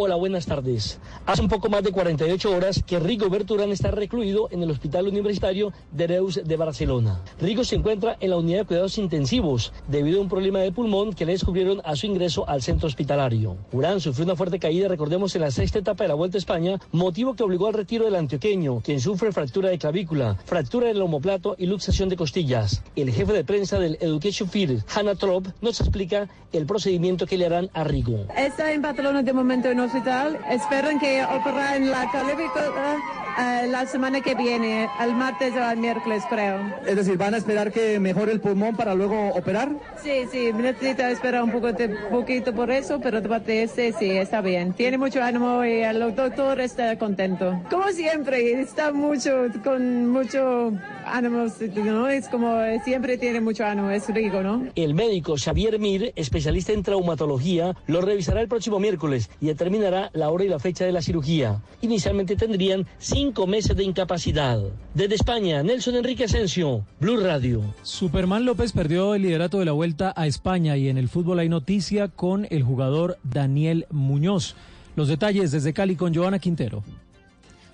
Hola, 0.00 0.14
buenas 0.14 0.46
tardes. 0.46 1.00
Hace 1.26 1.42
un 1.42 1.48
poco 1.48 1.68
más 1.68 1.82
de 1.82 1.90
48 1.90 2.54
horas 2.54 2.84
que 2.86 3.00
Rigo 3.00 3.28
Berturán 3.28 3.72
está 3.72 3.90
recluido 3.90 4.46
en 4.52 4.62
el 4.62 4.70
Hospital 4.70 5.08
Universitario 5.08 5.72
de 5.90 6.06
Reus 6.06 6.40
de 6.44 6.56
Barcelona. 6.56 7.20
Rigo 7.40 7.64
se 7.64 7.74
encuentra 7.74 8.16
en 8.20 8.30
la 8.30 8.36
unidad 8.36 8.60
de 8.60 8.64
cuidados 8.66 8.96
intensivos 8.96 9.72
debido 9.88 10.20
a 10.20 10.22
un 10.22 10.28
problema 10.28 10.60
de 10.60 10.70
pulmón 10.70 11.14
que 11.14 11.26
le 11.26 11.32
descubrieron 11.32 11.82
a 11.84 11.96
su 11.96 12.06
ingreso 12.06 12.48
al 12.48 12.62
centro 12.62 12.86
hospitalario. 12.86 13.56
Urán 13.72 14.00
sufrió 14.00 14.24
una 14.24 14.36
fuerte 14.36 14.60
caída, 14.60 14.86
recordemos, 14.86 15.34
en 15.34 15.40
la 15.40 15.50
sexta 15.50 15.80
etapa 15.80 16.04
de 16.04 16.08
la 16.08 16.14
Vuelta 16.14 16.36
a 16.36 16.38
España, 16.38 16.78
motivo 16.92 17.34
que 17.34 17.42
obligó 17.42 17.66
al 17.66 17.74
retiro 17.74 18.04
del 18.04 18.14
antioqueño, 18.14 18.82
quien 18.82 19.00
sufre 19.00 19.32
fractura 19.32 19.68
de 19.68 19.78
clavícula, 19.78 20.36
fractura 20.44 20.86
del 20.86 21.02
homoplato 21.02 21.56
y 21.58 21.66
luxación 21.66 22.08
de 22.08 22.14
costillas. 22.14 22.84
El 22.94 23.10
jefe 23.10 23.32
de 23.32 23.42
prensa 23.42 23.80
del 23.80 23.98
Education 24.00 24.48
Field, 24.48 24.84
Hannah 24.94 25.16
Trop, 25.16 25.48
nos 25.60 25.80
explica 25.80 26.28
el 26.52 26.66
procedimiento 26.66 27.26
que 27.26 27.36
le 27.36 27.46
harán 27.46 27.68
a 27.74 27.82
Rigo. 27.82 28.26
Está 28.36 28.72
en 28.72 28.80
Barcelona 28.80 29.24
de 29.24 29.32
momento 29.32 29.68
en 29.68 29.87
hospital. 29.88 30.38
Esperan 30.50 30.98
que 31.00 31.24
opera 31.24 31.76
en 31.76 31.90
la 31.90 32.10
clavícula 32.10 32.96
eh, 33.38 33.68
la 33.68 33.86
semana 33.86 34.20
que 34.20 34.34
viene, 34.34 34.88
el 35.00 35.14
martes 35.14 35.54
o 35.54 35.70
el 35.70 35.78
miércoles, 35.78 36.24
creo. 36.28 36.58
Es 36.84 36.96
decir, 36.96 37.16
¿van 37.16 37.34
a 37.34 37.36
esperar 37.36 37.70
que 37.70 38.00
mejore 38.00 38.32
el 38.32 38.40
pulmón 38.40 38.74
para 38.74 38.96
luego 38.96 39.28
operar? 39.28 39.70
Sí, 40.02 40.24
sí, 40.30 40.50
necesita 40.52 41.08
esperar 41.08 41.44
un 41.44 41.52
poco 41.52 41.72
de, 41.72 41.88
poquito 42.10 42.52
por 42.52 42.68
eso, 42.72 42.98
pero 43.00 43.20
de 43.20 43.62
este 43.62 43.92
sí, 43.92 44.10
está 44.10 44.40
bien. 44.40 44.72
Tiene 44.72 44.98
mucho 44.98 45.22
ánimo 45.22 45.64
y 45.64 45.82
el 45.82 46.16
doctor 46.16 46.60
está 46.60 46.98
contento. 46.98 47.62
Como 47.70 47.88
siempre, 47.92 48.60
está 48.60 48.92
mucho, 48.92 49.46
con 49.62 50.08
mucho 50.08 50.72
ánimo, 51.06 51.46
¿no? 51.76 52.08
Es 52.08 52.28
como 52.28 52.60
siempre 52.84 53.18
tiene 53.18 53.40
mucho 53.40 53.64
ánimo, 53.64 53.90
es 53.90 54.08
rico, 54.08 54.42
¿no? 54.42 54.66
El 54.74 54.94
médico 54.94 55.36
Xavier 55.38 55.78
Mir, 55.78 56.12
especialista 56.16 56.72
en 56.72 56.82
traumatología, 56.82 57.76
lo 57.86 58.00
revisará 58.00 58.40
el 58.40 58.48
próximo 58.48 58.80
miércoles 58.80 59.30
y 59.40 59.50
la 59.80 60.30
hora 60.30 60.44
y 60.44 60.48
la 60.48 60.58
fecha 60.58 60.84
de 60.84 60.92
la 60.92 61.02
cirugía. 61.02 61.62
Inicialmente 61.80 62.36
tendrían 62.36 62.86
cinco 62.98 63.46
meses 63.46 63.76
de 63.76 63.84
incapacidad. 63.84 64.60
Desde 64.94 65.14
España, 65.14 65.62
Nelson 65.62 65.96
Enrique 65.96 66.24
Asensio, 66.24 66.84
Blue 67.00 67.18
Radio. 67.18 67.62
Superman 67.82 68.44
López 68.44 68.72
perdió 68.72 69.14
el 69.14 69.22
liderato 69.22 69.58
de 69.58 69.64
la 69.64 69.72
vuelta 69.72 70.12
a 70.16 70.26
España 70.26 70.76
y 70.76 70.88
en 70.88 70.98
el 70.98 71.08
fútbol 71.08 71.38
hay 71.38 71.48
noticia 71.48 72.08
con 72.08 72.46
el 72.50 72.62
jugador 72.62 73.18
Daniel 73.22 73.86
Muñoz. 73.90 74.54
Los 74.96 75.08
detalles 75.08 75.52
desde 75.52 75.72
Cali 75.72 75.96
con 75.96 76.14
Joana 76.14 76.38
Quintero. 76.38 76.82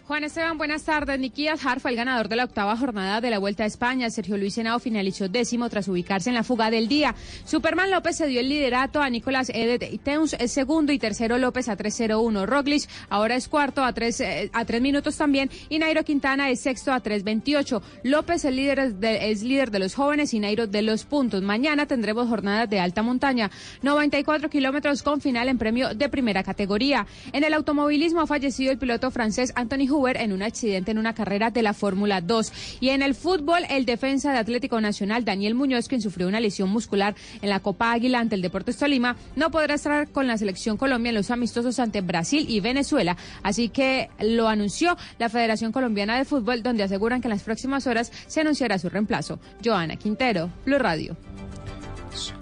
Juan 0.06 0.22
Esteban, 0.22 0.58
buenas 0.58 0.82
tardes. 0.82 1.18
Nikias 1.18 1.64
Har 1.64 1.80
fue 1.80 1.90
el 1.90 1.96
ganador 1.96 2.28
de 2.28 2.36
la 2.36 2.44
octava 2.44 2.76
jornada 2.76 3.22
de 3.22 3.30
la 3.30 3.38
Vuelta 3.38 3.64
a 3.64 3.66
España. 3.66 4.10
Sergio 4.10 4.36
Luis 4.36 4.58
Henao 4.58 4.78
finalizó 4.78 5.30
décimo 5.30 5.70
tras 5.70 5.88
ubicarse 5.88 6.28
en 6.28 6.34
la 6.34 6.44
fuga 6.44 6.70
del 6.70 6.88
día. 6.88 7.14
Superman 7.46 7.90
López 7.90 8.18
se 8.18 8.26
dio 8.26 8.40
el 8.40 8.50
liderato 8.50 9.00
a 9.00 9.08
Nicolás 9.08 9.48
Edet 9.48 9.82
y 9.90 10.00
es 10.38 10.52
segundo 10.52 10.92
y 10.92 10.98
tercero 10.98 11.38
López 11.38 11.70
a 11.70 11.78
3.01. 11.78 12.44
Roglic 12.44 12.86
ahora 13.08 13.34
es 13.34 13.48
cuarto 13.48 13.82
a 13.82 13.94
tres, 13.94 14.20
eh, 14.20 14.50
a 14.52 14.66
tres 14.66 14.82
minutos 14.82 15.16
también 15.16 15.48
y 15.70 15.78
Nairo 15.78 16.04
Quintana 16.04 16.50
es 16.50 16.60
sexto 16.60 16.92
a 16.92 17.02
3.28. 17.02 17.80
López 18.02 18.44
el 18.44 18.56
líder 18.56 18.94
es 19.00 19.42
líder 19.42 19.70
de 19.70 19.78
los 19.78 19.94
jóvenes 19.94 20.34
y 20.34 20.38
Nairo 20.38 20.66
de 20.66 20.82
los 20.82 21.04
puntos. 21.04 21.42
Mañana 21.42 21.86
tendremos 21.86 22.28
jornadas 22.28 22.68
de 22.68 22.78
alta 22.78 23.02
montaña. 23.02 23.50
94 23.80 24.50
kilómetros 24.50 25.02
con 25.02 25.22
final 25.22 25.48
en 25.48 25.56
premio 25.56 25.94
de 25.94 26.10
primera 26.10 26.42
categoría. 26.42 27.06
En 27.32 27.42
el 27.42 27.54
automovilismo 27.54 28.20
ha 28.20 28.26
fallecido 28.26 28.70
el 28.70 28.76
piloto 28.76 29.10
francés 29.10 29.50
Anthony 29.56 29.93
en 29.94 30.32
un 30.32 30.42
accidente 30.42 30.90
en 30.90 30.98
una 30.98 31.14
carrera 31.14 31.50
de 31.50 31.62
la 31.62 31.72
Fórmula 31.72 32.20
2. 32.20 32.52
Y 32.80 32.88
en 32.88 33.00
el 33.00 33.14
fútbol, 33.14 33.62
el 33.70 33.86
defensa 33.86 34.32
de 34.32 34.38
Atlético 34.38 34.80
Nacional, 34.80 35.24
Daniel 35.24 35.54
Muñoz, 35.54 35.86
quien 35.86 36.02
sufrió 36.02 36.26
una 36.26 36.40
lesión 36.40 36.68
muscular 36.68 37.14
en 37.40 37.48
la 37.48 37.60
Copa 37.60 37.92
Águila 37.92 38.18
ante 38.18 38.34
el 38.34 38.42
Deportes 38.42 38.76
Tolima, 38.76 39.16
no 39.36 39.50
podrá 39.50 39.74
estar 39.74 40.08
con 40.10 40.26
la 40.26 40.36
selección 40.36 40.76
Colombia 40.76 41.10
en 41.10 41.14
los 41.14 41.30
amistosos 41.30 41.78
ante 41.78 42.00
Brasil 42.00 42.44
y 42.48 42.58
Venezuela. 42.58 43.16
Así 43.42 43.68
que 43.68 44.10
lo 44.18 44.48
anunció 44.48 44.96
la 45.18 45.28
Federación 45.28 45.70
Colombiana 45.70 46.18
de 46.18 46.24
Fútbol, 46.24 46.62
donde 46.62 46.82
aseguran 46.82 47.20
que 47.20 47.28
en 47.28 47.34
las 47.34 47.44
próximas 47.44 47.86
horas 47.86 48.10
se 48.26 48.40
anunciará 48.40 48.78
su 48.78 48.88
reemplazo. 48.88 49.38
Joana 49.64 49.96
Quintero, 49.96 50.50
Blue 50.66 50.78
Radio. 50.78 51.16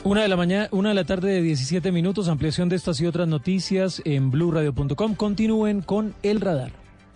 Una 0.04 0.22
de 0.22 0.28
la 0.28 0.36
mañana, 0.36 0.68
una 0.70 0.90
de 0.90 0.94
la 0.94 1.04
tarde 1.04 1.32
de 1.32 1.42
17 1.42 1.92
minutos, 1.92 2.28
ampliación 2.28 2.68
de 2.68 2.76
estas 2.76 3.00
y 3.00 3.06
otras 3.06 3.28
noticias 3.28 4.02
en 4.04 4.30
blueradio.com. 4.30 5.14
Continúen 5.14 5.80
con 5.80 6.14
el 6.22 6.40
radar. 6.40 6.81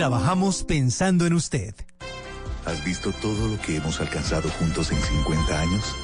Trabajamos 0.00 0.64
pensando 0.64 1.26
en 1.26 1.34
usted. 1.34 1.74
¿Has 2.64 2.82
visto 2.86 3.12
todo 3.20 3.48
lo 3.48 3.60
que 3.60 3.76
hemos 3.76 4.00
alcanzado 4.00 4.48
juntos 4.48 4.90
en 4.92 4.98
50 4.98 5.60
años? 5.60 5.94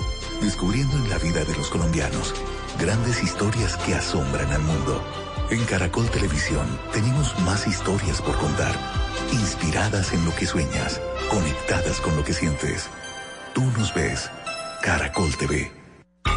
Descubriendo 0.42 0.98
en 0.98 1.08
la 1.08 1.16
vida 1.16 1.42
de 1.46 1.56
los 1.56 1.70
colombianos 1.70 2.34
grandes 2.78 3.22
historias 3.22 3.78
que 3.78 3.94
asombran 3.94 4.52
al 4.52 4.60
mundo. 4.60 5.02
En 5.48 5.64
Caracol 5.64 6.10
Televisión 6.10 6.66
tenemos 6.92 7.38
más 7.40 7.66
historias 7.66 8.20
por 8.20 8.36
contar, 8.36 8.74
inspiradas 9.32 10.12
en 10.12 10.26
lo 10.26 10.36
que 10.36 10.44
sueñas, 10.44 11.00
conectadas 11.30 11.98
con 12.02 12.14
lo 12.16 12.22
que 12.22 12.34
sientes. 12.34 12.90
Tú 13.54 13.62
nos 13.78 13.94
ves, 13.94 14.30
Caracol 14.82 15.34
TV. 15.38 15.85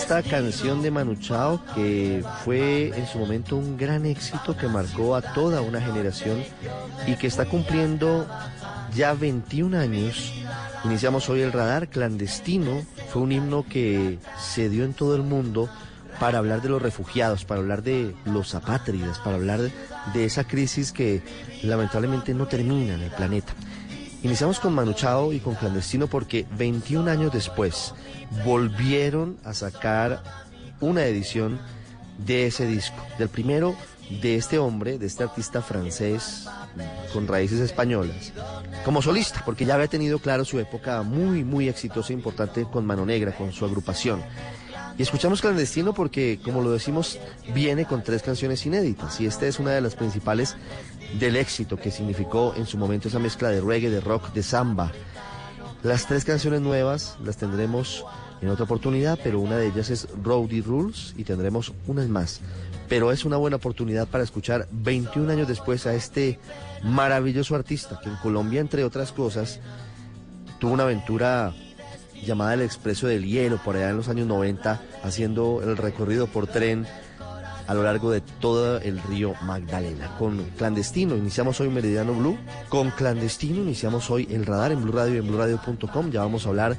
Esta 0.00 0.22
canción 0.22 0.80
de 0.80 0.92
Manu 0.92 1.16
Chao 1.16 1.60
que 1.74 2.24
fue 2.44 2.96
en 2.96 3.04
su 3.08 3.18
momento 3.18 3.56
un 3.56 3.76
gran 3.76 4.06
éxito 4.06 4.56
que 4.56 4.68
marcó 4.68 5.16
a 5.16 5.22
toda 5.22 5.60
una 5.60 5.80
generación 5.80 6.44
y 7.08 7.16
que 7.16 7.26
está 7.26 7.46
cumpliendo 7.46 8.24
ya 8.94 9.12
21 9.14 9.76
años. 9.76 10.32
Iniciamos 10.84 11.28
hoy 11.28 11.40
el 11.40 11.52
radar 11.52 11.88
clandestino, 11.88 12.84
fue 13.08 13.22
un 13.22 13.32
himno 13.32 13.66
que 13.68 14.20
se 14.38 14.68
dio 14.68 14.84
en 14.84 14.94
todo 14.94 15.16
el 15.16 15.22
mundo 15.22 15.68
para 16.20 16.38
hablar 16.38 16.62
de 16.62 16.68
los 16.68 16.80
refugiados, 16.80 17.44
para 17.44 17.60
hablar 17.60 17.82
de 17.82 18.14
los 18.24 18.54
apátridas, 18.54 19.18
para 19.18 19.34
hablar 19.34 19.60
de 20.14 20.24
esa 20.24 20.44
crisis 20.44 20.92
que 20.92 21.22
lamentablemente 21.64 22.34
no 22.34 22.46
termina 22.46 22.94
en 22.94 23.02
el 23.02 23.10
planeta. 23.10 23.52
Iniciamos 24.22 24.60
con 24.60 24.74
Manu 24.74 24.92
Chao 24.92 25.32
y 25.32 25.40
con 25.40 25.56
Clandestino 25.56 26.06
porque 26.06 26.46
21 26.56 27.10
años 27.10 27.32
después 27.32 27.94
volvieron 28.44 29.38
a 29.44 29.54
sacar 29.54 30.22
una 30.80 31.04
edición 31.04 31.58
de 32.18 32.46
ese 32.46 32.66
disco, 32.66 32.96
del 33.18 33.28
primero 33.28 33.76
de 34.22 34.36
este 34.36 34.58
hombre, 34.58 34.98
de 34.98 35.06
este 35.06 35.22
artista 35.22 35.62
francés 35.62 36.46
con 37.12 37.26
raíces 37.26 37.60
españolas, 37.60 38.32
como 38.84 39.02
solista, 39.02 39.42
porque 39.44 39.64
ya 39.64 39.74
había 39.74 39.88
tenido 39.88 40.18
claro 40.18 40.44
su 40.44 40.58
época 40.58 41.02
muy, 41.02 41.44
muy 41.44 41.68
exitosa 41.68 42.12
e 42.12 42.16
importante 42.16 42.64
con 42.64 42.86
Mano 42.86 43.04
Negra, 43.04 43.32
con 43.32 43.52
su 43.52 43.64
agrupación. 43.64 44.22
Y 44.96 45.02
escuchamos 45.02 45.40
Clandestino 45.40 45.94
porque, 45.94 46.40
como 46.42 46.60
lo 46.60 46.72
decimos, 46.72 47.18
viene 47.54 47.84
con 47.84 48.02
tres 48.02 48.22
canciones 48.22 48.64
inéditas 48.66 49.20
y 49.20 49.26
esta 49.26 49.46
es 49.46 49.60
una 49.60 49.70
de 49.70 49.80
las 49.80 49.94
principales 49.94 50.56
del 51.20 51.36
éxito 51.36 51.76
que 51.76 51.90
significó 51.90 52.54
en 52.56 52.66
su 52.66 52.78
momento 52.78 53.08
esa 53.08 53.20
mezcla 53.20 53.48
de 53.50 53.60
reggae, 53.60 53.90
de 53.90 54.00
rock, 54.00 54.32
de 54.32 54.42
samba. 54.42 54.90
Las 55.82 56.06
tres 56.06 56.24
canciones 56.24 56.60
nuevas 56.60 57.16
las 57.24 57.36
tendremos 57.36 58.04
en 58.40 58.48
otra 58.48 58.64
oportunidad, 58.64 59.18
pero 59.22 59.38
una 59.38 59.56
de 59.56 59.68
ellas 59.68 59.90
es 59.90 60.08
Rowdy 60.22 60.60
Rules 60.60 61.14
y 61.16 61.22
tendremos 61.22 61.72
unas 61.86 62.08
más. 62.08 62.40
Pero 62.88 63.12
es 63.12 63.24
una 63.24 63.36
buena 63.36 63.56
oportunidad 63.56 64.08
para 64.08 64.24
escuchar 64.24 64.66
21 64.72 65.30
años 65.30 65.46
después 65.46 65.86
a 65.86 65.94
este 65.94 66.40
maravilloso 66.82 67.54
artista 67.54 68.00
que 68.02 68.08
en 68.08 68.16
Colombia, 68.16 68.60
entre 68.60 68.82
otras 68.82 69.12
cosas, 69.12 69.60
tuvo 70.58 70.72
una 70.72 70.82
aventura 70.82 71.54
llamada 72.24 72.54
el 72.54 72.62
Expreso 72.62 73.06
del 73.06 73.24
Hielo 73.24 73.58
por 73.58 73.76
allá 73.76 73.90
en 73.90 73.96
los 73.96 74.08
años 74.08 74.26
90, 74.26 74.82
haciendo 75.04 75.62
el 75.62 75.76
recorrido 75.76 76.26
por 76.26 76.48
tren 76.48 76.86
a 77.68 77.74
lo 77.74 77.82
largo 77.82 78.10
de 78.10 78.22
todo 78.22 78.80
el 78.80 79.00
río 79.02 79.34
Magdalena. 79.42 80.16
Con 80.18 80.42
Clandestino 80.56 81.14
iniciamos 81.14 81.60
hoy 81.60 81.68
Meridiano 81.68 82.14
Blue. 82.14 82.38
Con 82.70 82.90
Clandestino 82.90 83.60
iniciamos 83.60 84.10
hoy 84.10 84.26
el 84.30 84.46
radar 84.46 84.72
en 84.72 84.82
Blue 84.82 84.92
Radio 84.92 85.16
y 85.16 85.18
en 85.18 85.28
BlueRadio.com. 85.28 86.10
Ya 86.10 86.20
vamos 86.20 86.46
a 86.46 86.48
hablar 86.48 86.78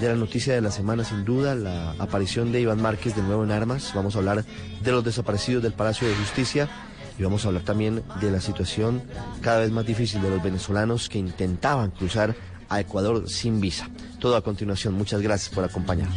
de 0.00 0.08
la 0.08 0.14
noticia 0.14 0.54
de 0.54 0.62
la 0.62 0.70
semana, 0.70 1.04
sin 1.04 1.26
duda, 1.26 1.54
la 1.54 1.92
aparición 1.98 2.52
de 2.52 2.62
Iván 2.62 2.80
Márquez 2.80 3.14
de 3.14 3.22
nuevo 3.22 3.44
en 3.44 3.52
armas. 3.52 3.92
Vamos 3.94 4.16
a 4.16 4.18
hablar 4.18 4.44
de 4.82 4.92
los 4.92 5.04
desaparecidos 5.04 5.62
del 5.62 5.74
Palacio 5.74 6.08
de 6.08 6.14
Justicia 6.16 6.70
y 7.18 7.22
vamos 7.22 7.44
a 7.44 7.48
hablar 7.48 7.62
también 7.62 8.02
de 8.18 8.30
la 8.30 8.40
situación 8.40 9.02
cada 9.42 9.60
vez 9.60 9.70
más 9.70 9.84
difícil 9.84 10.22
de 10.22 10.30
los 10.30 10.42
venezolanos 10.42 11.10
que 11.10 11.18
intentaban 11.18 11.90
cruzar 11.90 12.34
a 12.70 12.80
Ecuador 12.80 13.28
sin 13.28 13.60
visa. 13.60 13.90
Todo 14.20 14.36
a 14.36 14.42
continuación. 14.42 14.94
Muchas 14.94 15.20
gracias 15.20 15.54
por 15.54 15.64
acompañarnos. 15.64 16.16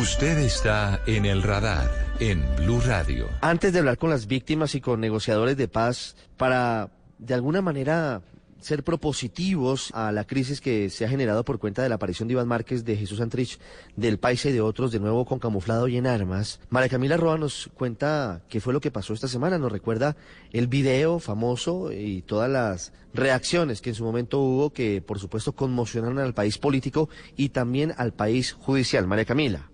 Usted 0.00 0.38
está 0.38 1.00
en 1.06 1.24
el 1.24 1.42
radar 1.42 1.90
en 2.20 2.44
Blue 2.56 2.80
Radio. 2.80 3.28
Antes 3.40 3.72
de 3.72 3.78
hablar 3.78 3.98
con 3.98 4.10
las 4.10 4.26
víctimas 4.26 4.74
y 4.74 4.80
con 4.80 5.00
negociadores 5.00 5.56
de 5.56 5.68
paz 5.68 6.16
para 6.36 6.90
de 7.18 7.34
alguna 7.34 7.62
manera 7.62 8.20
ser 8.66 8.82
propositivos 8.82 9.90
a 9.94 10.10
la 10.10 10.24
crisis 10.24 10.60
que 10.60 10.90
se 10.90 11.04
ha 11.04 11.08
generado 11.08 11.44
por 11.44 11.60
cuenta 11.60 11.82
de 11.82 11.88
la 11.88 11.94
aparición 11.94 12.26
de 12.26 12.32
Iván 12.32 12.48
Márquez, 12.48 12.84
de 12.84 12.96
Jesús 12.96 13.20
Antrich, 13.20 13.58
del 13.94 14.18
país 14.18 14.44
y 14.44 14.50
de 14.50 14.60
otros, 14.60 14.90
de 14.90 14.98
nuevo 14.98 15.24
con 15.24 15.38
camuflado 15.38 15.86
y 15.86 15.96
en 15.96 16.06
armas. 16.06 16.58
María 16.68 16.88
Camila 16.88 17.16
Roa 17.16 17.38
nos 17.38 17.70
cuenta 17.74 18.42
qué 18.48 18.60
fue 18.60 18.72
lo 18.72 18.80
que 18.80 18.90
pasó 18.90 19.14
esta 19.14 19.28
semana, 19.28 19.56
nos 19.56 19.70
recuerda 19.70 20.16
el 20.52 20.66
video 20.66 21.20
famoso 21.20 21.92
y 21.92 22.22
todas 22.22 22.50
las 22.50 22.92
reacciones 23.14 23.80
que 23.80 23.90
en 23.90 23.94
su 23.94 24.04
momento 24.04 24.40
hubo 24.40 24.70
que 24.70 25.00
por 25.00 25.20
supuesto 25.20 25.52
conmocionaron 25.52 26.18
al 26.18 26.34
país 26.34 26.58
político 26.58 27.08
y 27.36 27.50
también 27.50 27.94
al 27.96 28.12
país 28.12 28.52
judicial. 28.52 29.06
María 29.06 29.24
Camila. 29.24 29.70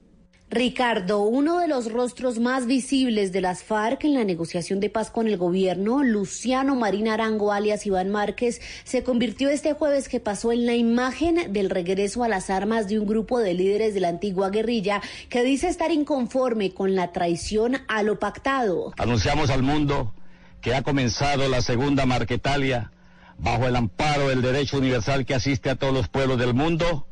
Ricardo, 0.53 1.23
uno 1.23 1.61
de 1.61 1.67
los 1.67 1.91
rostros 1.91 2.39
más 2.39 2.67
visibles 2.67 3.33
de 3.33 3.41
las 3.41 3.63
FARC 3.63 4.05
en 4.05 4.13
la 4.13 4.23
negociación 4.23 4.81
de 4.81 4.91
paz 4.91 5.11
con 5.11 5.27
el 5.27 5.39
gobierno, 5.39 6.05
Luciano 6.05 6.77
Marín 6.77 7.09
Arango, 7.09 7.53
alias 7.53 7.87
Iván 7.87 8.11
Márquez, 8.11 8.61
se 8.85 9.03
convirtió 9.03 9.49
este 9.49 9.73
jueves 9.73 10.11
que 10.11 10.21
pasó 10.21 10.53
en 10.53 10.67
la 10.67 10.75
imagen 10.75 11.55
del 11.55 11.71
regreso 11.71 12.23
a 12.23 12.29
las 12.29 12.51
armas 12.51 12.87
de 12.87 12.99
un 12.99 13.07
grupo 13.07 13.39
de 13.39 13.55
líderes 13.55 13.95
de 13.95 14.01
la 14.01 14.09
antigua 14.09 14.51
guerrilla 14.51 15.01
que 15.31 15.43
dice 15.43 15.69
estar 15.69 15.91
inconforme 15.91 16.75
con 16.75 16.95
la 16.95 17.13
traición 17.13 17.79
a 17.89 18.03
lo 18.03 18.19
pactado. 18.19 18.93
Anunciamos 18.99 19.49
al 19.49 19.63
mundo 19.63 20.13
que 20.61 20.75
ha 20.75 20.83
comenzado 20.83 21.49
la 21.49 21.63
segunda 21.63 22.05
Marquetalia 22.05 22.93
bajo 23.39 23.67
el 23.67 23.75
amparo 23.75 24.29
del 24.29 24.43
derecho 24.43 24.77
universal 24.77 25.25
que 25.25 25.35
asiste 25.35 25.71
a 25.71 25.77
todos 25.77 25.95
los 25.95 26.09
pueblos 26.09 26.39
del 26.39 26.53
mundo 26.53 27.07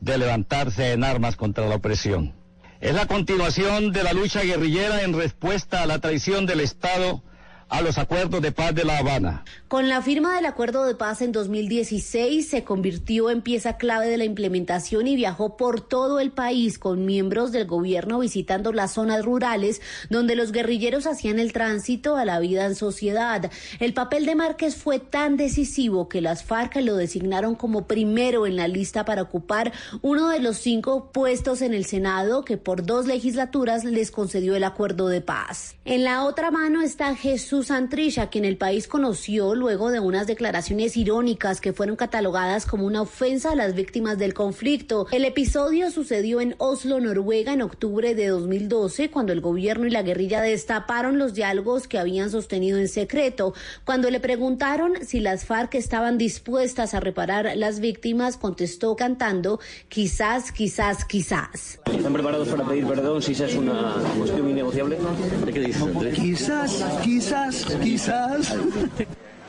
de 0.00 0.16
levantarse 0.16 0.92
en 0.92 1.04
armas 1.04 1.36
contra 1.36 1.66
la 1.66 1.74
opresión. 1.74 2.45
Es 2.80 2.94
la 2.94 3.06
continuación 3.06 3.90
de 3.92 4.02
la 4.02 4.12
lucha 4.12 4.42
guerrillera 4.42 5.02
en 5.02 5.14
respuesta 5.14 5.82
a 5.82 5.86
la 5.86 5.98
traición 5.98 6.44
del 6.44 6.60
Estado 6.60 7.22
a 7.68 7.82
los 7.82 7.98
acuerdos 7.98 8.40
de 8.40 8.52
paz 8.52 8.74
de 8.74 8.84
La 8.84 8.98
Habana. 8.98 9.44
Con 9.66 9.88
la 9.88 10.00
firma 10.00 10.36
del 10.36 10.46
acuerdo 10.46 10.84
de 10.84 10.94
paz 10.94 11.20
en 11.20 11.32
2016 11.32 12.48
se 12.48 12.62
convirtió 12.62 13.28
en 13.28 13.42
pieza 13.42 13.76
clave 13.76 14.06
de 14.06 14.18
la 14.18 14.24
implementación 14.24 15.08
y 15.08 15.16
viajó 15.16 15.56
por 15.56 15.80
todo 15.80 16.20
el 16.20 16.30
país 16.30 16.78
con 16.78 17.04
miembros 17.04 17.50
del 17.50 17.66
gobierno 17.66 18.20
visitando 18.20 18.72
las 18.72 18.92
zonas 18.92 19.24
rurales 19.24 19.82
donde 20.10 20.36
los 20.36 20.52
guerrilleros 20.52 21.06
hacían 21.06 21.40
el 21.40 21.52
tránsito 21.52 22.16
a 22.16 22.24
la 22.24 22.38
vida 22.38 22.66
en 22.66 22.76
sociedad. 22.76 23.50
El 23.80 23.94
papel 23.94 24.26
de 24.26 24.36
Márquez 24.36 24.76
fue 24.76 25.00
tan 25.00 25.36
decisivo 25.36 26.08
que 26.08 26.20
las 26.20 26.44
FARC 26.44 26.76
lo 26.76 26.94
designaron 26.94 27.56
como 27.56 27.88
primero 27.88 28.46
en 28.46 28.54
la 28.54 28.68
lista 28.68 29.04
para 29.04 29.22
ocupar 29.22 29.72
uno 30.02 30.28
de 30.28 30.38
los 30.38 30.58
cinco 30.58 31.10
puestos 31.10 31.62
en 31.62 31.74
el 31.74 31.84
Senado 31.84 32.44
que 32.44 32.58
por 32.58 32.86
dos 32.86 33.06
legislaturas 33.06 33.84
les 33.84 34.12
concedió 34.12 34.54
el 34.54 34.62
acuerdo 34.62 35.08
de 35.08 35.20
paz. 35.20 35.74
En 35.84 36.04
la 36.04 36.24
otra 36.24 36.52
mano 36.52 36.82
está 36.82 37.14
Jesús 37.16 37.55
Jesús 37.56 37.70
Antrisha, 37.70 38.28
quien 38.28 38.44
el 38.44 38.58
país 38.58 38.86
conoció 38.86 39.54
luego 39.54 39.90
de 39.90 39.98
unas 39.98 40.26
declaraciones 40.26 40.94
irónicas 40.94 41.62
que 41.62 41.72
fueron 41.72 41.96
catalogadas 41.96 42.66
como 42.66 42.84
una 42.84 43.00
ofensa 43.00 43.52
a 43.52 43.54
las 43.54 43.74
víctimas 43.74 44.18
del 44.18 44.34
conflicto. 44.34 45.06
El 45.10 45.24
episodio 45.24 45.90
sucedió 45.90 46.42
en 46.42 46.54
Oslo, 46.58 47.00
Noruega, 47.00 47.54
en 47.54 47.62
octubre 47.62 48.14
de 48.14 48.26
2012, 48.26 49.10
cuando 49.10 49.32
el 49.32 49.40
gobierno 49.40 49.86
y 49.86 49.90
la 49.90 50.02
guerrilla 50.02 50.42
destaparon 50.42 51.18
los 51.18 51.32
diálogos 51.32 51.88
que 51.88 51.98
habían 51.98 52.28
sostenido 52.28 52.76
en 52.76 52.88
secreto. 52.88 53.54
Cuando 53.86 54.10
le 54.10 54.20
preguntaron 54.20 54.92
si 55.06 55.20
las 55.20 55.46
FARC 55.46 55.76
estaban 55.76 56.18
dispuestas 56.18 56.92
a 56.92 57.00
reparar 57.00 57.56
las 57.56 57.80
víctimas, 57.80 58.36
contestó 58.36 58.96
cantando, 58.96 59.60
quizás, 59.88 60.52
quizás, 60.52 61.06
quizás. 61.06 61.80
¿Están 61.90 62.12
preparados 62.12 62.48
para 62.48 62.66
pedir 62.66 62.86
perdón 62.86 63.22
si 63.22 63.32
esa 63.32 63.46
es 63.46 63.54
una 63.56 63.94
cuestión 64.18 64.50
innegociable? 64.50 64.98
¿De 65.46 65.52
qué 65.54 65.60
dices? 65.60 65.82
Quizás, 66.14 66.84
quizás 67.02 67.45
quizás. 67.82 68.54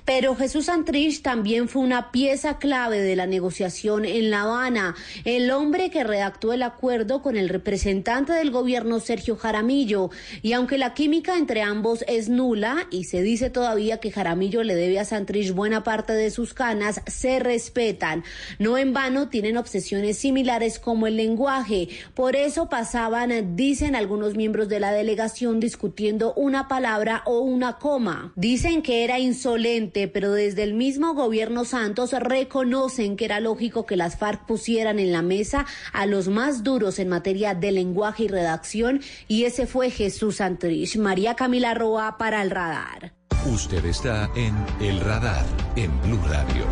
Pero 0.07 0.37
Jesús 0.37 0.67
Santrich 0.67 1.21
también 1.21 1.67
fue 1.67 1.81
una 1.81 2.13
pieza 2.13 2.59
clave 2.59 3.01
de 3.01 3.17
la 3.17 3.27
negociación 3.27 4.05
en 4.05 4.29
La 4.29 4.43
Habana, 4.43 4.95
el 5.25 5.51
hombre 5.51 5.89
que 5.89 6.05
redactó 6.05 6.53
el 6.53 6.63
acuerdo 6.63 7.21
con 7.21 7.35
el 7.35 7.49
representante 7.49 8.31
del 8.31 8.49
gobierno 8.49 9.01
Sergio 9.01 9.35
Jaramillo. 9.35 10.09
Y 10.41 10.53
aunque 10.53 10.77
la 10.77 10.93
química 10.93 11.37
entre 11.37 11.61
ambos 11.61 12.05
es 12.07 12.29
nula 12.29 12.87
y 12.89 13.03
se 13.03 13.21
dice 13.21 13.49
todavía 13.49 13.97
que 13.97 14.13
Jaramillo 14.13 14.63
le 14.63 14.75
debe 14.75 14.97
a 14.97 15.03
Santrich 15.03 15.51
buena 15.51 15.83
parte 15.83 16.13
de 16.13 16.31
sus 16.31 16.53
canas, 16.53 17.01
se 17.05 17.39
respetan. 17.39 18.23
No 18.59 18.77
en 18.77 18.93
vano 18.93 19.27
tienen 19.27 19.57
obsesiones 19.57 20.17
similares 20.17 20.79
como 20.79 21.07
el 21.07 21.17
lenguaje. 21.17 21.89
Por 22.13 22.37
eso 22.37 22.69
pasaban, 22.69 23.57
dicen 23.57 23.93
algunos 23.93 24.35
miembros 24.35 24.69
de 24.69 24.79
la 24.79 24.93
delegación, 24.93 25.59
discutiendo 25.59 26.33
una 26.35 26.69
palabra 26.69 27.23
o 27.25 27.41
una 27.41 27.77
coma. 27.77 28.31
Dicen 28.37 28.81
que 28.81 29.03
era 29.03 29.19
insolente, 29.19 29.96
pero 30.07 30.33
desde 30.33 30.61
el 30.61 30.75
mismo 30.75 31.15
gobierno 31.15 31.65
Santos 31.65 32.11
reconocen 32.11 33.17
que 33.17 33.25
era 33.25 33.39
lógico 33.39 33.87
que 33.87 33.95
las 33.95 34.17
FARC 34.17 34.45
pusieran 34.45 34.99
en 34.99 35.11
la 35.11 35.23
mesa 35.23 35.65
a 35.93 36.05
los 36.05 36.27
más 36.27 36.63
duros 36.63 36.99
en 36.99 37.09
materia 37.09 37.55
de 37.55 37.71
lenguaje 37.71 38.25
y 38.25 38.27
redacción, 38.27 39.01
y 39.27 39.45
ese 39.45 39.65
fue 39.65 39.89
Jesús 39.89 40.35
Santrich. 40.35 40.97
María 40.97 41.35
Camila 41.35 41.73
Roa 41.73 42.17
para 42.19 42.43
el 42.43 42.51
radar. 42.51 43.13
Usted 43.45 43.85
está 43.85 44.29
en 44.35 44.53
El 44.81 44.99
Radar, 44.99 45.45
en 45.77 46.01
Blue 46.01 46.19
Radio. 46.27 46.65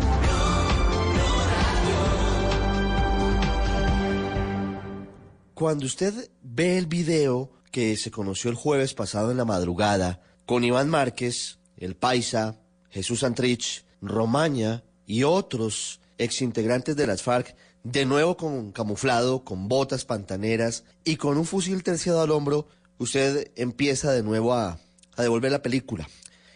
Cuando 5.54 5.86
usted 5.86 6.30
ve 6.42 6.76
el 6.76 6.84
video 6.84 7.50
que 7.70 7.96
se 7.96 8.10
conoció 8.10 8.50
el 8.50 8.56
jueves 8.56 8.92
pasado 8.92 9.30
en 9.30 9.38
la 9.38 9.46
madrugada 9.46 10.20
con 10.44 10.64
Iván 10.64 10.90
Márquez, 10.90 11.60
el 11.78 11.96
Paisa, 11.96 12.60
Jesús 12.90 13.20
Santrich, 13.20 13.84
Romaña 14.00 14.84
y 15.06 15.22
otros 15.22 16.00
exintegrantes 16.18 16.96
de 16.96 17.06
las 17.06 17.22
FARC, 17.22 17.54
de 17.84 18.04
nuevo 18.04 18.36
con 18.36 18.72
camuflado, 18.72 19.44
con 19.44 19.68
botas 19.68 20.04
pantaneras 20.04 20.84
y 21.04 21.16
con 21.16 21.38
un 21.38 21.44
fusil 21.44 21.82
terciado 21.82 22.20
al 22.20 22.30
hombro, 22.30 22.68
usted 22.98 23.52
empieza 23.54 24.12
de 24.12 24.22
nuevo 24.22 24.54
a, 24.54 24.80
a 25.16 25.22
devolver 25.22 25.52
la 25.52 25.62
película. 25.62 26.08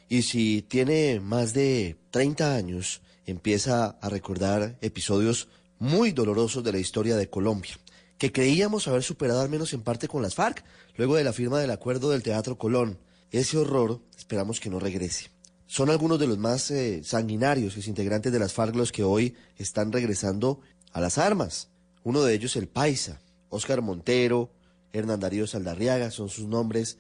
Y 0.09 0.23
si 0.23 0.63
tiene 0.63 1.21
más 1.21 1.53
de 1.53 1.97
30 2.11 2.55
años, 2.55 3.01
empieza 3.27 3.99
a 4.01 4.09
recordar 4.09 4.77
episodios 4.81 5.49
muy 5.79 6.13
dolorosos 6.13 6.65
de 6.65 6.73
la 6.73 6.79
historia 6.79 7.17
de 7.17 7.31
Colombia, 7.31 7.79
que 8.19 8.33
creíamos 8.33 8.89
haber 8.89 9.03
superado 9.03 9.41
al 9.41 9.49
menos 9.49 9.73
en 9.73 9.83
parte 9.83 10.09
con 10.09 10.23
las 10.23 10.35
FARC, 10.35 10.65
luego 10.97 11.17
de 11.17 11.25
la 11.25 11.33
firma 11.33 11.61
del 11.61 11.71
acuerdo 11.71 12.11
del 12.11 12.23
Teatro 12.23 12.59
Colón. 12.59 12.99
Ese 13.31 13.57
horror 13.57 14.01
esperamos 14.19 14.61
que 14.61 14.69
no 14.69 14.81
regrese. 14.81 15.31
Son 15.71 15.89
algunos 15.89 16.19
de 16.19 16.27
los 16.27 16.37
más 16.37 16.69
eh, 16.73 17.03
sanguinarios 17.05 17.87
integrantes 17.87 18.33
de 18.33 18.41
las 18.41 18.53
FARC 18.53 18.75
los 18.75 18.91
que 18.91 19.05
hoy 19.05 19.37
están 19.57 19.93
regresando 19.93 20.61
a 20.91 21.01
las 21.01 21.17
armas. 21.17 21.69
Uno 22.03 22.25
de 22.25 22.35
ellos 22.35 22.57
el 22.57 22.67
Paisa, 22.67 23.21
Óscar 23.51 23.81
Montero, 23.81 24.51
Hernán 24.93 25.21
Darío 25.21 25.47
Saldarriaga, 25.47 26.11
son 26.11 26.29
sus 26.29 26.49
nombres. 26.49 26.99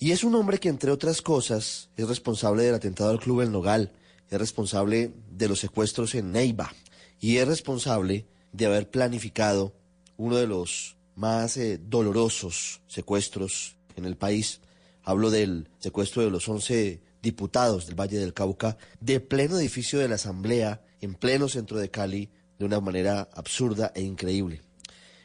Y 0.00 0.10
es 0.10 0.24
un 0.24 0.34
hombre 0.34 0.58
que, 0.58 0.68
entre 0.68 0.90
otras 0.90 1.22
cosas, 1.22 1.90
es 1.96 2.08
responsable 2.08 2.64
del 2.64 2.74
atentado 2.74 3.10
al 3.10 3.20
Club 3.20 3.42
El 3.42 3.52
Nogal, 3.52 3.92
es 4.28 4.38
responsable 4.40 5.12
de 5.30 5.46
los 5.46 5.60
secuestros 5.60 6.16
en 6.16 6.32
Neiva 6.32 6.74
y 7.20 7.36
es 7.36 7.46
responsable 7.46 8.26
de 8.50 8.66
haber 8.66 8.90
planificado 8.90 9.74
uno 10.16 10.34
de 10.34 10.48
los 10.48 10.96
más 11.14 11.56
eh, 11.56 11.78
dolorosos 11.80 12.80
secuestros 12.88 13.76
en 13.94 14.06
el 14.06 14.16
país. 14.16 14.60
Hablo 15.04 15.30
del 15.30 15.68
secuestro 15.78 16.24
de 16.24 16.32
los 16.32 16.48
11 16.48 17.06
diputados 17.22 17.86
del 17.86 17.98
Valle 17.98 18.18
del 18.18 18.34
Cauca 18.34 18.76
de 19.00 19.20
pleno 19.20 19.58
edificio 19.58 19.98
de 19.98 20.08
la 20.08 20.16
Asamblea, 20.16 20.82
en 21.00 21.14
pleno 21.14 21.48
centro 21.48 21.78
de 21.78 21.90
Cali, 21.90 22.30
de 22.58 22.64
una 22.64 22.80
manera 22.80 23.28
absurda 23.34 23.92
e 23.94 24.02
increíble. 24.02 24.60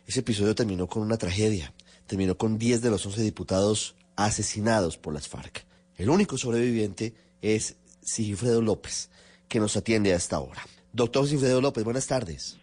Ese 0.06 0.19
episodio 0.19 0.56
terminó 0.56 0.88
con 0.88 1.01
una 1.01 1.17
tragedia. 1.17 1.73
Terminó 2.08 2.38
con 2.38 2.58
10 2.58 2.82
de 2.82 2.89
los 2.89 3.06
11 3.06 3.21
diputados 3.21 3.95
asesinados 4.15 4.97
por 4.97 5.13
las 5.13 5.27
FARC. 5.27 5.65
El 5.97 6.10
único 6.10 6.38
sobreviviente 6.38 7.13
es 7.41 7.77
Sigifredo 8.01 8.62
López, 8.62 9.10
que 9.47 9.60
nos 9.60 9.77
atiende 9.77 10.13
a 10.13 10.17
esta 10.17 10.39
hora. 10.39 10.62
Doctor 10.91 11.25
Sigifredo 11.25 11.62
López, 11.62 11.84
buenas 11.84 12.08
tardes. 12.08 12.60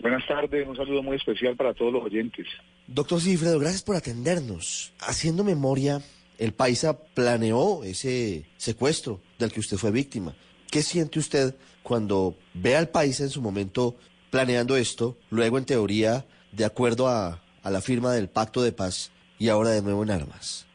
Buenas 0.00 0.26
tardes, 0.26 0.66
un 0.66 0.76
saludo 0.76 1.02
muy 1.02 1.16
especial 1.16 1.56
para 1.56 1.72
todos 1.72 1.92
los 1.92 2.02
oyentes. 2.02 2.46
Doctor 2.86 3.20
Sigifredo, 3.20 3.58
gracias 3.58 3.82
por 3.82 3.96
atendernos. 3.96 4.92
Haciendo 5.00 5.44
memoria, 5.44 6.02
el 6.38 6.52
Paisa 6.52 6.98
planeó 7.14 7.84
ese 7.84 8.46
secuestro 8.56 9.20
del 9.38 9.52
que 9.52 9.60
usted 9.60 9.76
fue 9.76 9.90
víctima. 9.90 10.34
¿Qué 10.70 10.82
siente 10.82 11.18
usted 11.18 11.54
cuando 11.82 12.34
ve 12.54 12.76
al 12.76 12.88
Paisa 12.88 13.24
en 13.24 13.30
su 13.30 13.40
momento 13.40 13.96
planeando 14.30 14.76
esto, 14.76 15.16
luego 15.30 15.58
en 15.58 15.64
teoría, 15.64 16.24
de 16.52 16.64
acuerdo 16.64 17.08
a, 17.08 17.40
a 17.62 17.70
la 17.70 17.80
firma 17.80 18.12
del 18.12 18.28
pacto 18.28 18.62
de 18.62 18.72
paz 18.72 19.12
y 19.38 19.48
ahora 19.48 19.70
de 19.70 19.82
nuevo 19.82 20.02
en 20.02 20.10
armas? 20.10 20.66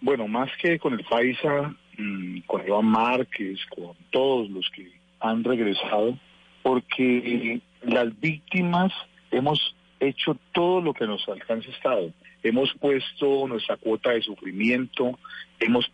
Bueno, 0.00 0.28
más 0.28 0.50
que 0.60 0.78
con 0.78 0.94
el 0.94 1.04
Paisa, 1.04 1.74
mm, 1.98 2.40
con 2.46 2.66
Iván 2.66 2.86
Márquez, 2.86 3.58
con 3.74 3.96
todos 4.10 4.50
los 4.50 4.68
que 4.70 4.90
han 5.20 5.42
regresado, 5.44 6.18
porque 6.62 7.60
las 7.82 8.18
víctimas 8.20 8.92
hemos 9.30 9.74
hecho 10.00 10.36
todo 10.52 10.80
lo 10.80 10.92
que 10.92 11.06
nos 11.06 11.26
alcanza 11.28 11.70
Estado. 11.70 12.12
Hemos 12.46 12.72
puesto 12.78 13.48
nuestra 13.48 13.76
cuota 13.76 14.10
de 14.10 14.22
sufrimiento, 14.22 15.18
hemos 15.58 15.90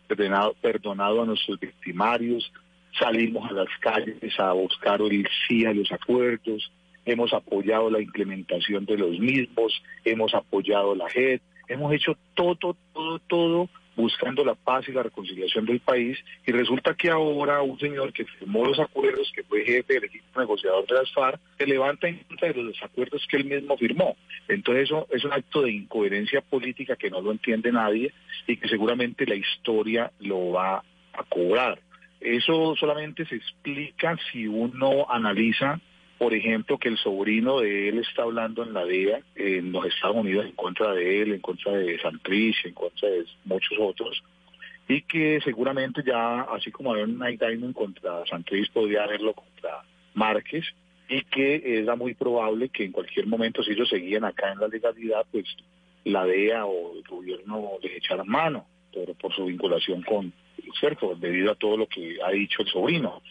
perdonado, 0.61 1.23
a 1.23 1.25
nuestros 1.25 1.59
victimarios, 1.59 2.53
salimos 2.99 3.49
a 3.49 3.53
las 3.53 3.69
calles 3.79 4.39
a 4.39 4.51
buscar 4.51 5.01
el 5.01 5.27
sí 5.47 5.65
a 5.65 5.73
los 5.73 5.91
acuerdos, 5.91 6.71
hemos 7.05 7.33
apoyado 7.33 7.89
la 7.89 7.99
implementación 7.99 8.85
de 8.85 8.99
los 8.99 9.17
mismos, 9.17 9.81
hemos 10.05 10.35
apoyado 10.35 10.93
la 10.93 11.09
JED, 11.09 11.41
hemos 11.69 11.91
hecho 11.91 12.15
todo, 12.35 12.75
todo, 12.93 13.17
todo 13.27 13.69
buscando 13.95 14.43
la 14.43 14.55
paz 14.55 14.87
y 14.87 14.91
la 14.91 15.03
reconciliación 15.03 15.65
del 15.65 15.79
país 15.79 16.17
y 16.45 16.51
resulta 16.51 16.95
que 16.95 17.09
ahora 17.09 17.61
un 17.61 17.79
señor 17.79 18.11
que 18.13 18.25
firmó 18.25 18.65
los 18.65 18.79
acuerdos, 18.79 19.31
que 19.35 19.43
fue 19.43 19.63
jefe 19.63 19.93
del 19.93 20.05
equipo 20.05 20.39
negociador 20.39 20.85
de 20.87 20.95
las 20.95 21.11
FARC, 21.11 21.39
se 21.57 21.67
levanta 21.67 22.07
en 22.07 22.17
contra 22.19 22.51
de 22.51 22.63
los 22.63 22.81
acuerdos 22.81 23.25
que 23.29 23.37
él 23.37 23.45
mismo 23.45 23.77
firmó. 23.77 24.15
Entonces 24.47 24.85
eso 24.85 25.07
es 25.11 25.23
un 25.23 25.33
acto 25.33 25.61
de 25.61 25.71
incoherencia 25.71 26.41
política 26.41 26.95
que 26.95 27.09
no 27.09 27.21
lo 27.21 27.31
entiende 27.31 27.71
nadie 27.71 28.13
y 28.47 28.57
que 28.57 28.67
seguramente 28.67 29.25
la 29.25 29.35
historia 29.35 30.11
lo 30.19 30.51
va 30.51 30.83
a 31.13 31.23
cobrar. 31.29 31.79
Eso 32.19 32.75
solamente 32.77 33.25
se 33.25 33.35
explica 33.35 34.17
si 34.31 34.47
uno 34.47 35.05
analiza 35.09 35.79
por 36.23 36.33
ejemplo, 36.33 36.77
que 36.77 36.87
el 36.87 36.97
sobrino 36.97 37.59
de 37.59 37.89
él 37.89 37.99
está 37.99 38.23
hablando 38.23 38.63
en 38.63 38.71
la 38.73 38.85
DEA 38.85 39.19
en 39.35 39.73
los 39.73 39.85
Estados 39.85 40.15
Unidos 40.15 40.45
en 40.45 40.53
contra 40.53 40.93
de 40.93 41.21
él, 41.21 41.33
en 41.33 41.41
contra 41.41 41.73
de 41.73 41.99
Santrich, 41.99 42.65
en 42.65 42.73
contra 42.73 43.09
de 43.09 43.25
muchos 43.43 43.77
otros, 43.77 44.23
y 44.87 45.01
que 45.01 45.41
seguramente 45.43 46.01
ya, 46.01 46.43
así 46.43 46.71
como 46.71 46.93
había 46.93 47.03
un 47.03 47.17
Night 47.17 47.41
Diamond 47.41 47.73
contra 47.75 48.25
Santrich, 48.25 48.71
podría 48.71 49.03
haberlo 49.03 49.33
contra 49.33 49.83
Márquez, 50.13 50.63
y 51.09 51.23
que 51.23 51.61
era 51.81 51.97
muy 51.97 52.13
probable 52.13 52.69
que 52.69 52.85
en 52.85 52.93
cualquier 52.93 53.27
momento, 53.27 53.61
si 53.61 53.71
ellos 53.71 53.89
seguían 53.89 54.23
acá 54.23 54.53
en 54.53 54.59
la 54.59 54.69
legalidad, 54.69 55.25
pues 55.29 55.43
la 56.05 56.25
DEA 56.25 56.65
o 56.65 56.95
el 56.95 57.03
gobierno 57.03 57.71
les 57.81 57.97
echaran 57.97 58.29
mano 58.29 58.65
por, 58.93 59.13
por 59.15 59.35
su 59.35 59.43
vinculación 59.43 60.03
con 60.03 60.31
¿cierto? 60.79 61.15
debido 61.15 61.51
a 61.51 61.55
todo 61.55 61.75
lo 61.75 61.87
que 61.87 62.17
ha 62.25 62.31
dicho 62.31 62.61
el 62.61 62.69
sobrino 62.69 63.21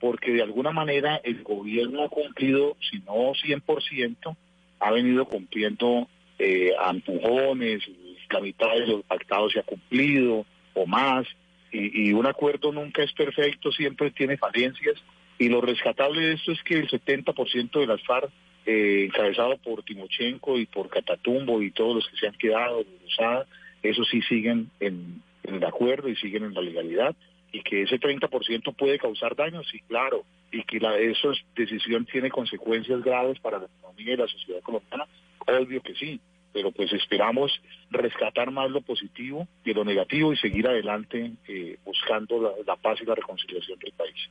porque 0.00 0.32
de 0.32 0.42
alguna 0.42 0.72
manera 0.72 1.20
el 1.24 1.42
gobierno 1.42 2.04
ha 2.04 2.08
cumplido, 2.08 2.76
si 2.90 2.98
no 3.00 3.32
100%, 3.32 4.36
ha 4.80 4.90
venido 4.90 5.24
cumpliendo 5.24 6.08
eh, 6.38 6.72
a 6.78 6.90
empujones, 6.90 7.82
la 8.30 8.40
mitad 8.40 8.72
de 8.74 8.86
los 8.86 9.04
pactados 9.04 9.52
se 9.52 9.60
ha 9.60 9.62
cumplido 9.62 10.44
o 10.74 10.86
más, 10.86 11.26
y, 11.72 12.12
un 12.12 12.26
acuerdo 12.26 12.72
nunca 12.72 13.02
es 13.02 13.12
perfecto, 13.12 13.70
siempre 13.72 14.10
tiene 14.10 14.36
falencias, 14.36 14.94
y 15.38 15.48
lo 15.48 15.60
rescatable 15.60 16.22
de 16.22 16.32
esto 16.34 16.52
es 16.52 16.62
que 16.62 16.74
el 16.74 16.88
70% 16.88 17.80
de 17.80 17.86
las 17.86 18.02
FARC, 18.02 18.30
eh, 18.64 19.04
encabezado 19.06 19.56
por 19.58 19.82
Timochenko 19.82 20.58
y 20.58 20.66
por 20.66 20.88
Catatumbo 20.88 21.62
y 21.62 21.70
todos 21.70 21.96
los 21.96 22.08
que 22.08 22.16
se 22.16 22.26
han 22.26 22.34
quedado, 22.34 22.84
eso 23.82 24.04
sí 24.04 24.22
siguen 24.22 24.70
en 24.80 25.22
el 25.44 25.64
acuerdo 25.64 26.08
y 26.08 26.16
siguen 26.16 26.44
en 26.44 26.54
la 26.54 26.62
legalidad 26.62 27.14
y 27.56 27.62
que 27.62 27.82
ese 27.82 27.98
30% 27.98 28.76
puede 28.76 28.98
causar 28.98 29.34
daños, 29.34 29.66
sí, 29.70 29.80
claro, 29.88 30.24
y 30.52 30.62
que 30.64 30.78
la, 30.78 30.98
esa 30.98 31.28
decisión 31.56 32.04
tiene 32.04 32.30
consecuencias 32.30 33.02
graves 33.02 33.38
para 33.40 33.58
la 33.58 33.64
economía 33.64 34.12
y 34.12 34.16
la 34.16 34.28
sociedad 34.28 34.60
colombiana, 34.60 35.06
obvio 35.46 35.80
que 35.80 35.94
sí, 35.94 36.20
pero 36.52 36.70
pues 36.70 36.92
esperamos 36.92 37.50
rescatar 37.90 38.50
más 38.50 38.70
lo 38.70 38.82
positivo 38.82 39.48
que 39.64 39.72
lo 39.72 39.84
negativo 39.84 40.34
y 40.34 40.36
seguir 40.36 40.66
adelante 40.68 41.32
eh, 41.48 41.78
buscando 41.82 42.54
la, 42.66 42.76
paz 42.76 42.98
y 43.00 43.06
la 43.06 43.14
reconciliación 43.14 43.78
del 43.78 43.92
país. 43.92 44.28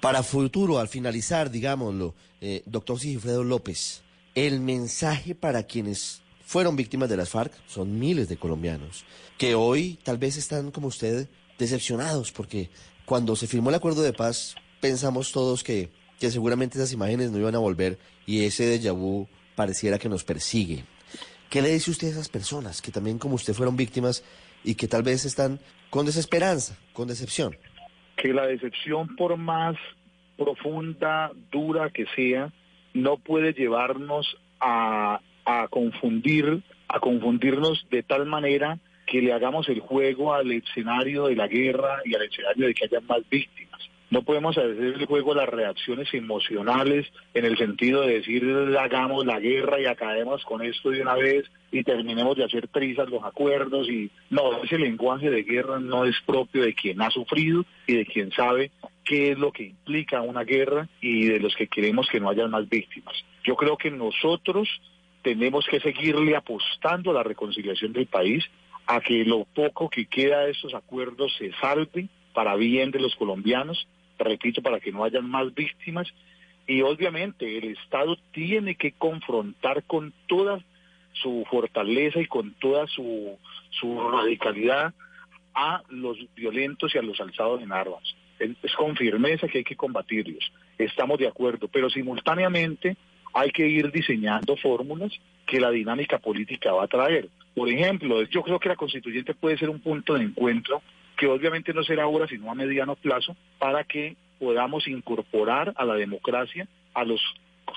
Para 0.00 0.24
futuro, 0.24 0.78
al 0.78 0.88
finalizar, 0.88 1.50
digámoslo, 1.50 2.14
eh, 2.40 2.62
doctor 2.66 2.98
Sigifredo 2.98 3.44
López, 3.44 4.02
el 4.34 4.58
mensaje 4.60 5.36
para 5.36 5.62
quienes 5.64 6.22
fueron 6.44 6.74
víctimas 6.74 7.08
de 7.08 7.16
las 7.16 7.30
FARC, 7.30 7.52
son 7.68 7.96
miles 8.00 8.28
de 8.28 8.36
colombianos, 8.36 9.04
que 9.38 9.54
hoy 9.54 10.00
tal 10.02 10.18
vez 10.18 10.36
están 10.36 10.72
como 10.72 10.88
usted 10.88 11.28
decepcionados 11.60 12.32
porque 12.32 12.70
cuando 13.04 13.36
se 13.36 13.46
firmó 13.46 13.70
el 13.70 13.76
acuerdo 13.76 14.02
de 14.02 14.12
paz, 14.12 14.56
pensamos 14.80 15.32
todos 15.32 15.62
que, 15.62 15.90
que 16.18 16.30
seguramente 16.30 16.78
esas 16.78 16.92
imágenes 16.92 17.30
no 17.30 17.38
iban 17.38 17.54
a 17.54 17.58
volver 17.58 17.98
y 18.26 18.44
ese 18.44 18.64
déjà 18.64 18.92
vu 18.92 19.28
pareciera 19.54 19.98
que 19.98 20.08
nos 20.08 20.24
persigue. 20.24 20.84
¿Qué 21.48 21.62
le 21.62 21.70
dice 21.70 21.90
usted 21.90 22.08
a 22.08 22.10
esas 22.12 22.28
personas 22.28 22.80
que 22.80 22.92
también 22.92 23.18
como 23.18 23.34
usted 23.34 23.54
fueron 23.54 23.76
víctimas 23.76 24.24
y 24.64 24.74
que 24.74 24.88
tal 24.88 25.02
vez 25.02 25.24
están 25.24 25.58
con 25.90 26.06
desesperanza, 26.06 26.78
con 26.92 27.08
decepción? 27.08 27.56
Que 28.16 28.32
la 28.32 28.46
decepción, 28.46 29.16
por 29.16 29.36
más 29.36 29.76
profunda, 30.36 31.32
dura 31.50 31.90
que 31.90 32.06
sea, 32.14 32.52
no 32.94 33.16
puede 33.18 33.52
llevarnos 33.52 34.36
a, 34.60 35.20
a 35.44 35.68
confundir, 35.68 36.62
a 36.88 37.00
confundirnos 37.00 37.86
de 37.90 38.02
tal 38.02 38.26
manera 38.26 38.78
que 39.10 39.20
le 39.20 39.32
hagamos 39.32 39.68
el 39.68 39.80
juego 39.80 40.32
al 40.32 40.52
escenario 40.52 41.26
de 41.26 41.34
la 41.34 41.48
guerra 41.48 42.00
y 42.04 42.14
al 42.14 42.22
escenario 42.22 42.68
de 42.68 42.74
que 42.74 42.84
haya 42.84 43.00
más 43.00 43.28
víctimas. 43.28 43.80
No 44.08 44.22
podemos 44.22 44.56
hacer 44.56 44.76
el 44.78 45.06
juego 45.06 45.32
a 45.32 45.36
las 45.36 45.48
reacciones 45.48 46.12
emocionales 46.14 47.06
en 47.34 47.44
el 47.44 47.58
sentido 47.58 48.02
de 48.02 48.14
decir 48.14 48.44
hagamos 48.78 49.26
la 49.26 49.40
guerra 49.40 49.80
y 49.80 49.86
acabemos 49.86 50.44
con 50.44 50.62
esto 50.62 50.90
de 50.90 51.02
una 51.02 51.14
vez 51.14 51.44
y 51.72 51.82
terminemos 51.82 52.36
de 52.36 52.44
hacer 52.44 52.68
trizas 52.68 53.08
los 53.08 53.24
acuerdos 53.24 53.88
y 53.88 54.10
no, 54.30 54.62
ese 54.62 54.78
lenguaje 54.78 55.30
de 55.30 55.42
guerra 55.42 55.80
no 55.80 56.04
es 56.04 56.16
propio 56.24 56.62
de 56.62 56.74
quien 56.74 57.02
ha 57.02 57.10
sufrido 57.10 57.64
y 57.86 57.96
de 57.96 58.06
quien 58.06 58.30
sabe 58.32 58.70
qué 59.04 59.32
es 59.32 59.38
lo 59.38 59.52
que 59.52 59.64
implica 59.64 60.22
una 60.22 60.44
guerra 60.44 60.88
y 61.00 61.26
de 61.26 61.40
los 61.40 61.54
que 61.56 61.66
queremos 61.66 62.08
que 62.08 62.20
no 62.20 62.30
haya 62.30 62.46
más 62.46 62.68
víctimas. 62.68 63.14
Yo 63.44 63.56
creo 63.56 63.76
que 63.76 63.90
nosotros 63.90 64.68
tenemos 65.22 65.66
que 65.66 65.80
seguirle 65.80 66.36
apostando 66.36 67.10
a 67.10 67.14
la 67.14 67.22
reconciliación 67.22 67.92
del 67.92 68.06
país, 68.06 68.44
a 68.90 69.00
que 69.00 69.24
lo 69.24 69.44
poco 69.44 69.88
que 69.88 70.06
queda 70.06 70.40
de 70.40 70.50
estos 70.50 70.74
acuerdos 70.74 71.32
se 71.38 71.52
salve 71.60 72.08
para 72.34 72.56
bien 72.56 72.90
de 72.90 72.98
los 72.98 73.14
colombianos, 73.14 73.86
repito, 74.18 74.62
para 74.62 74.80
que 74.80 74.90
no 74.90 75.04
hayan 75.04 75.30
más 75.30 75.54
víctimas. 75.54 76.08
Y 76.66 76.82
obviamente 76.82 77.56
el 77.56 77.76
Estado 77.76 78.16
tiene 78.32 78.74
que 78.74 78.90
confrontar 78.90 79.84
con 79.84 80.12
toda 80.26 80.60
su 81.12 81.46
fortaleza 81.48 82.20
y 82.20 82.26
con 82.26 82.52
toda 82.54 82.88
su, 82.88 83.38
su 83.80 84.10
radicalidad 84.10 84.92
a 85.54 85.82
los 85.88 86.18
violentos 86.34 86.92
y 86.92 86.98
a 86.98 87.02
los 87.02 87.20
alzados 87.20 87.62
en 87.62 87.70
armas. 87.70 88.02
Es, 88.40 88.50
es 88.60 88.74
con 88.74 88.96
firmeza 88.96 89.46
que 89.46 89.58
hay 89.58 89.64
que 89.64 89.76
combatirlos. 89.76 90.50
Estamos 90.78 91.16
de 91.20 91.28
acuerdo, 91.28 91.68
pero 91.68 91.90
simultáneamente 91.90 92.96
hay 93.34 93.52
que 93.52 93.68
ir 93.68 93.92
diseñando 93.92 94.56
fórmulas 94.56 95.12
que 95.46 95.60
la 95.60 95.70
dinámica 95.70 96.18
política 96.18 96.72
va 96.72 96.84
a 96.84 96.88
traer. 96.88 97.28
Por 97.54 97.68
ejemplo, 97.68 98.22
yo 98.24 98.42
creo 98.42 98.58
que 98.60 98.68
la 98.68 98.76
constituyente 98.76 99.34
puede 99.34 99.58
ser 99.58 99.68
un 99.70 99.80
punto 99.80 100.14
de 100.14 100.24
encuentro 100.24 100.82
que 101.16 101.26
obviamente 101.26 101.74
no 101.74 101.82
será 101.82 102.04
ahora, 102.04 102.26
sino 102.26 102.50
a 102.50 102.54
mediano 102.54 102.96
plazo, 102.96 103.36
para 103.58 103.84
que 103.84 104.16
podamos 104.38 104.88
incorporar 104.88 105.74
a 105.76 105.84
la 105.84 105.94
democracia 105.94 106.66
a 106.94 107.04
los 107.04 107.20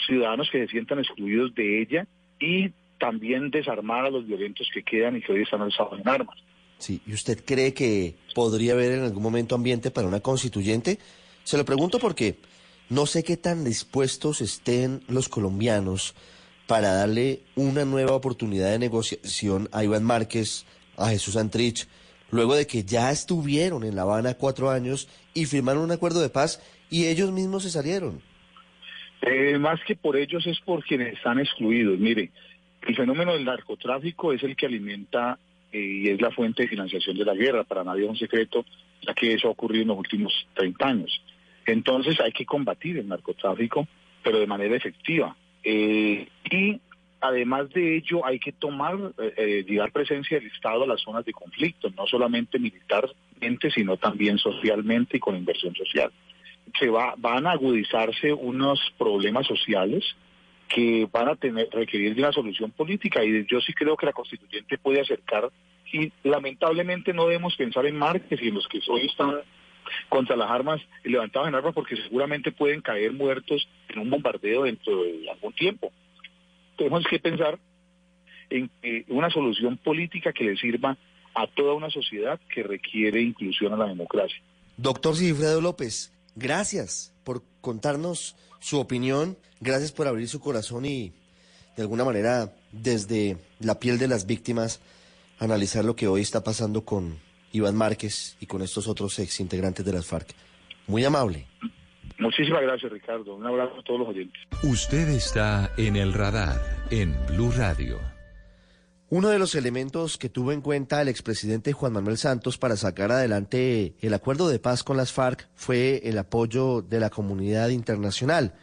ciudadanos 0.08 0.50
que 0.50 0.60
se 0.60 0.72
sientan 0.72 1.00
excluidos 1.00 1.54
de 1.54 1.82
ella 1.82 2.08
y 2.40 2.72
también 3.00 3.52
desarmar 3.52 4.06
a 4.06 4.10
los 4.10 4.26
violentos 4.26 4.68
que 4.74 4.82
quedan 4.82 5.18
y 5.18 5.22
que 5.22 5.34
hoy 5.34 5.42
están 5.42 5.62
alzados 5.62 6.00
en 6.00 6.08
armas. 6.08 6.38
Sí, 6.78 7.02
¿y 7.06 7.14
usted 7.14 7.44
cree 7.46 7.74
que 7.74 8.16
podría 8.34 8.74
haber 8.74 8.94
en 8.94 9.04
algún 9.04 9.24
momento 9.24 9.56
ambiente 9.56 9.92
para 9.92 10.08
una 10.08 10.22
constituyente? 10.22 11.00
Se 11.44 11.58
lo 11.58 11.66
pregunto 11.66 12.00
porque 12.00 12.38
no 12.90 13.06
sé 13.06 13.24
qué 13.24 13.38
tan 13.38 13.64
dispuestos 13.66 14.42
estén 14.42 15.02
los 15.08 15.28
colombianos 15.28 16.16
para 16.74 16.92
darle 16.92 17.42
una 17.56 17.86
nueva 17.86 18.14
oportunidad 18.14 18.72
de 18.72 18.80
negociación 18.80 19.70
a 19.72 19.84
Iván 19.84 20.04
Márquez, 20.04 20.66
a 20.98 21.10
Jesús 21.10 21.38
Antrich, 21.38 21.88
luego 22.32 22.56
de 22.56 22.66
que 22.66 22.82
ya 22.82 23.12
estuvieron 23.12 23.84
en 23.84 23.96
La 23.96 24.02
Habana 24.02 24.34
cuatro 24.34 24.72
años 24.72 25.08
y 25.36 25.46
firmaron 25.46 25.84
un 25.84 25.92
acuerdo 25.92 26.20
de 26.20 26.30
paz 26.30 26.64
y 26.90 27.06
ellos 27.06 27.32
mismos 27.32 27.62
se 27.62 27.70
salieron. 27.70 28.24
Eh, 29.22 29.60
más 29.60 29.82
que 29.86 29.96
por 29.96 30.18
ellos 30.18 30.48
es 30.48 30.60
por 30.62 30.84
quienes 30.84 31.14
están 31.14 31.38
excluidos. 31.38 32.00
Mire, 32.00 32.32
el 32.82 32.96
fenómeno 32.96 33.34
del 33.34 33.46
narcotráfico 33.46 34.34
es 34.34 34.42
el 34.42 34.56
que 34.56 34.66
alimenta 34.66 35.38
eh, 35.72 35.78
y 35.78 36.10
es 36.10 36.20
la 36.20 36.32
fuente 36.32 36.64
de 36.64 36.70
financiación 36.70 37.16
de 37.16 37.24
la 37.24 37.36
guerra. 37.36 37.66
Para 37.66 37.84
nadie 37.84 38.06
es 38.06 38.10
un 38.10 38.18
secreto, 38.18 38.66
ya 39.06 39.14
que 39.14 39.32
eso 39.32 39.48
ha 39.48 39.52
ocurrido 39.52 39.84
en 39.84 39.90
los 39.90 40.00
últimos 40.00 40.34
30 40.56 40.88
años. 40.88 41.22
Entonces 41.68 42.20
hay 42.20 42.32
que 42.32 42.48
combatir 42.48 42.98
el 42.98 43.08
narcotráfico, 43.08 43.88
pero 44.24 44.40
de 44.40 44.48
manera 44.48 44.76
efectiva. 44.76 45.38
Eh, 45.64 46.28
y 46.52 46.82
además 47.22 47.70
de 47.70 47.98
ello 47.98 48.26
hay 48.26 48.40
que 48.40 48.52
tomar, 48.52 48.98
eh, 49.38 49.64
llegar 49.68 49.92
presencia 49.92 50.40
del 50.40 50.52
Estado 50.52 50.84
a 50.84 50.88
las 50.88 51.02
zonas 51.02 51.26
de 51.26 51.34
conflicto, 51.34 51.90
no 51.96 52.06
solamente 52.06 52.60
militarmente, 52.60 53.72
sino 53.72 53.98
también 53.98 54.38
socialmente 54.38 55.18
y 55.18 55.20
con 55.20 55.36
inversión 55.36 55.74
social. 55.76 56.12
Se 56.80 56.90
va, 56.90 57.14
van 57.18 57.48
a 57.48 57.52
agudizarse 57.52 58.34
unos 58.34 58.80
problemas 58.98 59.48
sociales 59.48 60.04
que 60.68 61.08
van 61.12 61.30
a 61.30 61.36
tener 61.36 61.70
requerir 61.72 62.16
de 62.16 62.22
una 62.22 62.32
solución 62.32 62.72
política 62.72 63.24
y 63.24 63.46
yo 63.46 63.62
sí 63.62 63.74
creo 63.74 63.96
que 63.96 64.08
la 64.08 64.14
constituyente 64.14 64.78
puede 64.78 65.02
acercar 65.02 65.50
y 65.92 66.12
lamentablemente 66.24 67.14
no 67.14 67.28
debemos 67.28 67.56
pensar 67.56 67.86
en 67.86 67.98
Márquez 67.98 68.42
y 68.42 68.48
en 68.48 68.56
los 68.56 68.68
que 68.68 68.80
hoy 68.88 69.06
están 69.06 69.36
contra 70.10 70.36
las 70.36 70.50
armas 70.50 70.82
y 71.04 71.10
levantados 71.10 71.48
en 71.48 71.56
armas 71.56 71.74
porque 71.74 71.96
seguramente 71.96 72.52
pueden 72.52 72.82
caer 72.82 73.14
muertos 73.14 73.68
en 73.90 74.00
un 74.00 74.10
bombardeo 74.10 74.64
dentro 74.64 75.04
de 75.04 75.30
algún 75.30 75.54
tiempo. 75.54 75.92
Tenemos 76.78 77.04
que 77.10 77.20
pensar 77.20 77.60
en 78.50 78.70
una 79.08 79.30
solución 79.30 79.78
política 79.78 80.34
que 80.34 80.44
le 80.44 80.58
sirva 80.58 80.98
a 81.36 81.48
toda 81.48 81.74
una 81.74 81.90
sociedad 81.90 82.40
que 82.54 82.64
requiere 82.64 83.22
inclusión 83.22 83.74
a 83.74 83.78
la 83.78 83.88
democracia. 83.88 84.42
Doctor 84.78 85.16
Sigfredo 85.16 85.62
López, 85.62 86.14
gracias 86.36 87.14
por 87.24 87.44
contarnos 87.62 88.36
su 88.60 88.80
opinión, 88.80 89.38
gracias 89.60 89.92
por 89.92 90.08
abrir 90.08 90.28
su 90.28 90.40
corazón 90.40 90.86
y 90.86 91.14
de 91.76 91.82
alguna 91.82 92.06
manera 92.06 92.54
desde 92.72 93.38
la 93.60 93.80
piel 93.80 93.98
de 93.98 94.08
las 94.08 94.26
víctimas 94.26 94.82
analizar 95.40 95.84
lo 95.84 95.96
que 95.96 96.08
hoy 96.08 96.22
está 96.22 96.44
pasando 96.44 96.86
con 96.86 97.18
Iván 97.54 97.76
Márquez 97.76 98.36
y 98.42 98.46
con 98.46 98.62
estos 98.62 98.88
otros 98.88 99.18
ex 99.20 99.40
integrantes 99.40 99.86
de 99.86 99.94
las 99.94 100.06
FARC. 100.06 100.36
Muy 100.88 101.06
amable. 101.06 101.48
Muchísimas 102.20 102.62
gracias, 102.62 102.92
Ricardo. 102.92 103.36
Un 103.36 103.46
abrazo 103.46 103.80
a 103.80 103.84
todos 103.84 104.02
los 104.02 104.10
oyentes. 104.10 104.42
Usted 104.64 105.08
está 105.10 105.72
en 105.78 105.96
el 105.96 106.14
radar 106.14 106.60
en 106.90 107.16
Blue 107.28 107.52
Radio. 107.52 108.00
Uno 109.10 109.30
de 109.30 109.38
los 109.38 109.54
elementos 109.54 110.18
que 110.18 110.30
tuvo 110.30 110.52
en 110.52 110.62
cuenta 110.62 111.02
el 111.02 111.08
expresidente 111.08 111.72
Juan 111.72 111.94
Manuel 111.94 112.18
Santos 112.18 112.58
para 112.58 112.76
sacar 112.76 113.12
adelante 113.12 113.96
el 114.02 114.14
acuerdo 114.16 114.50
de 114.50 114.58
paz 114.58 114.84
con 114.84 114.98
las 114.98 115.12
FARC 115.12 115.48
fue 115.54 116.02
el 116.04 116.18
apoyo 116.18 116.82
de 116.82 117.00
la 117.00 117.12
comunidad 117.12 117.70
internacional. 117.70 118.56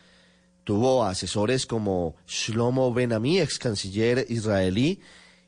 Tuvo 0.65 1.05
asesores 1.05 1.67
como 1.67 2.17
Shlomo 2.27 2.93
Ben-Ami, 2.93 3.39
ex 3.39 3.61
canciller 3.61 4.27
israelí, 4.29 5.01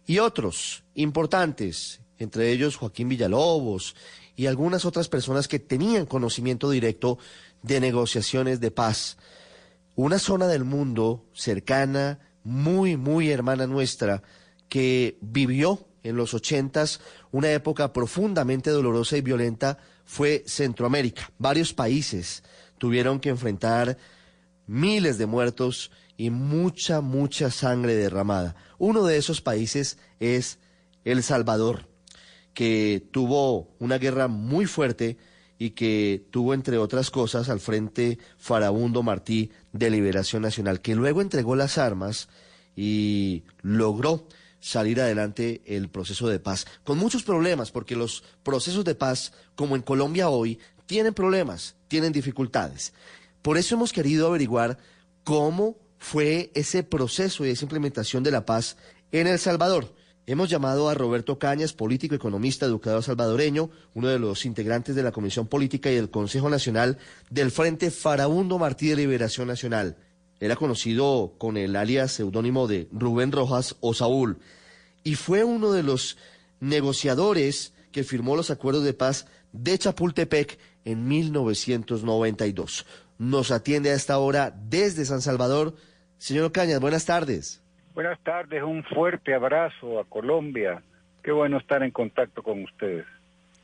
y 0.07 0.19
otros 0.19 0.85
importantes, 0.95 2.01
entre 2.19 2.51
ellos 2.53 2.77
Joaquín 2.77 3.09
Villalobos 3.09 3.95
y 4.37 4.47
algunas 4.47 4.85
otras 4.85 5.09
personas 5.09 5.49
que 5.49 5.59
tenían 5.59 6.07
conocimiento 6.07 6.71
directo 6.71 7.19
de 7.63 7.81
negociaciones 7.81 8.61
de 8.61 8.71
paz. 8.71 9.17
Una 9.95 10.19
zona 10.19 10.47
del 10.47 10.65
mundo 10.65 11.27
cercana, 11.35 12.19
muy, 12.45 12.97
muy 12.97 13.31
hermana 13.31 13.67
nuestra, 13.67 14.23
que 14.69 15.19
vivió 15.21 15.87
en 16.03 16.17
los 16.17 16.35
ochentas 16.35 17.01
una 17.31 17.53
época 17.53 17.93
profundamente 17.93 18.71
dolorosa 18.71 19.17
y 19.17 19.21
violenta 19.21 19.79
fue 20.05 20.45
Centroamérica. 20.47 21.31
Varios 21.39 21.73
países 21.73 22.43
tuvieron 22.79 23.21
que 23.21 23.29
enfrentar 23.29 23.99
miles 24.67 25.19
de 25.19 25.27
muertos 25.27 25.91
y 26.17 26.31
mucha, 26.31 27.01
mucha 27.01 27.51
sangre 27.51 27.95
derramada. 27.95 28.57
Uno 28.79 29.05
de 29.05 29.19
esos 29.19 29.41
países 29.41 29.99
es 30.19 30.59
El 31.05 31.23
Salvador 31.23 31.92
que 32.55 33.07
tuvo 33.11 33.75
una 33.79 33.99
guerra 33.99 34.29
muy 34.29 34.67
fuerte 34.67 35.17
y 35.59 35.71
que 35.71 36.27
tuvo, 36.31 36.55
entre 36.55 36.79
otras 36.79 37.11
cosas, 37.11 37.49
al 37.49 37.61
frente 37.61 38.19
Farabundo 38.39 39.03
Martí 39.03 39.51
de 39.73 39.91
Liberación 39.91 40.43
Nacional, 40.43 40.81
que 40.81 40.95
luego 40.95 41.21
entregó 41.21 41.55
las 41.55 41.79
armas 41.79 42.29
y 42.75 43.45
logró 43.61 44.27
salir 44.59 45.01
adelante 45.01 45.63
el 45.67 45.89
proceso 45.89 46.29
de 46.29 46.39
paz, 46.39 46.67
con 46.85 46.99
muchos 46.99 47.23
problemas, 47.23 47.71
porque 47.71 47.97
los 47.97 48.25
procesos 48.43 48.85
de 48.85 48.95
paz, 48.95 49.33
como 49.55 49.77
en 49.77 49.83
Colombia 49.83 50.29
hoy, 50.29 50.59
tienen 50.87 51.15
problemas, 51.15 51.77
tienen 51.89 52.13
dificultades. 52.13 52.93
Por 53.41 53.57
eso 53.57 53.75
hemos 53.75 53.93
querido 53.93 54.29
averiguar 54.29 54.79
cómo 55.25 55.77
fue 55.99 56.51
ese 56.55 56.83
proceso 56.83 57.45
y 57.45 57.51
esa 57.51 57.65
implementación 57.65 58.23
de 58.23 58.31
la 58.31 58.45
paz 58.45 58.77
en 59.11 59.27
El 59.27 59.39
Salvador. 59.39 59.95
Hemos 60.25 60.49
llamado 60.49 60.89
a 60.89 60.95
Roberto 60.95 61.41
Cañas, 61.41 61.73
político, 61.73 62.15
economista, 62.15 62.65
educador 62.65 63.03
salvadoreño, 63.03 63.71
uno 63.95 64.07
de 64.07 64.21
los 64.21 64.47
integrantes 64.47 64.95
de 64.95 65.03
la 65.03 65.11
Comisión 65.11 65.49
Política 65.49 65.91
y 65.91 65.97
del 65.97 66.11
Consejo 66.11 66.49
Nacional 66.49 66.99
del 67.29 67.51
Frente 67.51 67.91
Farabundo 67.91 68.57
Martí 68.57 68.89
de 68.89 68.97
Liberación 68.97 69.49
Nacional. 69.49 69.97
Era 70.39 70.55
conocido 70.55 71.35
con 71.39 71.57
el 71.57 71.75
alias 71.75 72.13
seudónimo 72.13 72.69
de 72.69 72.89
Rubén 72.93 73.33
Rojas 73.33 73.75
o 73.81 73.95
Saúl, 73.95 74.39
y 75.03 75.17
fue 75.17 75.43
uno 75.43 75.73
de 75.73 75.83
los 75.83 76.17
negociadores 76.61 77.73
que 77.91 78.05
firmó 78.05 78.37
los 78.37 78.53
acuerdos 78.53 78.85
de 78.85 78.95
paz 78.95 79.27
de 79.53 79.77
Chapultepec 79.77 80.57
en 80.85 81.09
1992. 81.09 82.87
Nos 83.19 83.51
atiende 83.51 83.91
a 83.91 83.95
esta 83.95 84.19
hora 84.19 84.57
desde 84.69 85.05
San 85.05 85.21
Salvador. 85.21 85.75
Señor 86.19 86.53
Cañas, 86.53 86.81
buenas 86.81 87.07
tardes. 87.07 87.61
Buenas 87.95 88.19
tardes, 88.21 88.63
un 88.63 88.83
fuerte 88.85 89.35
abrazo 89.35 90.01
a 90.01 90.05
Colombia. 90.05 90.83
Qué 91.23 91.31
bueno 91.31 91.59
estar 91.59 91.83
en 91.83 91.91
contacto 91.91 92.43
con 92.43 92.63
ustedes. 92.63 93.05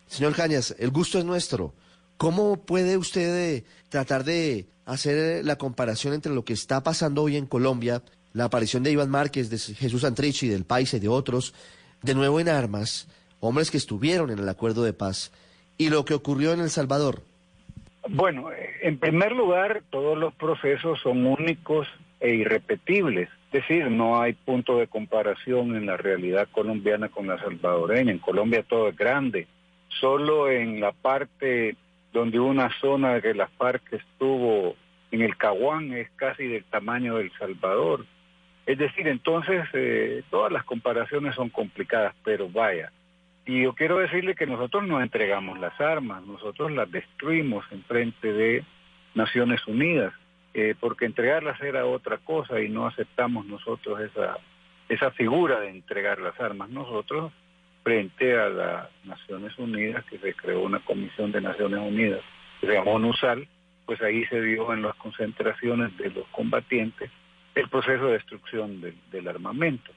Señor 0.06 0.34
Cañas, 0.34 0.76
el 0.78 0.90
gusto 0.90 1.18
es 1.18 1.24
nuestro. 1.24 1.72
¿Cómo 2.18 2.56
puede 2.56 2.98
usted 2.98 3.56
eh, 3.56 3.64
tratar 3.88 4.24
de 4.24 4.66
hacer 4.84 5.44
la 5.44 5.56
comparación 5.56 6.12
entre 6.12 6.34
lo 6.34 6.44
que 6.44 6.52
está 6.52 6.82
pasando 6.82 7.22
hoy 7.22 7.36
en 7.36 7.46
Colombia, 7.46 8.02
la 8.34 8.44
aparición 8.44 8.82
de 8.82 8.92
Iván 8.92 9.10
Márquez, 9.10 9.48
de 9.48 9.58
Jesús 9.58 10.04
Antrichi, 10.04 10.48
del 10.48 10.64
País 10.64 10.92
y 10.92 11.00
de 11.00 11.08
otros, 11.08 11.54
de 12.02 12.14
nuevo 12.14 12.38
en 12.38 12.48
armas, 12.48 13.08
hombres 13.40 13.70
que 13.70 13.76
estuvieron 13.78 14.30
en 14.30 14.38
el 14.38 14.48
acuerdo 14.48 14.82
de 14.82 14.92
paz, 14.92 15.32
y 15.78 15.88
lo 15.88 16.04
que 16.04 16.14
ocurrió 16.14 16.52
en 16.52 16.60
El 16.60 16.70
Salvador? 16.70 17.22
Bueno, 18.08 18.48
en 18.82 18.98
primer 18.98 19.32
lugar, 19.32 19.82
todos 19.90 20.18
los 20.18 20.34
procesos 20.34 20.98
son 21.02 21.26
únicos 21.26 21.86
e 22.20 22.34
irrepetibles. 22.34 23.28
Es 23.50 23.62
decir, 23.62 23.90
no 23.90 24.20
hay 24.20 24.34
punto 24.34 24.76
de 24.76 24.88
comparación 24.88 25.74
en 25.74 25.86
la 25.86 25.96
realidad 25.96 26.48
colombiana 26.52 27.08
con 27.08 27.26
la 27.26 27.38
salvadoreña. 27.38 28.12
En 28.12 28.18
Colombia 28.18 28.62
todo 28.62 28.88
es 28.88 28.96
grande. 28.96 29.46
Solo 30.00 30.50
en 30.50 30.80
la 30.80 30.92
parte 30.92 31.74
donde 32.12 32.38
una 32.38 32.70
zona 32.80 33.20
de 33.20 33.34
la 33.34 33.48
FARC 33.48 33.92
estuvo 33.92 34.76
en 35.10 35.22
el 35.22 35.36
Caguán 35.38 35.92
es 35.94 36.10
casi 36.16 36.46
del 36.46 36.64
tamaño 36.64 37.16
del 37.16 37.32
Salvador. 37.38 38.04
Es 38.66 38.76
decir, 38.76 39.08
entonces 39.08 39.64
eh, 39.72 40.22
todas 40.30 40.52
las 40.52 40.64
comparaciones 40.64 41.34
son 41.34 41.48
complicadas, 41.48 42.14
pero 42.22 42.50
vaya. 42.50 42.92
Y 43.46 43.62
yo 43.62 43.72
quiero 43.72 43.96
decirle 43.96 44.34
que 44.34 44.46
nosotros 44.46 44.86
no 44.86 45.00
entregamos 45.00 45.58
las 45.58 45.80
armas, 45.80 46.22
nosotros 46.26 46.70
las 46.72 46.90
destruimos 46.92 47.64
en 47.70 47.82
frente 47.84 48.30
de 48.30 48.62
Naciones 49.14 49.66
Unidas, 49.66 50.12
eh, 50.60 50.74
porque 50.80 51.04
entregarlas 51.04 51.60
era 51.60 51.86
otra 51.86 52.18
cosa 52.18 52.60
y 52.60 52.68
no 52.68 52.88
aceptamos 52.88 53.46
nosotros 53.46 54.00
esa, 54.00 54.38
esa 54.88 55.12
figura 55.12 55.60
de 55.60 55.68
entregar 55.68 56.18
las 56.18 56.38
armas. 56.40 56.68
Nosotros, 56.68 57.32
frente 57.84 58.36
a 58.36 58.48
las 58.48 58.88
Naciones 59.04 59.56
Unidas, 59.56 60.04
que 60.06 60.18
se 60.18 60.34
creó 60.34 60.62
una 60.62 60.80
comisión 60.80 61.30
de 61.30 61.40
Naciones 61.40 61.78
Unidas, 61.78 62.22
que 62.60 62.66
se 62.66 62.72
llamó 62.72 62.98
NUSAL, 62.98 63.46
pues 63.86 64.02
ahí 64.02 64.24
se 64.26 64.40
dio 64.42 64.72
en 64.74 64.82
las 64.82 64.96
concentraciones 64.96 65.96
de 65.96 66.10
los 66.10 66.26
combatientes 66.32 67.08
el 67.54 67.68
proceso 67.68 68.06
de 68.06 68.14
destrucción 68.14 68.80
del, 68.80 69.28
armamento. 69.28 69.92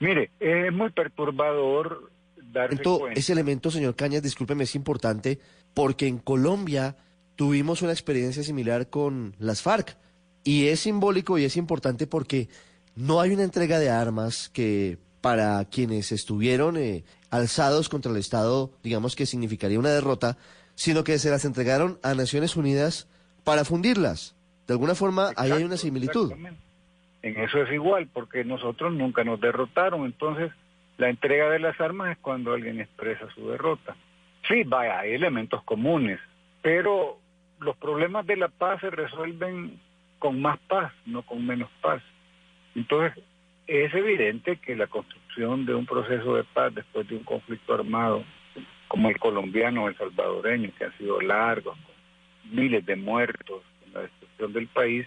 Mire, 0.00 0.30
es 0.40 0.72
muy 0.72 0.90
perturbador 0.90 2.10
darse 2.36 2.82
cuenta. 2.82 3.12
Ese 3.20 3.32
elemento, 3.32 3.70
señor 3.70 3.94
Cañas, 3.94 4.24
discúlpeme, 4.24 4.64
es 4.64 4.74
importante 4.74 5.38
porque 5.72 6.08
en 6.08 6.18
Colombia 6.18 6.96
tuvimos 7.40 7.80
una 7.80 7.92
experiencia 7.92 8.42
similar 8.42 8.90
con 8.90 9.34
las 9.38 9.62
FARC 9.62 9.96
y 10.44 10.66
es 10.66 10.80
simbólico 10.80 11.38
y 11.38 11.44
es 11.44 11.56
importante 11.56 12.06
porque 12.06 12.50
no 12.94 13.22
hay 13.22 13.30
una 13.30 13.44
entrega 13.44 13.78
de 13.78 13.88
armas 13.88 14.50
que 14.50 14.98
para 15.22 15.64
quienes 15.64 16.12
estuvieron 16.12 16.76
eh, 16.76 17.02
alzados 17.30 17.88
contra 17.88 18.12
el 18.12 18.18
Estado, 18.18 18.70
digamos 18.82 19.16
que 19.16 19.24
significaría 19.24 19.78
una 19.78 19.88
derrota, 19.88 20.36
sino 20.74 21.02
que 21.02 21.18
se 21.18 21.30
las 21.30 21.46
entregaron 21.46 21.98
a 22.02 22.12
Naciones 22.12 22.56
Unidas 22.56 23.08
para 23.42 23.64
fundirlas. 23.64 24.36
De 24.66 24.74
alguna 24.74 24.94
forma, 24.94 25.30
ahí 25.36 25.50
hay 25.50 25.64
una 25.64 25.78
similitud 25.78 26.34
en 27.22 27.38
eso 27.38 27.62
es 27.62 27.72
igual, 27.72 28.06
porque 28.12 28.44
nosotros 28.44 28.92
nunca 28.92 29.24
nos 29.24 29.40
derrotaron, 29.40 30.04
entonces 30.04 30.52
la 30.98 31.08
entrega 31.08 31.48
de 31.48 31.58
las 31.58 31.80
armas 31.80 32.12
es 32.12 32.18
cuando 32.18 32.52
alguien 32.52 32.82
expresa 32.82 33.30
su 33.34 33.48
derrota. 33.48 33.96
Sí, 34.46 34.62
vaya, 34.64 34.98
hay 34.98 35.14
elementos 35.14 35.62
comunes, 35.62 36.20
pero 36.60 37.19
los 37.60 37.76
problemas 37.76 38.26
de 38.26 38.36
la 38.36 38.48
paz 38.48 38.80
se 38.80 38.90
resuelven 38.90 39.78
con 40.18 40.40
más 40.40 40.58
paz, 40.68 40.92
no 41.06 41.22
con 41.22 41.46
menos 41.46 41.70
paz. 41.80 42.02
Entonces, 42.74 43.22
es 43.66 43.94
evidente 43.94 44.56
que 44.56 44.74
la 44.74 44.86
construcción 44.86 45.64
de 45.66 45.74
un 45.74 45.86
proceso 45.86 46.34
de 46.34 46.44
paz 46.44 46.74
después 46.74 47.06
de 47.08 47.16
un 47.16 47.24
conflicto 47.24 47.74
armado 47.74 48.24
como 48.88 49.08
el 49.08 49.18
colombiano 49.18 49.84
o 49.84 49.88
el 49.88 49.96
salvadoreño, 49.96 50.72
que 50.76 50.84
ha 50.84 50.98
sido 50.98 51.20
largo, 51.20 51.72
con 51.72 52.56
miles 52.56 52.84
de 52.84 52.96
muertos, 52.96 53.62
en 53.86 53.92
la 53.92 54.00
destrucción 54.00 54.52
del 54.52 54.66
país, 54.66 55.06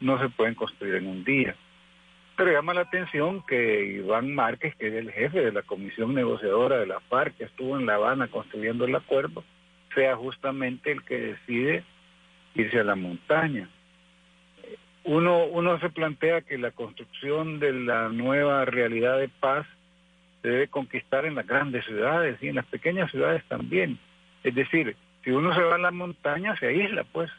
no 0.00 0.20
se 0.20 0.28
pueden 0.28 0.54
construir 0.54 0.96
en 0.96 1.06
un 1.06 1.24
día. 1.24 1.56
Pero 2.36 2.52
llama 2.52 2.74
la 2.74 2.82
atención 2.82 3.42
que 3.46 3.86
Iván 3.96 4.34
Márquez, 4.34 4.74
que 4.76 4.88
es 4.88 4.94
el 4.94 5.10
jefe 5.10 5.40
de 5.40 5.52
la 5.52 5.62
comisión 5.62 6.14
negociadora 6.14 6.78
de 6.78 6.86
la 6.86 7.00
FARC, 7.00 7.34
que 7.38 7.44
estuvo 7.44 7.78
en 7.78 7.86
La 7.86 7.94
Habana 7.94 8.28
construyendo 8.28 8.84
el 8.84 8.94
acuerdo, 8.94 9.42
sea 9.96 10.14
justamente 10.14 10.92
el 10.92 11.02
que 11.02 11.18
decide 11.18 11.82
irse 12.54 12.78
a 12.78 12.84
la 12.84 12.94
montaña. 12.94 13.68
Uno, 15.04 15.46
uno 15.46 15.80
se 15.80 15.88
plantea 15.88 16.42
que 16.42 16.58
la 16.58 16.70
construcción 16.70 17.58
de 17.58 17.72
la 17.72 18.10
nueva 18.10 18.64
realidad 18.66 19.18
de 19.18 19.28
paz 19.28 19.66
se 20.42 20.48
debe 20.48 20.68
conquistar 20.68 21.24
en 21.24 21.34
las 21.34 21.46
grandes 21.46 21.84
ciudades 21.86 22.36
y 22.42 22.48
en 22.48 22.56
las 22.56 22.66
pequeñas 22.66 23.10
ciudades 23.10 23.42
también. 23.48 23.98
Es 24.44 24.54
decir, 24.54 24.96
si 25.24 25.30
uno 25.30 25.54
se 25.54 25.62
va 25.62 25.76
a 25.76 25.78
la 25.78 25.90
montaña, 25.90 26.56
se 26.56 26.66
aísla, 26.66 27.04
pues 27.04 27.30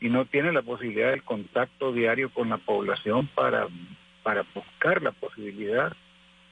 y 0.00 0.08
no 0.08 0.24
tiene 0.24 0.50
la 0.52 0.62
posibilidad 0.62 1.10
del 1.10 1.22
contacto 1.22 1.92
diario 1.92 2.30
con 2.30 2.50
la 2.50 2.58
población 2.58 3.28
para, 3.36 3.68
para 4.24 4.44
buscar 4.52 5.00
la 5.00 5.12
posibilidad 5.12 5.92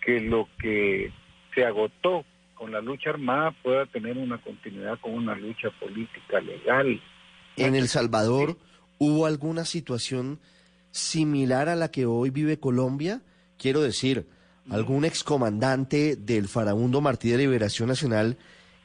que 0.01 0.21
lo 0.21 0.49
que 0.61 1.11
se 1.53 1.65
agotó 1.65 2.25
con 2.61 2.73
la 2.73 2.83
lucha 2.83 3.09
armada 3.09 3.53
pueda 3.63 3.87
tener 3.87 4.19
una 4.19 4.37
continuidad 4.37 5.01
con 5.01 5.15
una 5.15 5.35
lucha 5.35 5.71
política 5.81 6.41
legal. 6.43 7.01
En 7.57 7.75
El 7.75 7.89
Salvador 7.89 8.59
hubo 8.99 9.25
alguna 9.25 9.65
situación 9.65 10.39
similar 10.91 11.71
a 11.71 11.75
la 11.75 11.91
que 11.91 12.05
hoy 12.05 12.29
vive 12.29 12.61
Colombia? 12.61 13.23
Quiero 13.57 13.81
decir, 13.81 14.27
algún 14.71 15.07
excomandante 15.07 16.17
del 16.17 16.49
Farabundo 16.49 17.01
Martí 17.01 17.31
de 17.31 17.39
Liberación 17.39 17.89
Nacional 17.89 18.37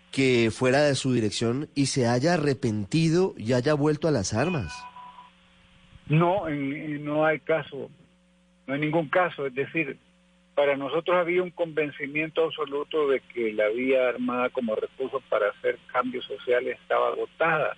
que 0.09 0.51
fuera 0.51 0.81
de 0.83 0.95
su 0.95 1.11
dirección 1.11 1.67
y 1.75 1.87
se 1.87 2.07
haya 2.07 2.35
arrepentido 2.35 3.35
y 3.37 3.51
haya 3.51 3.73
vuelto 3.73 4.07
a 4.07 4.11
las 4.11 4.33
armas. 4.33 4.73
No, 6.07 6.49
no 6.49 7.25
hay 7.25 7.41
caso, 7.41 7.89
no 8.67 8.73
hay 8.73 8.79
ningún 8.79 9.09
caso. 9.09 9.45
Es 9.45 9.53
decir, 9.53 9.99
para 10.55 10.75
nosotros 10.75 11.17
había 11.17 11.43
un 11.43 11.51
convencimiento 11.51 12.45
absoluto 12.45 13.07
de 13.09 13.19
que 13.19 13.53
la 13.53 13.67
vía 13.69 14.09
armada 14.09 14.49
como 14.49 14.75
recurso 14.75 15.21
para 15.29 15.49
hacer 15.49 15.77
cambios 15.91 16.25
sociales 16.25 16.79
estaba 16.81 17.09
agotada 17.09 17.75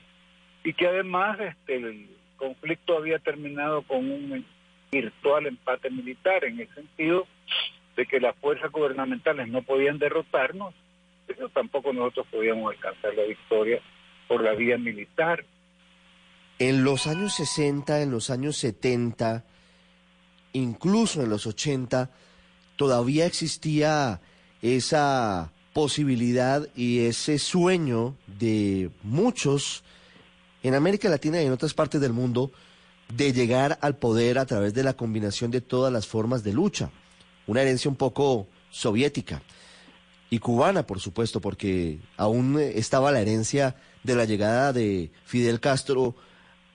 y 0.64 0.74
que 0.74 0.88
además 0.88 1.40
este, 1.40 1.76
el 1.76 2.08
conflicto 2.38 2.98
había 2.98 3.20
terminado 3.20 3.82
con 3.82 4.10
un 4.10 4.46
virtual 4.92 5.48
empate 5.48 5.90
militar 5.90 6.46
en 6.46 6.60
el 6.60 6.74
sentido 6.74 7.28
de 7.96 8.06
que 8.06 8.20
las 8.20 8.36
fuerzas 8.38 8.72
gubernamentales 8.72 9.48
no 9.48 9.64
podían 9.64 9.98
derrotarnos 9.98 10.74
pero 11.28 11.50
tampoco 11.50 11.94
nosotros 11.94 12.26
podíamos 12.32 12.74
alcanzar 12.74 13.14
la 13.14 13.24
victoria 13.24 13.82
por 14.28 14.42
la 14.42 14.54
vía 14.54 14.78
militar. 14.78 15.46
En 16.60 16.84
los 16.84 17.06
años 17.06 17.34
60, 17.36 18.02
en 18.02 18.12
los 18.12 18.30
años 18.30 18.58
70, 18.58 19.46
incluso 20.54 21.22
en 21.22 21.30
los 21.30 21.46
80, 21.46 22.10
todavía 22.78 23.26
existía 23.26 24.22
esa 24.62 25.52
posibilidad 25.74 26.68
y 26.76 27.00
ese 27.00 27.38
sueño 27.38 28.16
de 28.26 28.90
muchos 29.04 29.84
en 30.64 30.74
América 30.74 31.10
Latina 31.10 31.42
y 31.42 31.46
en 31.46 31.52
otras 31.52 31.74
partes 31.74 32.02
del 32.02 32.14
mundo 32.14 32.52
de 33.14 33.34
llegar 33.34 33.78
al 33.82 33.96
poder 33.98 34.40
a 34.40 34.46
través 34.46 34.74
de 34.74 34.84
la 34.84 34.94
combinación 34.94 35.52
de 35.52 35.62
todas 35.62 35.94
las 35.94 36.08
formas 36.08 36.44
de 36.44 36.54
lucha, 36.54 36.90
una 37.46 37.62
herencia 37.62 37.90
un 37.90 37.96
poco 37.96 38.48
soviética 38.70 39.42
y 40.30 40.40
cubana, 40.40 40.86
por 40.86 41.00
supuesto, 41.00 41.40
porque 41.40 42.00
aún 42.18 42.60
estaba 42.60 43.12
la 43.12 43.22
herencia 43.22 43.76
de 44.04 44.16
la 44.16 44.26
llegada 44.26 44.74
de 44.74 45.12
Fidel 45.26 45.60
Castro 45.60 46.16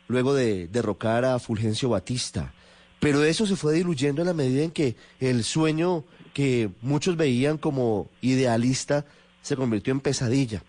luego 0.09 0.35
de 0.35 0.69
derrocar 0.69 1.25
a 1.25 1.39
Fulgencio 1.39 1.89
Batista. 1.89 2.55
Pero 3.03 3.25
eso 3.25 3.47
se 3.47 3.57
fue 3.57 3.75
diluyendo 3.75 4.23
en 4.23 4.29
la 4.29 4.33
medida 4.33 4.63
en 4.63 4.71
que 4.71 4.95
el 5.19 5.43
sueño 5.43 6.05
que 6.33 6.71
muchos 6.83 7.17
veían 7.17 7.59
como 7.59 8.09
idealista 8.21 9.07
se 9.43 9.57
convirtió 9.57 9.91
en 9.91 9.99
pesadilla. 9.99 10.63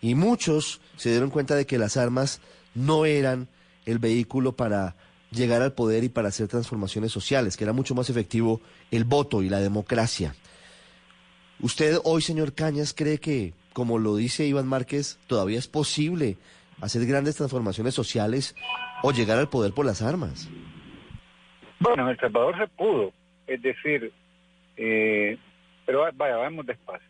Y 0.00 0.14
muchos 0.14 0.80
se 0.96 1.10
dieron 1.10 1.28
cuenta 1.28 1.54
de 1.54 1.66
que 1.66 1.76
las 1.76 1.98
armas 1.98 2.40
no 2.74 3.04
eran 3.04 3.48
el 3.84 3.98
vehículo 3.98 4.56
para 4.56 4.96
llegar 5.30 5.60
al 5.60 5.74
poder 5.74 6.04
y 6.04 6.08
para 6.08 6.28
hacer 6.28 6.48
transformaciones 6.48 7.12
sociales, 7.12 7.54
que 7.54 7.64
era 7.64 7.74
mucho 7.74 7.94
más 7.94 8.08
efectivo 8.08 8.62
el 8.90 9.04
voto 9.04 9.42
y 9.42 9.50
la 9.50 9.60
democracia. 9.60 10.34
¿Usted 11.60 11.98
hoy, 12.04 12.22
señor 12.22 12.54
Cañas, 12.54 12.94
cree 12.96 13.20
que, 13.20 13.52
como 13.74 13.98
lo 13.98 14.16
dice 14.16 14.46
Iván 14.46 14.68
Márquez, 14.68 15.18
todavía 15.26 15.58
es 15.58 15.68
posible 15.68 16.38
hacer 16.80 17.04
grandes 17.04 17.36
transformaciones 17.36 17.92
sociales 17.92 18.54
o 19.02 19.12
llegar 19.12 19.38
al 19.38 19.50
poder 19.50 19.74
por 19.74 19.84
las 19.84 20.00
armas? 20.00 20.48
Bueno, 21.84 22.04
en 22.04 22.08
El 22.08 22.18
Salvador 22.18 22.56
se 22.56 22.66
pudo, 22.66 23.12
es 23.46 23.60
decir, 23.60 24.10
eh, 24.78 25.36
pero 25.84 26.08
vaya, 26.14 26.38
vamos 26.38 26.64
despacio. 26.64 27.06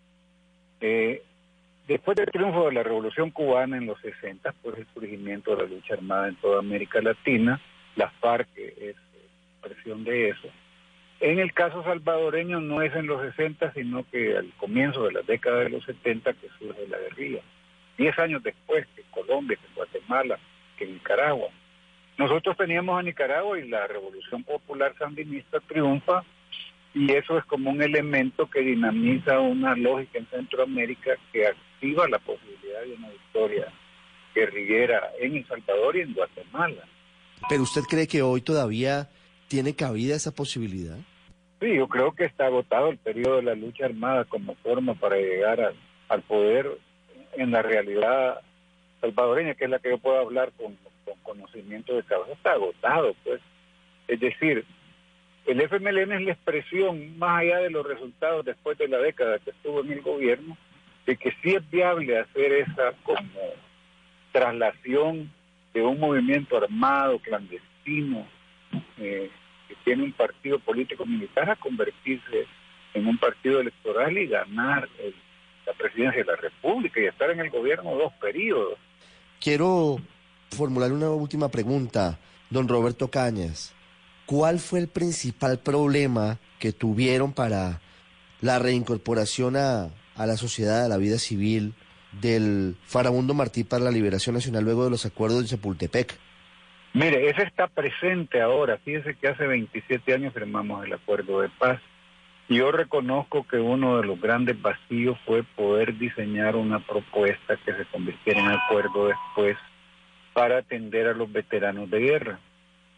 Eh, 0.81 1.23
después 1.87 2.17
del 2.17 2.27
triunfo 2.27 2.67
de 2.67 2.73
la 2.73 2.83
Revolución 2.83 3.31
Cubana 3.31 3.77
en 3.77 3.87
los 3.87 4.01
60, 4.01 4.53
pues 4.65 4.77
el 4.79 4.87
surgimiento 4.93 5.55
de 5.55 5.63
la 5.63 5.69
lucha 5.69 5.95
armada 5.95 6.27
en 6.27 6.35
toda 6.37 6.59
América 6.59 7.01
Latina, 7.01 7.61
la 7.95 8.11
FARC 8.11 8.49
es 8.57 8.97
expresión 9.61 10.03
de 10.03 10.31
eso. 10.31 10.49
En 11.21 11.39
el 11.39 11.53
caso 11.53 11.85
salvadoreño 11.85 12.61
no 12.61 12.83
es 12.83 12.93
en 12.97 13.07
los 13.07 13.23
60, 13.23 13.75
sino 13.75 14.05
que 14.11 14.37
al 14.37 14.53
comienzo 14.57 15.05
de 15.05 15.13
la 15.13 15.23
década 15.23 15.61
de 15.61 15.69
los 15.69 15.85
70 15.85 16.33
que 16.33 16.49
surge 16.59 16.89
la 16.89 16.99
guerrilla. 16.99 17.43
Diez 17.97 18.19
años 18.19 18.43
después 18.43 18.89
que 18.97 19.03
Colombia, 19.13 19.57
que 19.57 19.73
Guatemala, 19.77 20.37
que 20.77 20.85
Nicaragua. 20.85 21.51
Nosotros 22.17 22.57
teníamos 22.57 22.99
a 22.99 23.03
Nicaragua 23.03 23.59
y 23.59 23.69
la 23.69 23.87
Revolución 23.87 24.45
Popular 24.45 24.95
Sandinista 24.99 25.59
triunfa 25.61 26.23
y 26.95 27.13
eso 27.13 27.37
es 27.37 27.45
como 27.47 27.71
un 27.71 27.83
elemento 27.83 28.49
que 28.49 28.61
dinamiza 28.61 29.41
una 29.41 29.75
lógica 29.75 30.19
en 30.19 30.27
Centroamérica 30.27 31.17
que 31.33 31.49
activa 31.49 32.09
la 32.09 32.21
posibilidad 32.21 32.83
de 32.83 32.95
una 32.95 33.09
victoria 33.11 33.67
guerrillera 34.33 35.11
en 35.21 35.37
El 35.37 35.47
Salvador 35.47 35.97
y 35.97 36.03
en 36.03 36.15
Guatemala. 36.15 36.85
¿Pero 37.49 37.63
usted 37.63 37.83
cree 37.83 38.07
que 38.07 38.23
hoy 38.23 38.41
todavía 38.41 39.09
tiene 39.49 39.75
cabida 39.75 40.15
esa 40.15 40.33
posibilidad? 40.33 40.99
Sí, 41.61 41.75
yo 41.75 41.89
creo 41.89 42.13
que 42.13 42.25
está 42.25 42.47
agotado 42.47 42.91
el 42.91 42.99
periodo 42.99 43.37
de 43.37 43.43
la 43.43 43.55
lucha 43.55 43.87
armada 43.87 44.25
como 44.25 44.55
forma 44.57 44.95
para 44.95 45.17
llegar 45.17 45.75
al 46.09 46.23
poder 46.23 46.79
en 47.37 47.51
la 47.51 47.63
realidad 47.63 48.41
salvadoreña, 49.01 49.55
que 49.55 49.65
es 49.65 49.71
la 49.71 49.81
que 49.81 49.91
yo 49.91 49.99
puedo 49.99 50.19
hablar 50.19 50.53
con, 50.53 50.77
con 50.77 50.93
conocimiento 51.25 51.97
de 51.97 52.05
causa. 52.05 52.33
Está 52.33 52.53
agotado, 52.53 53.17
pues. 53.25 53.41
Es 54.07 54.21
decir, 54.21 54.65
el 55.47 55.61
FMLN 55.61 56.13
es 56.13 56.23
la 56.23 56.33
expresión, 56.33 57.19
más 57.19 57.41
allá 57.41 57.59
de 57.59 57.71
los 57.71 57.87
resultados 57.87 58.45
después 58.45 58.79
de 58.79 58.89
la 58.89 58.99
década 58.99 59.39
que 59.41 59.51
estuvo 59.51 59.81
en 59.81 59.93
el 59.93 60.01
gobierno, 60.01 60.57
de 61.07 61.17
que 61.17 61.33
sí 61.43 61.55
es 61.55 61.71
viable 61.71 62.19
hacer 62.19 62.53
esa 62.53 62.93
como 63.03 63.41
traslación 64.33 65.31
de 65.75 65.83
un 65.83 66.01
movimiento 66.01 66.57
armado, 66.57 67.19
clandestino, 67.19 68.27
eh, 68.99 69.31
que 69.69 69.75
tiene 69.85 70.05
un 70.05 70.13
partido 70.13 70.59
político 70.61 71.05
militar 71.05 71.51
a 71.51 71.57
convertirse 71.57 72.47
en 72.95 73.07
un 73.07 73.19
partido 73.19 73.61
electoral 73.61 74.17
y 74.17 74.27
ganar 74.27 74.89
la 75.67 75.73
presidencia 75.75 76.25
de 76.25 76.31
la 76.31 76.37
República 76.37 77.01
y 77.01 77.07
estar 77.07 77.31
en 77.31 77.41
el 77.41 77.51
gobierno 77.51 77.97
dos 77.97 78.13
periodos. 78.15 78.79
Quiero 79.41 79.99
formular 80.55 80.93
una 80.93 81.11
última 81.11 81.49
pregunta, 81.51 82.19
don 82.51 82.69
Roberto 82.69 83.11
Cañas. 83.11 83.75
¿Cuál 84.27 84.59
fue 84.59 84.79
el 84.79 84.89
principal 84.89 85.59
problema 85.59 86.39
que 86.59 86.73
tuvieron 86.73 87.33
para 87.33 87.81
la 88.41 88.59
reincorporación 88.59 89.57
a, 89.57 89.91
la 90.17 90.37
sociedad, 90.37 90.85
a 90.85 90.89
la 90.89 90.97
vida 90.97 91.19
civil 91.19 91.75
del 92.21 92.77
Farabundo 92.85 93.35
Martí 93.35 93.65
para 93.65 93.85
la 93.85 93.91
Liberación 93.91 94.35
Nacional 94.35 94.65
luego 94.65 94.85
de 94.85 94.91
los 94.91 95.05
acuerdos 95.05 95.43
de 95.43 95.49
Chapultepec? 95.49 96.19
Mire, 96.95 97.29
ese 97.29 97.43
está 97.43 97.67
presente 97.67 98.41
ahora. 98.41 98.79
Fíjese 98.79 99.15
que 99.17 99.29
hace 99.29 99.47
27 99.47 100.15
años 100.15 100.33
firmamos 100.33 100.87
el 100.87 100.93
acuerdo 100.93 101.41
de 101.41 101.49
paz. 101.51 101.81
Yo 102.49 102.71
reconozco 102.71 103.47
que 103.47 103.57
uno 103.57 103.99
de 103.99 104.07
los 104.07 104.21
grandes 104.21 104.61
vacíos 104.61 105.19
fue 105.27 105.43
poder 105.43 105.99
diseñar 105.99 106.57
una 106.57 106.79
propuesta 106.79 107.57
que 107.65 107.73
se 107.75 107.85
convirtiera 107.87 108.41
en 108.41 108.51
acuerdo 108.51 109.09
después 109.09 109.57
para 110.35 110.59
atender 110.59 111.07
a 111.07 111.15
los 111.15 111.33
veteranos 111.33 111.91
de 111.91 112.01
guerra 112.01 112.39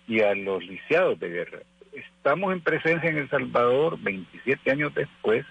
y 0.09 0.21
a 0.23 0.35
los 0.35 0.65
lisiados 0.65 1.21
de 1.21 1.29
guerra. 1.29 1.59
Estamos 1.93 2.53
en 2.53 2.61
presencia 2.61 3.09
en 3.09 3.19
El 3.19 3.31
Salvador 3.31 3.99
27 4.01 4.71
años 4.71 4.93
después 4.95 5.47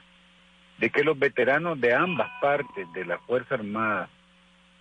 de 0.80 0.90
que 0.90 1.04
los 1.04 1.18
veteranos 1.18 1.80
de 1.80 1.94
ambas 1.94 2.30
partes 2.42 2.92
de 2.94 3.06
la 3.06 3.20
Fuerza 3.20 3.56
Armada 3.56 4.10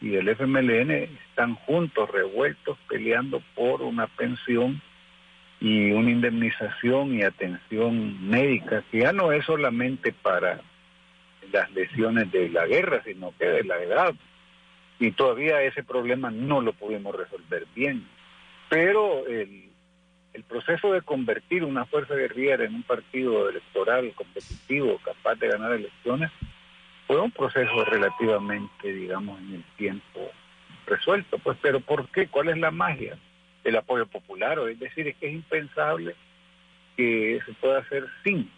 y 0.00 0.09
del 0.09 0.28
FMLN 0.28 0.90
están 0.90 1.55
juntos, 1.55 2.11
revueltos, 2.11 2.76
peleando 2.88 3.40
por 3.55 3.82
una 3.82 4.07
pensión 4.07 4.82
y 5.61 5.92
una 5.92 6.11
indemnización 6.11 7.14
y 7.14 7.22
atención 7.22 8.28
médica, 8.28 8.82
que 8.90 8.98
ya 9.00 9.12
no 9.12 9.32
es 9.32 9.44
solamente 9.44 10.12
para 10.12 10.61
las 11.52 11.70
lesiones 11.72 12.30
de 12.32 12.48
la 12.48 12.66
guerra, 12.66 13.02
sino 13.05 13.32
que 13.38 13.46
de 13.46 13.64
la 13.64 13.78
edad. 13.82 14.14
Y 14.99 15.12
todavía 15.12 15.62
ese 15.62 15.82
problema 15.82 16.30
no 16.30 16.61
lo 16.61 16.72
pudimos 16.72 17.14
resolver 17.14 17.66
bien. 17.74 18.07
Pero 18.68 19.26
el, 19.26 19.70
el 20.34 20.42
proceso 20.45 20.92
de 20.92 21.03
convertir 21.03 21.64
una 21.64 21.84
fuerza 21.86 22.14
guerrillera 22.14 22.64
en 22.64 22.74
un 22.74 22.82
partido 22.82 23.49
electoral 23.49 24.12
competitivo 24.14 24.99
capaz 25.05 25.36
de 25.36 25.49
ganar 25.49 25.72
elecciones 25.72 26.30
fue 27.07 27.20
un 27.20 27.30
proceso 27.30 27.84
relativamente, 27.84 28.92
digamos, 28.92 29.40
en 29.40 29.55
el 29.55 29.64
tiempo 29.76 30.30
resuelto. 30.86 31.38
Pues, 31.38 31.57
pero 31.61 31.80
¿por 31.80 32.09
qué? 32.09 32.28
¿Cuál 32.28 32.49
es 32.49 32.59
la 32.59 32.70
magia? 32.70 33.16
El 33.62 33.76
apoyo 33.76 34.07
popular, 34.07 34.59
es 34.70 34.78
decir, 34.78 35.09
es 35.09 35.16
que 35.16 35.28
es 35.28 35.34
impensable 35.34 36.14
que 36.97 37.40
se 37.45 37.53
pueda 37.55 37.78
hacer 37.78 38.05
sin 38.22 38.51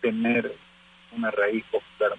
tener 0.00 0.52
una 1.12 1.30
raíz 1.30 1.64
popular. 1.64 2.16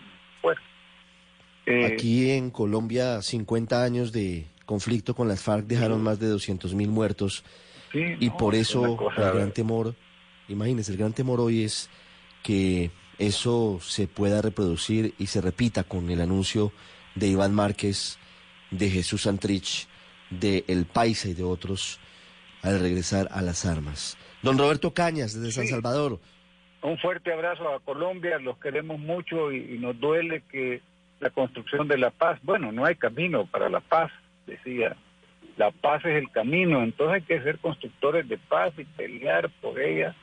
Eh, 1.67 1.85
Aquí 1.85 2.31
en 2.31 2.49
Colombia, 2.49 3.21
50 3.21 3.83
años 3.83 4.13
de 4.13 4.47
conflicto 4.65 5.13
con 5.13 5.27
las 5.27 5.41
FARC 5.41 5.65
dejaron 5.65 6.01
más 6.01 6.17
de 6.17 6.27
200 6.27 6.73
mil 6.73 6.87
muertos. 6.87 7.43
y 7.93 8.29
por 8.31 8.55
eso 8.55 8.97
el 9.17 9.33
gran 9.33 9.51
temor, 9.51 9.93
imagínense, 10.47 10.91
el 10.91 10.97
gran 10.97 11.13
temor 11.13 11.41
hoy 11.41 11.63
es 11.63 11.89
que 12.41 12.91
eso 13.19 13.79
se 13.81 14.07
pueda 14.07 14.41
reproducir 14.41 15.13
y 15.17 15.27
se 15.27 15.41
repita 15.41 15.83
con 15.83 16.09
el 16.09 16.21
anuncio 16.21 16.71
de 17.15 17.27
Iván 17.27 17.53
Márquez, 17.53 18.17
de 18.71 18.89
Jesús 18.89 19.23
Santrich, 19.23 19.87
de 20.29 20.63
El 20.67 20.85
Paisa 20.85 21.27
y 21.27 21.33
de 21.33 21.43
otros 21.43 21.99
al 22.61 22.79
regresar 22.79 23.27
a 23.31 23.41
las 23.41 23.65
armas. 23.65 24.17
Don 24.41 24.57
Roberto 24.57 24.93
Cañas, 24.93 25.33
desde 25.33 25.51
San 25.51 25.67
Salvador. 25.67 26.19
Un 26.81 26.97
fuerte 26.99 27.33
abrazo 27.33 27.67
a 27.73 27.79
Colombia, 27.81 28.39
los 28.39 28.57
queremos 28.59 28.99
mucho 28.99 29.51
y, 29.51 29.75
y, 29.75 29.79
nos 29.79 29.99
duele 29.99 30.43
que 30.49 30.81
la 31.19 31.29
construcción 31.29 31.87
de 31.87 31.97
la 31.97 32.11
paz, 32.11 32.39
bueno, 32.43 32.71
no 32.71 32.85
hay 32.85 32.95
camino 32.95 33.45
para 33.45 33.69
la 33.69 33.79
paz, 33.79 34.11
decía, 34.45 34.95
la 35.57 35.71
paz 35.71 36.05
es 36.05 36.15
el 36.15 36.29
camino, 36.29 36.83
entonces 36.83 37.15
hay 37.15 37.21
que 37.23 37.43
ser 37.43 37.57
constructores 37.57 38.27
de 38.29 38.37
paz 38.37 38.73
y 38.77 38.83
pelear 38.83 39.49
por 39.61 39.79
ella 39.79 40.15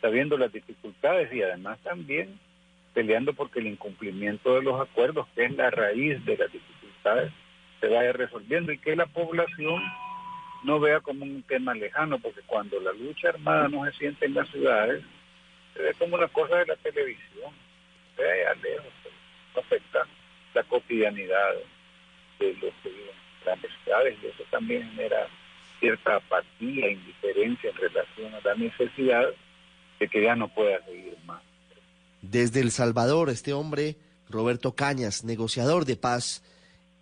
sabiendo 0.00 0.38
las 0.38 0.52
dificultades 0.52 1.32
y 1.32 1.42
además 1.42 1.78
también 1.80 2.38
peleando 2.94 3.34
porque 3.34 3.58
el 3.58 3.66
incumplimiento 3.66 4.54
de 4.54 4.62
los 4.62 4.80
acuerdos, 4.80 5.26
que 5.34 5.44
es 5.44 5.52
la 5.56 5.70
raíz 5.70 6.24
de 6.24 6.36
las 6.36 6.50
dificultades, 6.52 7.32
se 7.80 7.88
vaya 7.88 8.12
resolviendo 8.12 8.72
y 8.72 8.78
que 8.78 8.96
la 8.96 9.06
población 9.06 9.82
no 10.62 10.80
vea 10.80 11.00
como 11.00 11.24
un 11.24 11.42
tema 11.42 11.74
lejano, 11.74 12.18
porque 12.18 12.40
cuando 12.46 12.80
la 12.80 12.92
lucha 12.92 13.28
armada 13.30 13.68
no 13.68 13.84
se 13.84 13.92
siente 13.98 14.26
en 14.26 14.34
las 14.34 14.48
ciudades, 14.48 15.02
se 15.74 15.82
ve 15.82 15.92
como 15.98 16.16
una 16.16 16.28
cosa 16.28 16.56
de 16.56 16.66
la 16.66 16.76
televisión, 16.76 17.52
se 18.16 18.22
ve 18.22 18.46
allá 18.46 18.60
lejos, 18.62 18.92
no 19.54 19.60
afecta 19.60 20.06
la 20.56 20.64
cotidianidad 20.64 21.52
de 22.38 22.52
los 22.54 22.72
que 22.82 22.88
viven 22.88 23.14
en 23.40 23.46
las 23.46 23.58
ciudades 23.84 24.16
y 24.22 24.26
eso 24.26 24.42
también 24.50 24.90
genera 24.90 25.28
cierta 25.78 26.16
apatía, 26.16 26.90
indiferencia 26.90 27.70
en 27.70 27.76
relación 27.76 28.34
a 28.34 28.40
la 28.40 28.54
necesidad 28.54 29.24
de 30.00 30.08
que 30.08 30.22
ya 30.22 30.34
no 30.34 30.48
pueda 30.48 30.82
seguir 30.86 31.16
más. 31.26 31.42
Desde 32.22 32.60
El 32.60 32.70
Salvador, 32.70 33.28
este 33.28 33.52
hombre, 33.52 33.96
Roberto 34.30 34.74
Cañas, 34.74 35.24
negociador 35.24 35.84
de 35.84 35.96
paz 35.96 36.42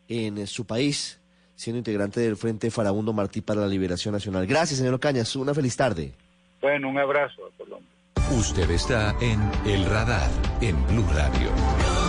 en 0.09 0.46
su 0.48 0.66
país, 0.66 1.20
siendo 1.55 1.78
integrante 1.78 2.20
del 2.20 2.36
Frente 2.36 2.72
Farabundo 2.72 3.12
Martí 3.12 3.40
para 3.40 3.61
la 3.61 3.68
Liberación 3.68 4.12
Nacional. 4.12 4.46
Gracias, 4.46 4.80
señor 4.80 4.98
Cañas. 4.98 5.34
Una 5.36 5.55
feliz 5.55 5.76
tarde. 5.76 6.12
Bueno, 6.61 6.88
un 6.88 6.98
abrazo 6.98 7.46
a 7.46 7.57
Colombia. 7.57 7.88
Usted 8.36 8.68
está 8.70 9.14
en 9.20 9.40
El 9.64 9.84
Radar, 9.86 10.28
en 10.61 10.84
Blue 10.88 11.07
Radio. 11.14 12.03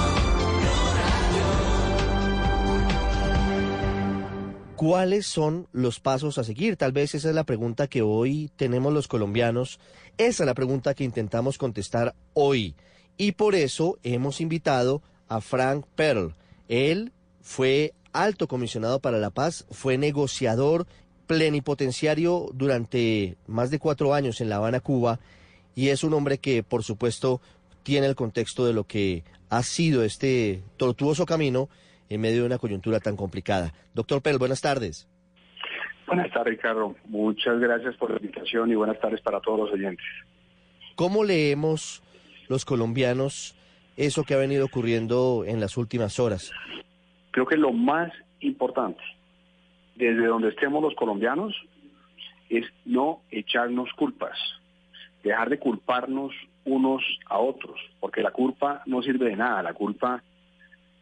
¿Cuáles 4.76 5.26
son 5.26 5.70
los 5.72 6.02
pasos 6.02 6.38
a 6.38 6.44
seguir? 6.44 6.76
Tal 6.76 6.92
vez 6.92 7.16
esa 7.16 7.30
es 7.30 7.36
la 7.36 7.46
pregunta 7.46 7.88
que 7.88 8.02
hoy 8.02 8.52
tenemos 8.58 8.92
los 8.92 9.08
colombianos. 9.08 9.80
Esa 10.18 10.44
es 10.44 10.48
la 10.48 10.54
pregunta 10.54 10.94
que 10.94 11.06
intentamos 11.06 11.58
contestar 11.58 12.14
hoy. 12.34 12.76
Y 13.16 13.32
por 13.32 13.56
eso 13.56 13.98
hemos 14.04 14.42
invitado 14.42 15.02
a 15.30 15.40
Frank 15.40 15.86
Pearl. 15.96 16.36
Él 16.68 17.14
fue 17.42 17.94
alto 18.12 18.50
comisionado 18.50 19.00
para 19.00 19.18
la 19.18 19.30
paz, 19.30 19.66
fue 19.72 19.98
negociador 19.98 20.88
plenipotenciario 21.26 22.50
durante 22.54 23.38
más 23.48 23.72
de 23.72 23.80
cuatro 23.80 24.14
años 24.14 24.42
en 24.42 24.50
La 24.50 24.58
Habana, 24.58 24.82
Cuba, 24.82 25.22
y 25.74 25.88
es 25.88 26.04
un 26.04 26.14
hombre 26.14 26.38
que, 26.38 26.64
por 26.64 26.84
supuesto, 26.84 27.40
tiene 27.84 28.08
el 28.08 28.16
contexto 28.16 28.66
de 28.66 28.74
lo 28.74 28.84
que 28.84 29.24
ha 29.50 29.64
sido 29.64 30.04
este 30.04 30.64
tortuoso 30.76 31.26
camino 31.26 31.70
en 32.10 32.22
medio 32.22 32.42
de 32.42 32.48
una 32.48 32.58
coyuntura 32.58 33.00
tan 33.00 33.16
complicada. 33.16 33.74
Doctor 33.94 34.22
Pearl, 34.22 34.38
buenas 34.38 34.62
tardes. 34.62 35.08
Buenas 36.08 36.32
tardes, 36.32 36.54
Ricardo. 36.54 36.96
Muchas 37.06 37.60
gracias 37.60 37.96
por 37.98 38.12
la 38.12 38.18
invitación 38.18 38.72
y 38.72 38.76
buenas 38.76 39.00
tardes 39.00 39.22
para 39.22 39.40
todos 39.42 39.60
los 39.60 39.72
oyentes. 39.72 40.06
¿Cómo 40.96 41.24
leemos 41.24 42.04
los 42.48 42.64
colombianos 42.64 43.56
eso 43.98 44.24
que 44.24 44.34
ha 44.34 44.38
venido 44.38 44.66
ocurriendo 44.66 45.44
en 45.46 45.60
las 45.60 45.78
últimas 45.78 46.20
horas? 46.20 46.52
Creo 47.32 47.46
que 47.46 47.58
lo 47.58 47.74
más 47.74 48.12
importante, 48.40 49.02
desde 49.96 50.28
donde 50.28 50.50
estemos 50.50 50.82
los 50.82 50.96
colombianos, 50.96 51.56
es 52.50 52.66
no 52.86 53.22
echarnos 53.32 53.92
culpas, 53.94 54.38
dejar 55.24 55.50
de 55.50 55.58
culparnos 55.58 56.34
unos 56.66 57.04
a 57.28 57.40
otros, 57.40 57.80
porque 58.00 58.22
la 58.22 58.32
culpa 58.32 58.84
no 58.86 59.02
sirve 59.02 59.30
de 59.30 59.36
nada, 59.36 59.64
la 59.64 59.74
culpa 59.74 60.24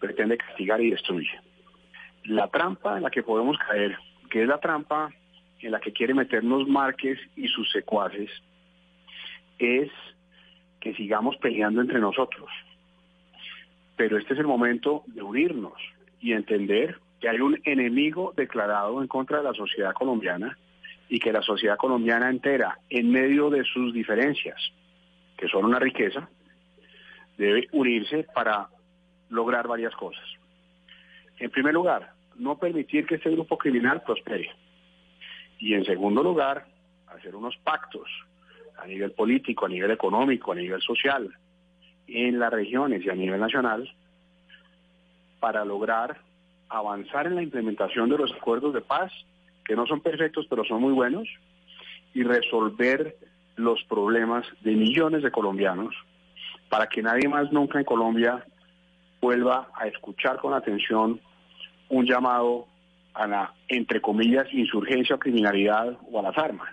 pretende 0.03 0.37
castigar 0.37 0.81
y 0.81 0.91
destruye. 0.91 1.39
La 2.25 2.49
trampa 2.49 2.97
en 2.97 3.03
la 3.03 3.09
que 3.09 3.23
podemos 3.23 3.57
caer, 3.57 3.97
que 4.29 4.41
es 4.41 4.47
la 4.49 4.59
trampa 4.59 5.09
en 5.61 5.71
la 5.71 5.79
que 5.79 5.93
quiere 5.93 6.13
meternos 6.13 6.67
Márquez 6.67 7.17
y 7.37 7.47
sus 7.47 7.71
secuaces, 7.71 8.29
es 9.59 9.89
que 10.81 10.93
sigamos 10.95 11.37
peleando 11.37 11.79
entre 11.79 11.99
nosotros. 11.99 12.49
Pero 13.95 14.17
este 14.17 14.33
es 14.33 14.39
el 14.41 14.45
momento 14.45 15.03
de 15.07 15.21
unirnos 15.21 15.79
y 16.19 16.33
entender 16.33 16.97
que 17.21 17.29
hay 17.29 17.39
un 17.39 17.61
enemigo 17.63 18.33
declarado 18.35 19.01
en 19.01 19.07
contra 19.07 19.37
de 19.37 19.45
la 19.45 19.53
sociedad 19.53 19.93
colombiana 19.93 20.57
y 21.07 21.19
que 21.19 21.31
la 21.31 21.41
sociedad 21.41 21.77
colombiana 21.77 22.29
entera, 22.29 22.77
en 22.89 23.09
medio 23.09 23.49
de 23.49 23.63
sus 23.63 23.93
diferencias, 23.93 24.59
que 25.37 25.47
son 25.47 25.63
una 25.63 25.79
riqueza, 25.79 26.27
debe 27.37 27.69
unirse 27.71 28.27
para 28.35 28.67
lograr 29.33 29.67
varias 29.67 29.93
cosas. 29.95 30.23
En 31.39 31.49
primer 31.49 31.73
lugar, 31.73 32.13
no 32.37 32.57
permitir 32.57 33.05
que 33.05 33.15
este 33.15 33.31
grupo 33.31 33.57
criminal 33.57 34.03
prospere. 34.03 34.49
Y 35.59 35.73
en 35.73 35.83
segundo 35.85 36.23
lugar, 36.23 36.65
hacer 37.07 37.35
unos 37.35 37.57
pactos 37.57 38.07
a 38.77 38.85
nivel 38.85 39.11
político, 39.11 39.65
a 39.65 39.69
nivel 39.69 39.91
económico, 39.91 40.51
a 40.51 40.55
nivel 40.55 40.81
social, 40.81 41.29
en 42.07 42.39
las 42.39 42.51
regiones 42.51 43.03
y 43.05 43.09
a 43.09 43.15
nivel 43.15 43.39
nacional, 43.39 43.89
para 45.39 45.65
lograr 45.65 46.19
avanzar 46.69 47.27
en 47.27 47.35
la 47.35 47.43
implementación 47.43 48.09
de 48.09 48.17
los 48.17 48.31
acuerdos 48.33 48.73
de 48.73 48.81
paz, 48.81 49.11
que 49.65 49.75
no 49.75 49.85
son 49.87 50.01
perfectos, 50.01 50.45
pero 50.49 50.63
son 50.65 50.81
muy 50.81 50.93
buenos, 50.93 51.27
y 52.13 52.23
resolver 52.23 53.17
los 53.55 53.83
problemas 53.85 54.45
de 54.61 54.73
millones 54.73 55.23
de 55.23 55.31
colombianos, 55.31 55.95
para 56.69 56.87
que 56.87 57.01
nadie 57.01 57.27
más 57.27 57.51
nunca 57.51 57.79
en 57.79 57.85
Colombia 57.85 58.43
vuelva 59.23 59.69
a 59.73 59.87
escuchar 59.87 60.37
con 60.37 60.53
atención 60.53 61.21
un 61.87 62.05
llamado 62.05 62.67
a 63.13 63.25
la, 63.25 63.53
entre 63.69 64.01
comillas, 64.01 64.45
insurgencia 64.51 65.15
o 65.15 65.19
criminalidad 65.19 65.97
o 66.11 66.19
a 66.19 66.23
las 66.23 66.37
armas. 66.37 66.69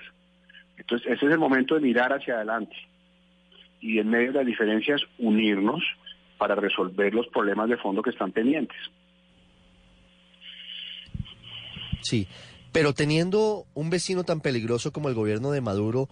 Entonces, 0.77 1.13
ese 1.13 1.27
es 1.27 1.33
el 1.33 1.39
momento 1.39 1.77
de 1.77 1.81
mirar 1.81 2.13
hacia 2.13 2.35
adelante 2.35 2.75
y 3.81 4.01
en 4.01 4.11
medio 4.11 4.33
de 4.33 4.39
las 4.39 4.47
diferencias 4.47 5.01
unirnos 5.19 5.81
para 6.39 6.57
resolver 6.57 7.15
los 7.15 7.29
problemas 7.29 7.69
de 7.69 7.77
fondo 7.77 8.03
que 8.03 8.11
están 8.11 8.33
pendientes. 8.33 8.79
Sí, 12.01 12.27
pero 12.73 12.95
teniendo 12.95 13.67
un 13.75 13.91
vecino 13.91 14.25
tan 14.25 14.41
peligroso 14.41 14.93
como 14.93 15.09
el 15.09 15.15
gobierno 15.15 15.53
de 15.53 15.61
Maduro, 15.61 16.09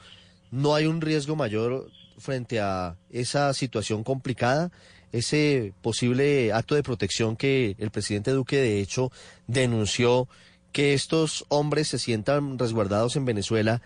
¿no 0.53 0.77
hay 0.77 0.87
un 0.87 1.01
riesgo 1.01 1.35
mayor 1.35 1.89
frente 2.17 2.61
a 2.61 2.95
esa 3.11 3.53
situación 3.55 4.05
complicada? 4.05 4.71
Ese 5.13 5.73
posible 5.83 6.53
acto 6.53 6.75
de 6.75 6.83
protección 6.83 7.37
que 7.37 7.77
el 7.79 7.91
presidente 7.91 8.31
Duque 8.31 8.57
de 8.57 8.81
hecho 8.81 9.11
denunció 9.47 10.29
que 10.73 10.93
estos 10.93 11.47
hombres 11.49 11.89
se 11.89 11.99
sientan 11.99 12.59
resguardados 12.59 13.17
en 13.17 13.25
Venezuela 13.25 13.81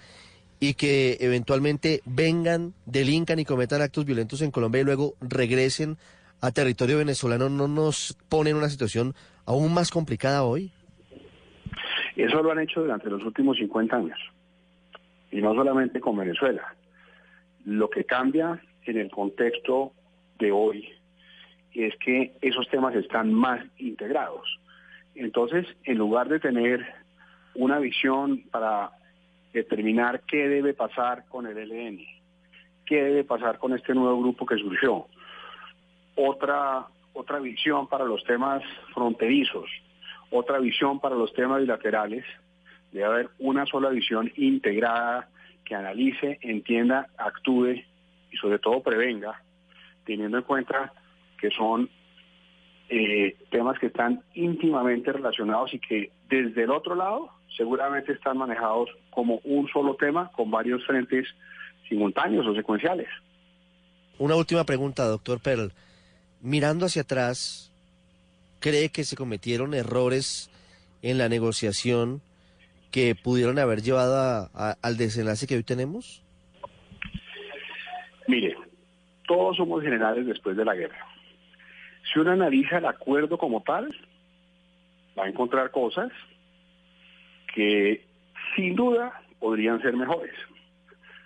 y 0.59 0.75
que 0.75 1.18
eventualmente 1.20 2.03
vengan, 2.05 2.73
delincan 2.87 3.39
y 3.39 3.45
cometan 3.45 3.83
actos 3.83 4.05
violentos 4.05 4.43
en 4.43 4.51
Colombia 4.51 4.81
y 4.81 4.85
luego 4.85 5.14
regresen 5.20 5.97
a 6.41 6.51
territorio 6.51 6.99
venezolano, 6.99 7.49
¿no 7.49 7.68
nos 7.68 8.16
pone 8.29 8.51
en 8.51 8.57
una 8.57 8.68
situación 8.68 9.14
aún 9.47 9.73
más 9.73 9.91
complicada 9.91 10.43
hoy? 10.43 10.73
Eso 12.16 12.43
lo 12.43 12.51
han 12.51 12.61
hecho 12.61 12.81
durante 12.81 13.09
los 13.09 13.25
últimos 13.25 13.57
50 13.59 13.97
años. 13.97 14.18
Y 15.31 15.41
no 15.41 15.55
solamente 15.55 16.01
con 16.01 16.16
Venezuela. 16.16 16.75
Lo 17.64 17.89
que 17.89 18.05
cambia 18.05 18.61
en 18.85 18.99
el 18.99 19.11
contexto 19.11 19.93
de 20.39 20.51
hoy 20.53 20.89
es 21.75 21.97
que 21.97 22.33
esos 22.41 22.68
temas 22.68 22.95
están 22.95 23.33
más 23.33 23.64
integrados. 23.79 24.59
Entonces, 25.14 25.66
en 25.85 25.99
lugar 25.99 26.29
de 26.29 26.41
tener 26.41 26.87
una 27.55 27.79
visión 27.79 28.43
para 28.51 28.93
determinar 29.53 30.23
qué 30.27 30.49
debe 30.49 30.75
pasar 30.75 31.25
con 31.29 31.47
el 31.47 31.59
ELN, 31.59 32.01
qué 32.87 33.03
debe 33.03 33.25
pasar 33.25 33.59
con 33.59 33.75
este 33.75 33.95
nuevo 33.95 34.20
grupo 34.20 34.47
que 34.47 34.57
surgió. 34.57 35.07
Otra, 36.14 36.87
otra 37.12 37.39
visión 37.39 37.87
para 37.89 38.05
los 38.05 38.25
temas 38.25 38.62
fronterizos, 38.95 39.70
otra 40.31 40.59
visión 40.59 41.01
para 41.01 41.14
los 41.14 41.33
temas 41.35 41.61
bilaterales. 41.61 42.25
Debe 42.91 43.05
haber 43.05 43.31
una 43.39 43.64
sola 43.66 43.89
visión 43.91 44.31
integrada 44.37 45.29
que 45.64 45.75
analice, 45.75 46.39
entienda, 46.43 47.09
actúe 47.16 47.83
y 48.31 48.37
sobre 48.37 48.59
todo 48.59 48.83
prevenga, 48.83 49.43
teniendo 50.05 50.39
en 50.39 50.45
cuenta 50.45 50.93
que 51.43 51.51
son 51.51 51.90
eh, 52.88 53.36
temas 53.51 53.76
que 53.80 53.86
están 53.86 54.22
íntimamente 54.34 55.12
relacionados 55.12 55.74
y 55.74 55.80
que 55.80 56.12
desde 56.28 56.62
el 56.62 56.70
otro 56.70 56.95
lado 56.95 57.30
seguramente 57.57 58.12
están 58.12 58.38
manejados 58.38 58.88
como 59.11 59.40
un 59.43 59.68
solo 59.68 59.97
tema 59.97 60.30
con 60.36 60.53
varios 60.53 60.86
frentes 60.86 61.26
simultáneos 61.88 62.47
o 62.47 62.55
secuenciales. 62.55 63.09
Una 64.18 64.36
última 64.36 64.64
pregunta, 64.64 65.05
doctor 65.05 65.40
Perl. 65.40 65.72
Mirando 66.40 66.86
hacia 66.86 67.03
atrás, 67.03 67.72
¿cree 68.61 68.90
que 68.90 69.03
se 69.03 69.16
cometieron 69.16 69.74
errores 69.74 70.49
en 71.03 71.18
la 71.18 71.28
negociación 71.28 72.22
que 72.93 73.16
pudieron 73.16 73.59
haber 73.59 73.82
llevado 73.82 74.49
al 74.55 74.97
desenlace 74.97 75.49
que 75.49 75.57
hoy 75.57 75.64
tenemos? 75.64 76.22
Mire, 78.28 78.55
todos 79.26 79.57
somos 79.57 79.82
generales 79.82 80.24
después 80.26 80.57
de 80.57 80.64
la 80.64 80.74
guerra. 80.76 81.12
Si 82.13 82.19
uno 82.19 82.33
analiza 82.33 82.79
el 82.79 82.87
acuerdo 82.87 83.39
como 83.39 83.63
tal, 83.63 83.95
va 85.19 85.25
a 85.25 85.29
encontrar 85.29 85.71
cosas 85.71 86.11
que 87.55 88.05
sin 88.55 88.75
duda 88.75 89.23
podrían 89.39 89.81
ser 89.81 89.97
mejores. 89.97 90.35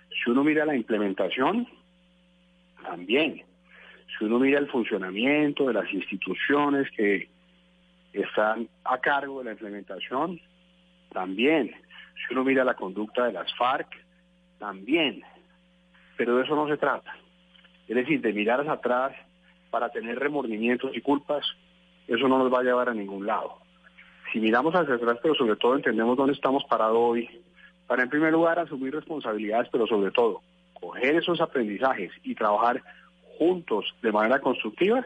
Si 0.09 0.29
uno 0.29 0.43
mira 0.43 0.65
la 0.65 0.75
implementación, 0.75 1.67
también. 2.83 3.43
Si 4.17 4.25
uno 4.25 4.39
mira 4.39 4.59
el 4.59 4.67
funcionamiento 4.67 5.67
de 5.67 5.73
las 5.73 5.91
instituciones 5.91 6.89
que 6.91 7.29
están 8.13 8.67
a 8.83 8.97
cargo 8.99 9.39
de 9.39 9.45
la 9.45 9.51
implementación, 9.51 10.39
también. 11.11 11.71
Si 12.15 12.33
uno 12.33 12.43
mira 12.43 12.63
la 12.63 12.75
conducta 12.75 13.25
de 13.25 13.33
las 13.33 13.53
FARC, 13.55 13.87
también. 14.57 15.21
Pero 16.15 16.37
de 16.37 16.45
eso 16.45 16.55
no 16.55 16.67
se 16.67 16.77
trata. 16.77 17.15
Es 17.87 17.95
decir, 17.95 18.21
de 18.21 18.33
mirar 18.33 18.61
hacia 18.61 18.73
atrás 18.73 19.13
para 19.69 19.89
tener 19.89 20.19
remordimientos 20.19 20.95
y 20.95 21.01
culpas, 21.01 21.45
eso 22.07 22.27
no 22.27 22.37
nos 22.37 22.53
va 22.53 22.59
a 22.59 22.63
llevar 22.63 22.89
a 22.89 22.93
ningún 22.93 23.25
lado 23.25 23.67
si 24.31 24.39
miramos 24.39 24.73
hacia 24.75 24.95
atrás, 24.95 25.19
pero 25.21 25.35
sobre 25.35 25.55
todo 25.55 25.75
entendemos 25.75 26.17
dónde 26.17 26.33
estamos 26.33 26.63
parados 26.65 26.97
hoy, 26.97 27.29
para 27.87 28.03
en 28.03 28.09
primer 28.09 28.31
lugar 28.31 28.59
asumir 28.59 28.93
responsabilidades, 28.93 29.69
pero 29.71 29.87
sobre 29.87 30.11
todo 30.11 30.41
coger 30.73 31.15
esos 31.15 31.39
aprendizajes 31.41 32.11
y 32.23 32.35
trabajar 32.35 32.83
juntos 33.37 33.85
de 34.01 34.11
manera 34.11 34.39
constructiva, 34.39 35.05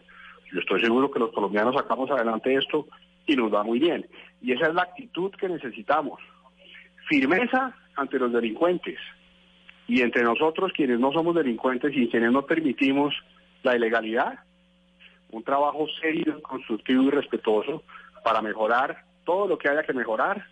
yo 0.52 0.60
estoy 0.60 0.82
seguro 0.82 1.12
que 1.12 1.20
los 1.20 1.32
colombianos 1.32 1.76
sacamos 1.76 2.10
adelante 2.10 2.54
esto 2.56 2.88
y 3.26 3.36
nos 3.36 3.54
va 3.54 3.64
muy 3.64 3.80
bien. 3.80 4.06
Y 4.42 4.52
esa 4.52 4.68
es 4.68 4.74
la 4.74 4.84
actitud 4.84 5.32
que 5.32 5.48
necesitamos. 5.48 6.20
Firmeza 7.08 7.74
ante 7.96 8.20
los 8.20 8.34
delincuentes 8.34 9.00
y 9.88 10.02
entre 10.02 10.24
nosotros 10.24 10.74
quienes 10.74 11.00
no 11.00 11.12
somos 11.14 11.36
delincuentes 11.36 11.96
y 11.96 12.10
quienes 12.10 12.32
no 12.32 12.46
permitimos 12.46 13.14
la 13.64 13.76
ilegalidad, 13.76 14.40
un 15.32 15.44
trabajo 15.44 15.88
serio, 16.02 16.42
constructivo 16.42 17.04
y 17.04 17.10
respetuoso 17.10 17.84
para 18.24 18.42
mejorar 18.42 19.04
todo 19.26 19.48
lo 19.48 19.58
que 19.58 19.70
haya 19.70 19.84
que 19.84 19.94
mejorar 19.94 20.46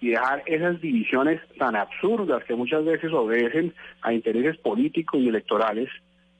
y 0.00 0.10
dejar 0.10 0.42
esas 0.46 0.80
divisiones 0.80 1.40
tan 1.58 1.74
absurdas 1.74 2.44
que 2.44 2.54
muchas 2.54 2.84
veces 2.84 3.12
obedecen 3.12 3.74
a 4.02 4.12
intereses 4.12 4.56
políticos 4.58 5.20
y 5.20 5.28
electorales 5.28 5.88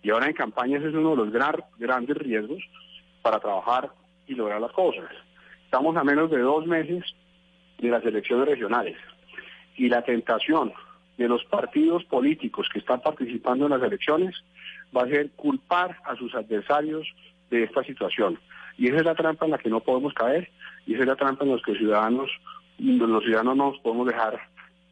y 0.03 0.11
ahora 0.11 0.27
en 0.27 0.35
campañas 0.35 0.85
es 0.85 0.95
uno 0.95 1.11
de 1.11 1.17
los 1.17 1.69
grandes 1.79 2.17
riesgos 2.17 2.63
para 3.23 3.41
trabajar 3.41 3.91
y 4.27 4.35
lograr 4.35 4.61
las 4.61 4.73
cosas. 4.73 5.11
Estamos 5.65 5.97
a 5.97 6.05
menos 6.05 6.31
de 6.31 6.39
dos 6.39 6.67
meses 6.67 7.05
de 7.79 7.89
las 7.89 8.05
elecciones 8.05 8.49
regionales 8.49 8.97
y 9.77 9.89
la 9.89 10.03
tentación 10.03 10.73
de 11.17 11.29
los 11.29 11.45
partidos 11.47 12.05
políticos 12.05 12.69
que 12.73 12.79
están 12.79 13.01
participando 13.01 13.67
en 13.67 13.73
las 13.73 13.83
elecciones 13.83 14.37
va 14.97 15.03
a 15.03 15.09
ser 15.09 15.31
culpar 15.33 15.97
a 16.05 16.15
sus 16.15 16.35
adversarios 16.35 17.07
de 17.51 17.65
esta 17.65 17.83
situación. 17.85 18.39
Y 18.77 18.89
esa 18.89 18.99
es 18.99 19.05
la 19.05 19.15
trampa 19.15 19.45
en 19.45 19.53
la 19.53 19.59
que 19.59 19.71
no 19.71 19.81
podemos 19.81 20.15
caer 20.15 20.51
y 20.87 20.95
esa 20.95 21.03
es 21.03 21.09
la 21.09 21.17
trampa 21.17 21.45
en 21.45 21.51
la 21.51 21.61
que 21.63 21.73
los 21.73 21.79
ciudadanos, 21.79 22.31
los 22.79 23.25
ciudadanos 23.25 23.57
no 23.57 23.71
nos 23.71 23.81
podemos 23.81 24.07
dejar, 24.07 24.41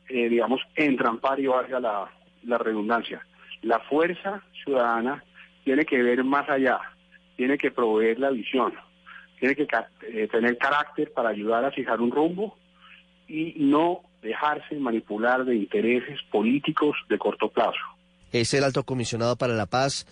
eh, 0.09 0.29
digamos, 0.29 0.61
entrampar 0.75 1.39
y 1.39 1.47
valga 1.47 1.81
la, 1.81 2.11
la 2.45 2.59
redundancia. 2.59 3.25
La 3.63 3.81
fuerza 3.81 4.43
ciudadana 4.65 5.23
tiene 5.65 5.85
que 5.85 6.03
ver 6.03 6.23
más 6.25 6.49
allá, 6.49 6.81
tiene 7.37 7.59
que 7.59 7.71
proveer 7.71 8.19
la 8.19 8.31
visión, 8.31 8.75
tiene 9.39 9.55
que 9.55 9.67
eh, 10.09 10.29
tener 10.29 10.59
carácter 10.59 11.13
para 11.13 11.31
ayudar 11.31 11.65
a 11.65 11.71
fijar 11.71 12.01
un 12.01 12.11
rumbo 12.11 12.57
y 13.29 13.55
no 13.59 14.03
dejarse 14.23 14.77
manipular 14.77 15.45
de 15.45 15.57
intereses 15.57 16.21
políticos 16.31 16.97
de 17.09 17.19
corto 17.19 17.49
plazo. 17.49 17.79
Es 18.33 18.53
el 18.55 18.65
alto 18.65 18.85
comisionado 18.85 19.37
para 19.37 19.55
la 19.55 19.67
paz 19.67 20.07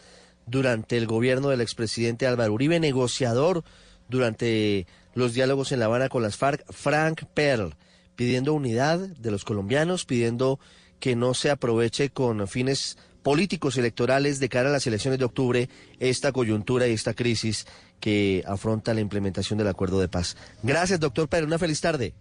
durante 0.47 0.97
el 0.97 1.07
gobierno 1.07 1.49
del 1.49 1.61
expresidente 1.61 2.27
Álvaro 2.27 2.53
Uribe, 2.53 2.81
negociador 2.81 3.65
durante 4.09 4.87
los 5.15 5.35
diálogos 5.35 5.73
en 5.73 5.81
La 5.81 5.87
Habana 5.87 6.09
con 6.09 6.23
las 6.23 6.37
FARC, 6.37 6.65
Frank 6.73 7.25
Perl, 7.35 7.75
pidiendo 8.17 8.55
unidad 8.55 8.99
de 8.99 9.31
los 9.31 9.45
colombianos, 9.45 10.05
pidiendo 10.05 10.59
que 11.01 11.17
no 11.17 11.35
se 11.35 11.51
aproveche 11.51 12.11
con 12.11 12.47
fines 12.49 12.99
políticos 13.23 13.79
electorales 13.79 14.39
de 14.39 14.49
cara 14.49 14.69
a 14.69 14.73
las 14.73 14.87
elecciones 14.87 15.19
de 15.19 15.25
octubre 15.25 15.69
esta 15.99 16.31
coyuntura 16.33 16.87
y 16.87 16.93
esta 16.93 17.15
crisis 17.15 17.67
que 17.99 18.45
afronta 18.47 18.93
la 18.93 19.01
implementación 19.01 19.59
del 19.59 19.69
acuerdo 19.69 19.99
de 19.99 20.09
paz. 20.09 20.37
Gracias, 20.63 21.01
doctor 21.01 21.29
Pérez. 21.29 21.47
Una 21.47 21.59
feliz 21.59 21.81
tarde. 21.81 22.13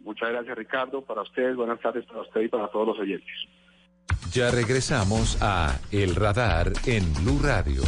Muchas 0.00 0.28
gracias, 0.28 0.56
Ricardo. 0.58 1.02
Para 1.02 1.22
ustedes, 1.22 1.56
buenas 1.56 1.80
tardes 1.80 2.04
para 2.04 2.20
usted 2.20 2.42
y 2.42 2.48
para 2.48 2.68
todos 2.68 2.88
los 2.88 2.98
oyentes. 2.98 3.34
Ya 4.32 4.50
regresamos 4.50 5.38
a 5.40 5.78
El 5.92 6.16
Radar 6.16 6.72
en 6.86 7.12
Blue 7.14 7.38
Radio. 7.42 7.82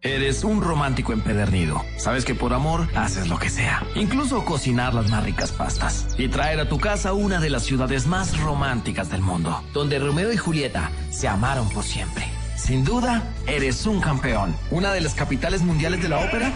Eres 0.00 0.44
un 0.44 0.60
romántico 0.60 1.14
empedernido. 1.14 1.82
Sabes 1.96 2.26
que 2.26 2.34
por 2.34 2.52
amor 2.52 2.88
haces 2.94 3.26
lo 3.26 3.38
que 3.38 3.48
sea. 3.48 3.82
Incluso 3.94 4.44
cocinar 4.44 4.92
las 4.92 5.10
más 5.10 5.24
ricas 5.24 5.50
pastas. 5.50 6.08
Y 6.18 6.28
traer 6.28 6.60
a 6.60 6.68
tu 6.68 6.78
casa 6.78 7.14
una 7.14 7.40
de 7.40 7.48
las 7.48 7.62
ciudades 7.62 8.06
más 8.06 8.38
románticas 8.38 9.08
del 9.10 9.22
mundo. 9.22 9.64
Donde 9.72 9.98
Romeo 9.98 10.30
y 10.30 10.36
Julieta 10.36 10.90
se 11.10 11.26
amaron 11.26 11.70
por 11.70 11.84
siempre. 11.84 12.26
Sin 12.54 12.84
duda, 12.84 13.22
eres 13.46 13.86
un 13.86 14.00
campeón. 14.00 14.54
Una 14.70 14.92
de 14.92 15.00
las 15.00 15.14
capitales 15.14 15.62
mundiales 15.62 16.02
de 16.02 16.08
la 16.10 16.18
ópera. 16.18 16.52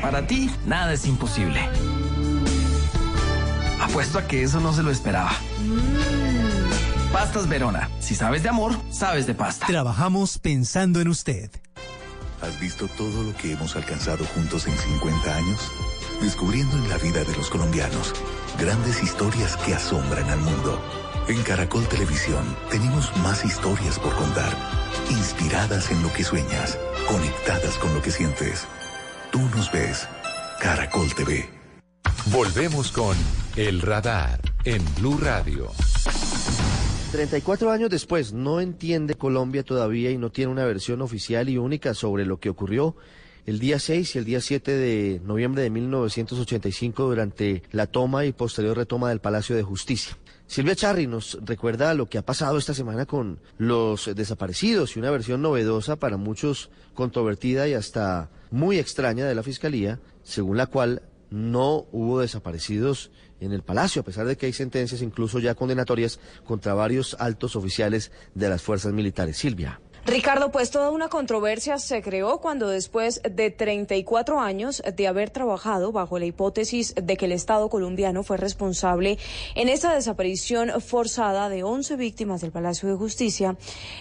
Para 0.00 0.24
ti, 0.26 0.50
nada 0.66 0.92
es 0.92 1.04
imposible. 1.04 1.60
Apuesto 3.82 4.18
a 4.18 4.26
que 4.26 4.42
eso 4.42 4.60
no 4.60 4.72
se 4.72 4.82
lo 4.82 4.90
esperaba. 4.90 5.32
Pastas 7.12 7.48
Verona. 7.48 7.90
Si 8.00 8.14
sabes 8.14 8.42
de 8.42 8.48
amor, 8.48 8.74
sabes 8.90 9.26
de 9.26 9.34
pasta. 9.34 9.66
Trabajamos 9.66 10.38
pensando 10.38 11.00
en 11.00 11.08
usted. 11.08 11.50
¿Has 12.40 12.58
visto 12.58 12.88
todo 12.88 13.22
lo 13.22 13.36
que 13.36 13.52
hemos 13.52 13.76
alcanzado 13.76 14.24
juntos 14.24 14.66
en 14.66 14.76
50 14.76 15.36
años? 15.36 15.60
Descubriendo 16.20 16.76
en 16.76 16.88
la 16.88 16.98
vida 16.98 17.24
de 17.24 17.36
los 17.36 17.50
colombianos 17.50 18.14
grandes 18.58 19.02
historias 19.02 19.56
que 19.58 19.74
asombran 19.74 20.28
al 20.30 20.40
mundo. 20.40 20.80
En 21.28 21.42
Caracol 21.42 21.86
Televisión 21.88 22.44
tenemos 22.70 23.16
más 23.18 23.44
historias 23.44 23.98
por 23.98 24.14
contar, 24.14 24.52
inspiradas 25.10 25.90
en 25.90 26.02
lo 26.02 26.12
que 26.12 26.24
sueñas, 26.24 26.78
conectadas 27.08 27.78
con 27.78 27.94
lo 27.94 28.02
que 28.02 28.10
sientes. 28.10 28.66
Tú 29.30 29.40
nos 29.54 29.70
ves, 29.70 30.08
Caracol 30.60 31.14
TV. 31.14 31.61
Volvemos 32.32 32.92
con 32.92 33.16
El 33.56 33.80
Radar 33.80 34.40
en 34.64 34.82
Blue 34.96 35.18
Radio. 35.18 35.70
34 37.12 37.70
años 37.70 37.90
después, 37.90 38.32
no 38.32 38.60
entiende 38.60 39.14
Colombia 39.16 39.62
todavía 39.62 40.10
y 40.10 40.18
no 40.18 40.30
tiene 40.30 40.50
una 40.50 40.64
versión 40.64 41.02
oficial 41.02 41.48
y 41.48 41.58
única 41.58 41.92
sobre 41.92 42.24
lo 42.24 42.40
que 42.40 42.48
ocurrió 42.48 42.96
el 43.44 43.58
día 43.58 43.78
6 43.78 44.14
y 44.14 44.18
el 44.18 44.24
día 44.24 44.40
7 44.40 44.70
de 44.70 45.20
noviembre 45.24 45.62
de 45.62 45.70
1985 45.70 47.02
durante 47.02 47.62
la 47.72 47.86
toma 47.86 48.24
y 48.24 48.32
posterior 48.32 48.76
retoma 48.76 49.08
del 49.08 49.20
Palacio 49.20 49.56
de 49.56 49.62
Justicia. 49.62 50.16
Silvia 50.46 50.76
Charri 50.76 51.06
nos 51.06 51.38
recuerda 51.44 51.94
lo 51.94 52.08
que 52.08 52.18
ha 52.18 52.26
pasado 52.26 52.58
esta 52.58 52.74
semana 52.74 53.06
con 53.06 53.40
los 53.58 54.10
desaparecidos 54.14 54.96
y 54.96 54.98
una 54.98 55.10
versión 55.10 55.42
novedosa 55.42 55.96
para 55.96 56.16
muchos 56.16 56.70
controvertida 56.94 57.66
y 57.68 57.74
hasta 57.74 58.30
muy 58.50 58.78
extraña 58.78 59.26
de 59.26 59.34
la 59.34 59.42
Fiscalía, 59.42 59.98
según 60.22 60.56
la 60.56 60.66
cual 60.66 61.02
no 61.32 61.86
hubo 61.92 62.20
desaparecidos 62.20 63.10
en 63.40 63.52
el 63.52 63.62
Palacio, 63.62 64.02
a 64.02 64.04
pesar 64.04 64.26
de 64.26 64.36
que 64.36 64.46
hay 64.46 64.52
sentencias 64.52 65.02
incluso 65.02 65.38
ya 65.38 65.54
condenatorias 65.54 66.20
contra 66.44 66.74
varios 66.74 67.16
altos 67.18 67.56
oficiales 67.56 68.12
de 68.34 68.48
las 68.48 68.62
fuerzas 68.62 68.92
militares. 68.92 69.36
Silvia. 69.36 69.80
Ricardo, 70.04 70.50
pues 70.50 70.72
toda 70.72 70.90
una 70.90 71.08
controversia 71.08 71.78
se 71.78 72.02
creó 72.02 72.38
cuando 72.40 72.66
después 72.66 73.22
de 73.22 73.52
34 73.52 74.40
años 74.40 74.82
de 74.96 75.06
haber 75.06 75.30
trabajado 75.30 75.92
bajo 75.92 76.18
la 76.18 76.26
hipótesis 76.26 76.92
de 77.00 77.16
que 77.16 77.26
el 77.26 77.32
Estado 77.32 77.68
colombiano 77.68 78.24
fue 78.24 78.36
responsable 78.36 79.16
en 79.54 79.68
esta 79.68 79.94
desaparición 79.94 80.72
forzada 80.80 81.48
de 81.48 81.62
11 81.62 81.94
víctimas 81.94 82.40
del 82.40 82.50
Palacio 82.50 82.88
de 82.88 82.96
Justicia, 82.96 83.56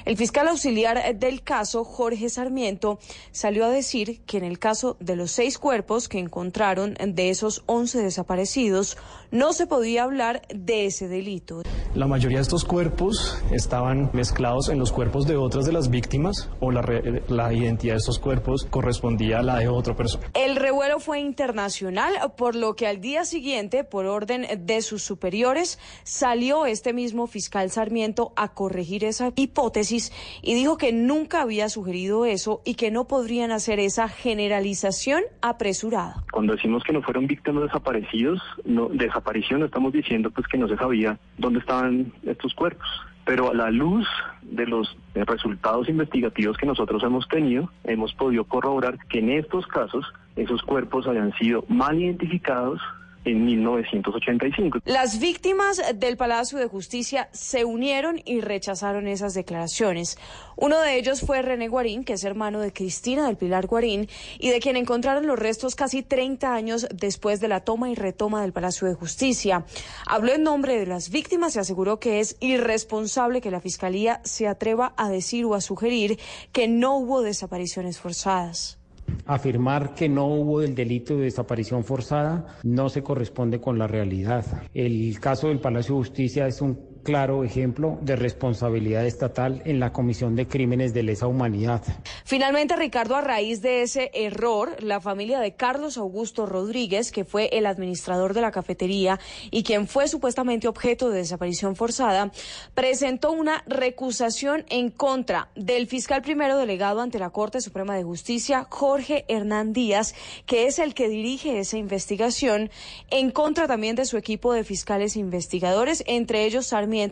el 0.06 0.18
fiscal 0.18 0.48
auxiliar 0.48 1.20
del 1.20 1.44
caso, 1.44 1.84
Jorge 1.84 2.30
Sarmiento, 2.30 2.98
salió 3.32 3.66
a 3.66 3.70
decir 3.70 4.22
que 4.26 4.38
en 4.40 4.44
el 4.44 4.58
caso 4.58 4.98
de 5.00 5.16
los 5.16 5.30
seis 5.30 5.60
cuerpos 5.60 6.10
que 6.10 6.18
encontraron 6.18 6.96
de 6.96 7.30
esos 7.30 7.62
11 7.68 8.02
desaparecidos, 8.02 8.98
no 9.30 9.54
se 9.54 9.68
podía 9.68 10.04
hablar 10.04 10.42
de 10.50 10.88
ese 10.88 11.08
delito. 11.08 11.62
La 11.94 12.08
mayoría 12.08 12.40
de 12.40 12.44
estos 12.44 12.66
cuerpos 12.66 13.38
estaban 13.52 14.10
mezclados 14.14 14.70
en 14.70 14.80
los 14.80 14.92
cuerpos 14.92 15.28
de 15.28 15.36
otras 15.36 15.66
de 15.66 15.74
las 15.74 15.91
víctimas 15.92 16.50
o 16.60 16.72
la, 16.72 16.82
la 17.28 17.54
identidad 17.54 17.94
de 17.94 18.00
estos 18.00 18.20
cuerpos 18.20 18.66
correspondía 18.70 19.40
a 19.40 19.44
la 19.44 19.60
de 19.60 19.68
otra 19.68 19.96
persona. 19.96 20.28
El 20.34 20.56
revuelo 20.56 21.00
fue 21.00 21.20
internacional, 21.20 22.14
por 22.38 22.56
lo 22.56 22.76
que 22.76 22.88
al 22.88 23.02
día 23.02 23.26
siguiente, 23.26 23.84
por 23.84 24.06
orden 24.06 24.48
de 24.66 24.82
sus 24.82 25.04
superiores, 25.04 25.80
salió 26.04 26.66
este 26.66 26.94
mismo 26.94 27.28
fiscal 27.28 27.70
Sarmiento 27.70 28.34
a 28.36 28.54
corregir 28.54 29.04
esa 29.04 29.32
hipótesis 29.36 30.12
y 30.42 30.54
dijo 30.56 30.78
que 30.78 30.94
nunca 30.94 31.42
había 31.42 31.70
sugerido 31.70 32.26
eso 32.26 32.62
y 32.66 32.76
que 32.76 32.92
no 32.92 33.08
podrían 33.08 33.52
hacer 33.52 33.80
esa 33.80 34.08
generalización 34.08 35.24
apresurada. 35.42 36.24
Cuando 36.32 36.56
decimos 36.56 36.84
que 36.84 36.94
no 36.94 37.02
fueron 37.02 37.28
víctimas 37.28 37.64
desaparecidos, 37.64 38.42
no, 38.64 38.88
desaparición, 38.90 39.60
no 39.60 39.66
estamos 39.66 39.94
diciendo 39.94 40.32
pues 40.32 40.48
que 40.48 40.58
no 40.58 40.68
se 40.68 40.78
sabía 40.78 41.20
dónde 41.38 41.60
estaban 41.60 42.14
estos 42.24 42.54
cuerpos 42.54 42.88
pero 43.26 43.52
a 43.52 43.54
la 43.54 43.72
luz 43.72 44.08
de 44.42 44.66
los 44.66 44.98
resultados 45.14 45.88
investigativos 45.90 46.58
que 46.58 46.66
nosotros 46.66 47.04
hemos 47.04 47.28
tenido, 47.28 47.70
hemos 47.84 48.14
podido 48.14 48.44
corroborar 48.46 48.98
que 49.08 49.20
en 49.20 49.32
estos 49.32 49.68
casos 49.68 50.06
esos 50.36 50.62
cuerpos 50.64 51.08
habían 51.08 51.34
sido 51.34 51.64
mal 51.68 52.00
identificados 52.00 52.82
en 53.26 53.46
1985. 53.46 54.80
Las 54.86 55.20
víctimas 55.20 55.82
del 55.96 56.18
Palacio 56.18 56.58
de 56.58 56.68
Justicia 56.68 57.30
se 57.32 57.66
unieron 57.66 58.22
y 58.26 58.42
rechazaron 58.42 59.08
esas 59.08 59.34
declaraciones. 59.34 60.18
Uno 60.56 60.80
de 60.82 60.98
ellos 60.98 61.22
fue 61.22 61.42
René 61.42 61.68
Guarín, 61.68 62.04
que 62.04 62.14
es 62.14 62.24
hermano 62.24 62.60
de 62.60 62.74
Cristina 62.74 63.28
del 63.28 63.38
Pilar 63.38 63.68
Guarín, 63.68 64.08
y 64.40 64.50
de 64.50 64.60
quien 64.60 64.76
encontraron 64.76 65.28
los 65.28 65.40
restos 65.40 65.76
casi 65.76 66.04
30 66.04 66.54
años 66.54 66.88
después 66.94 67.40
de 67.40 67.48
la 67.48 67.62
toma 67.62 67.90
y 67.90 67.96
retoma 67.96 68.42
del 68.42 68.54
Palacio 68.54 68.88
de 68.88 68.96
Justicia. 68.96 69.66
Habló 70.08 70.34
en 70.34 70.44
nombre 70.44 70.80
de 70.80 70.86
las 70.86 71.10
víctimas 71.10 71.56
y 71.56 71.60
aseguró 71.60 72.00
que 72.00 72.20
es 72.20 72.38
irresponsable 72.40 73.42
que 73.42 73.52
la 73.52 73.62
Fiscalía 73.62 74.22
se 74.24 74.48
atreva 74.48 74.94
a 74.98 75.10
decir 75.10 75.46
o 75.46 75.56
a 75.56 75.62
sugerir 75.62 76.20
que 76.52 76.68
no 76.68 76.98
hubo 76.98 77.22
desapariciones 77.22 78.00
forzadas. 78.00 78.81
Afirmar 79.26 79.94
que 79.94 80.10
no 80.10 80.26
hubo 80.26 80.62
el 80.62 80.76
delito 80.76 81.16
de 81.16 81.24
desaparición 81.24 81.84
forzada 81.84 82.58
no 82.64 82.90
se 82.90 83.04
corresponde 83.04 83.62
con 83.62 83.78
la 83.78 83.88
realidad. 83.88 84.46
El 84.74 85.20
caso 85.20 85.48
del 85.48 85.60
Palacio 85.60 85.96
de 85.96 86.02
Justicia 86.02 86.48
es 86.48 86.62
un 86.62 86.91
claro 87.04 87.44
ejemplo 87.44 87.98
de 88.02 88.16
responsabilidad 88.16 89.06
estatal 89.06 89.62
en 89.66 89.80
la 89.80 89.92
comisión 89.92 90.36
de 90.36 90.48
crímenes 90.48 90.94
de 90.94 91.04
lesa 91.04 91.28
humanidad. 91.28 91.82
Finalmente, 92.26 92.76
Ricardo, 92.76 93.16
a 93.16 93.22
raíz 93.22 93.62
de 93.62 93.82
ese 93.82 94.12
error, 94.14 94.76
la 94.82 95.02
familia 95.02 95.40
de 95.40 95.56
Carlos 95.56 95.98
Augusto 95.98 96.46
Rodríguez, 96.46 97.12
que 97.12 97.26
fue 97.26 97.50
el 97.54 97.66
administrador 97.66 98.34
de 98.34 98.42
la 98.42 98.52
cafetería 98.52 99.20
y 99.50 99.64
quien 99.64 99.88
fue 99.88 100.08
supuestamente 100.08 100.68
objeto 100.68 101.10
de 101.10 101.20
desaparición 101.20 101.76
forzada, 101.76 102.32
presentó 102.74 103.32
una 103.32 103.64
recusación 103.68 104.66
en 104.70 104.90
contra 104.90 105.50
del 105.56 105.88
fiscal 105.88 106.22
primero 106.22 106.58
delegado 106.58 107.02
ante 107.02 107.20
la 107.20 107.30
Corte 107.30 107.62
Suprema 107.62 107.96
de 107.96 108.04
Justicia, 108.04 108.68
Jorge 108.70 109.26
Hernán 109.28 109.74
Díaz, 109.74 110.16
que 110.46 110.68
es 110.68 110.80
el 110.80 110.94
que 110.94 111.10
dirige 111.10 111.60
esa 111.60 111.78
investigación, 111.78 112.70
en 113.10 113.32
contra 113.32 113.68
también 113.68 113.96
de 113.96 114.06
su 114.06 114.18
equipo 114.18 114.54
de 114.54 114.64
fiscales 114.64 115.16
investigadores, 115.16 116.04
entre 116.08 116.46
ellos 116.46 116.68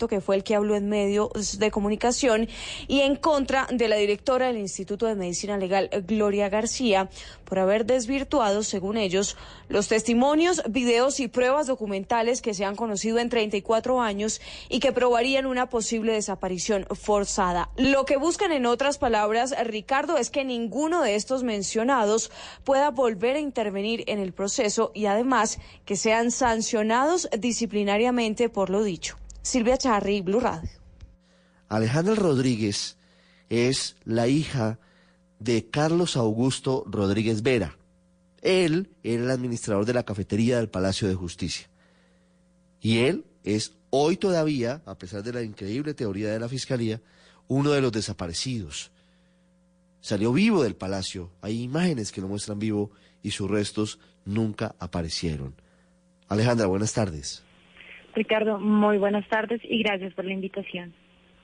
que 0.07 0.21
fue 0.21 0.35
el 0.35 0.43
que 0.43 0.55
habló 0.55 0.75
en 0.75 0.89
medios 0.89 1.57
de 1.57 1.71
comunicación, 1.71 2.47
y 2.87 3.01
en 3.01 3.15
contra 3.15 3.67
de 3.71 3.87
la 3.87 3.95
directora 3.95 4.47
del 4.47 4.57
Instituto 4.57 5.05
de 5.05 5.15
Medicina 5.15 5.57
Legal, 5.57 5.89
Gloria 6.05 6.49
García, 6.49 7.09
por 7.45 7.59
haber 7.59 7.85
desvirtuado, 7.85 8.61
según 8.63 8.97
ellos, 8.97 9.37
los 9.69 9.87
testimonios, 9.87 10.61
videos 10.69 11.19
y 11.19 11.27
pruebas 11.27 11.67
documentales 11.67 12.41
que 12.41 12.53
se 12.53 12.65
han 12.65 12.75
conocido 12.75 13.19
en 13.19 13.29
34 13.29 14.01
años 14.01 14.41
y 14.69 14.79
que 14.79 14.91
probarían 14.91 15.45
una 15.45 15.69
posible 15.69 16.13
desaparición 16.13 16.85
forzada. 16.91 17.69
Lo 17.77 18.05
que 18.05 18.17
buscan, 18.17 18.51
en 18.51 18.65
otras 18.65 18.97
palabras, 18.97 19.55
Ricardo, 19.63 20.17
es 20.17 20.29
que 20.29 20.43
ninguno 20.43 21.01
de 21.01 21.15
estos 21.15 21.43
mencionados 21.43 22.31
pueda 22.63 22.91
volver 22.91 23.37
a 23.37 23.39
intervenir 23.39 24.03
en 24.07 24.19
el 24.19 24.33
proceso 24.33 24.91
y 24.93 25.05
además 25.05 25.59
que 25.85 25.95
sean 25.95 26.31
sancionados 26.31 27.29
disciplinariamente 27.37 28.49
por 28.49 28.69
lo 28.69 28.83
dicho. 28.83 29.17
Silvia 29.41 29.77
Charri, 29.77 30.21
Blue 30.21 30.39
Radio. 30.39 30.69
Alejandra 31.69 32.15
Rodríguez 32.15 32.97
es 33.49 33.95
la 34.03 34.27
hija 34.27 34.79
de 35.39 35.69
Carlos 35.69 36.17
Augusto 36.17 36.83
Rodríguez 36.87 37.41
Vera. 37.41 37.77
Él 38.41 38.89
era 39.03 39.23
el 39.23 39.31
administrador 39.31 39.85
de 39.85 39.93
la 39.93 40.03
cafetería 40.03 40.57
del 40.57 40.69
Palacio 40.69 41.07
de 41.07 41.15
Justicia. 41.15 41.67
Y 42.81 42.99
él 42.99 43.25
es 43.43 43.73
hoy 43.89 44.17
todavía, 44.17 44.81
a 44.85 44.97
pesar 44.97 45.23
de 45.23 45.33
la 45.33 45.41
increíble 45.41 45.93
teoría 45.93 46.31
de 46.31 46.39
la 46.39 46.49
Fiscalía, 46.49 47.01
uno 47.47 47.71
de 47.71 47.81
los 47.81 47.91
desaparecidos. 47.91 48.91
Salió 50.01 50.31
vivo 50.31 50.63
del 50.63 50.75
palacio, 50.75 51.31
hay 51.41 51.61
imágenes 51.61 52.11
que 52.11 52.21
lo 52.21 52.27
muestran 52.27 52.59
vivo 52.59 52.91
y 53.21 53.31
sus 53.31 53.49
restos 53.49 53.99
nunca 54.25 54.75
aparecieron. 54.79 55.55
Alejandra, 56.27 56.67
buenas 56.67 56.93
tardes. 56.93 57.43
Ricardo, 58.15 58.59
muy 58.59 58.97
buenas 58.97 59.27
tardes 59.27 59.61
y 59.63 59.83
gracias 59.83 60.13
por 60.13 60.25
la 60.25 60.33
invitación. 60.33 60.93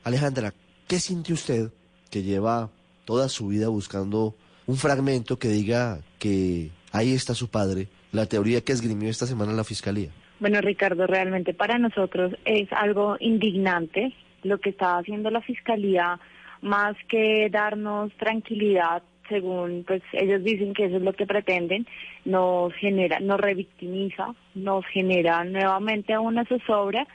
Alejandra, 0.04 0.54
¿qué 0.88 1.00
siente 1.00 1.34
usted 1.34 1.72
que 2.12 2.24
lleva 2.24 2.70
toda 3.06 3.30
su 3.30 3.48
vida 3.48 3.70
buscando 3.70 4.36
un 4.68 4.78
fragmento 4.78 5.38
que 5.38 5.48
diga 5.50 6.00
que 6.20 6.72
ahí 6.92 7.14
está 7.14 7.34
su 7.34 7.50
padre, 7.50 7.88
la 8.12 8.26
teoría 8.26 8.62
que 8.62 8.72
esgrimió 8.72 9.10
esta 9.10 9.26
semana 9.26 9.54
la 9.54 9.64
Fiscalía? 9.64 10.10
Bueno, 10.40 10.60
Ricardo, 10.62 11.08
realmente 11.08 11.54
para 11.54 11.78
nosotros 11.78 12.34
es 12.46 12.68
algo 12.72 13.16
indignante 13.20 14.14
lo 14.44 14.60
que 14.60 14.70
está 14.70 14.98
haciendo 14.98 15.30
la 15.30 15.42
Fiscalía, 15.42 16.20
más 16.62 16.96
que 17.10 17.50
darnos 17.50 18.12
tranquilidad, 18.18 19.02
según 19.30 19.84
pues 19.86 20.02
ellos 20.14 20.44
dicen 20.44 20.74
que 20.74 20.86
eso 20.86 20.98
es 20.98 21.02
lo 21.02 21.14
que 21.14 21.26
pretenden, 21.26 21.86
nos 22.26 22.74
genera, 22.76 23.20
nos 23.20 23.40
revictimiza, 23.40 24.36
nos 24.54 24.86
genera 24.88 25.44
nuevamente 25.44 26.18
una 26.18 26.46
zozobra 26.46 27.08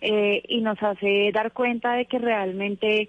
eh, 0.00 0.42
y 0.48 0.60
nos 0.60 0.82
hace 0.82 1.30
dar 1.32 1.52
cuenta 1.52 1.94
de 1.94 2.04
que 2.06 2.18
realmente 2.18 3.08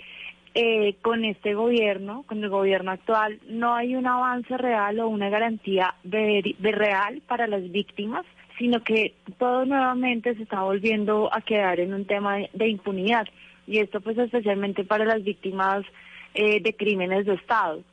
eh, 0.60 0.96
con 1.04 1.24
este 1.24 1.54
gobierno, 1.54 2.24
con 2.26 2.44
el 2.44 2.50
gobierno 2.50 2.90
actual, 2.90 3.40
no 3.48 3.76
hay 3.76 3.96
un 3.96 4.08
avance 4.08 4.58
real 4.58 5.00
o 5.00 5.08
una 5.08 5.30
garantía 5.30 5.94
de, 6.04 6.56
real 6.60 7.22
para 7.28 7.46
las 7.46 7.70
víctimas, 7.72 8.26
sino 8.58 8.84
que 8.84 9.14
todo 9.38 9.66
nuevamente 9.66 10.34
se 10.34 10.42
está 10.42 10.64
volviendo 10.64 11.30
a 11.32 11.42
quedar 11.42 11.80
en 11.80 11.94
un 11.94 12.06
tema 12.06 12.38
de, 12.54 12.68
impunidad. 12.68 13.28
Y 13.68 13.78
esto 13.78 14.02
pues 14.02 14.18
especialmente 14.18 14.84
para 14.84 15.06
las 15.06 15.24
víctimas 15.24 15.86
eh, 16.34 16.60
de 16.60 16.76
crímenes 16.76 17.28
de 17.28 17.36
Estado. 17.36 17.84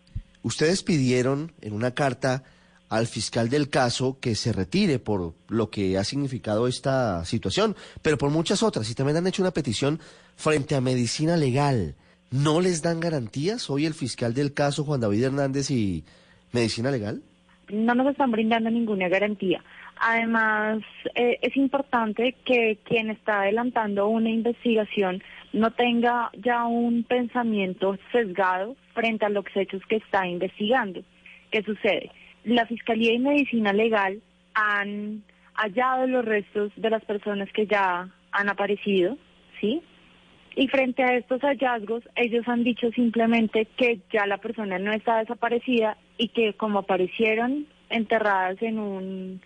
Ustedes 0.45 0.83
pidieron 0.83 1.53
en 1.63 1.73
una 1.73 1.93
carta 1.93 2.45
al 2.91 3.07
fiscal 3.07 3.49
del 3.49 3.71
caso 3.71 4.19
que 4.21 4.35
se 4.35 4.53
retire 4.53 4.99
por 4.99 5.35
lo 5.49 5.71
que 5.71 5.97
ha 5.97 6.05
significado 6.05 6.69
esta 6.69 7.25
situación, 7.25 7.75
pero 8.03 8.19
por 8.19 8.31
muchas 8.31 8.63
otras, 8.63 8.89
y 8.91 8.95
también 8.95 9.17
han 9.17 9.27
hecho 9.27 9.43
una 9.43 9.53
petición 9.53 9.99
frente 10.37 10.75
a 10.75 10.83
medicina 10.83 11.39
legal. 11.39 11.95
¿No 12.31 12.61
les 12.61 12.83
dan 12.83 13.01
garantías 13.01 13.71
hoy 13.71 13.87
el 13.87 13.95
fiscal 13.95 14.35
del 14.35 14.53
caso, 14.53 14.85
Juan 14.85 15.01
David 15.01 15.25
Hernández 15.25 15.71
y 15.71 16.05
Medicina 16.53 16.91
Legal? 16.91 17.23
No 17.71 17.95
nos 17.95 18.09
están 18.09 18.31
brindando 18.31 18.71
ninguna 18.71 19.09
garantía. 19.09 19.65
Además, 19.97 20.83
eh, 21.15 21.39
es 21.41 21.57
importante 21.57 22.35
que 22.45 22.79
quien 22.85 23.09
está 23.09 23.41
adelantando 23.41 24.09
una 24.09 24.29
investigación 24.29 25.23
no 25.55 25.71
tenga 25.71 26.31
ya 26.37 26.67
un 26.67 27.05
pensamiento 27.05 27.97
sesgado 28.11 28.75
frente 28.93 29.25
a 29.25 29.29
los 29.29 29.45
hechos 29.55 29.81
que 29.89 29.97
está 29.97 30.27
investigando. 30.27 31.03
¿Qué 31.53 31.63
sucede? 31.63 32.11
La 32.43 32.67
Fiscalía 32.67 33.13
y 33.13 33.21
Medicina 33.21 33.73
Legal 33.73 34.21
han 34.55 35.23
hallado 35.55 36.09
los 36.09 36.25
restos 36.25 36.73
de 36.75 36.91
las 36.91 37.05
personas 37.05 37.49
que 37.53 37.67
ya 37.67 38.09
han 38.33 38.49
aparecido, 38.49 39.17
¿sí? 39.61 39.81
Y 40.57 40.67
frente 40.67 41.05
a 41.05 41.17
estos 41.17 41.41
hallazgos, 41.43 42.03
ellos 42.17 42.47
han 42.49 42.65
dicho 42.65 42.91
simplemente 42.91 43.69
que 43.77 44.01
ya 44.13 44.27
la 44.27 44.39
persona 44.39 44.81
no 44.81 44.93
está 44.93 45.19
desaparecida 45.19 45.97
y 46.19 46.29
que 46.29 46.55
como 46.55 46.81
aparecieron 46.81 47.67
enterradas 47.91 48.61
en 48.61 48.81
un, 48.81 49.41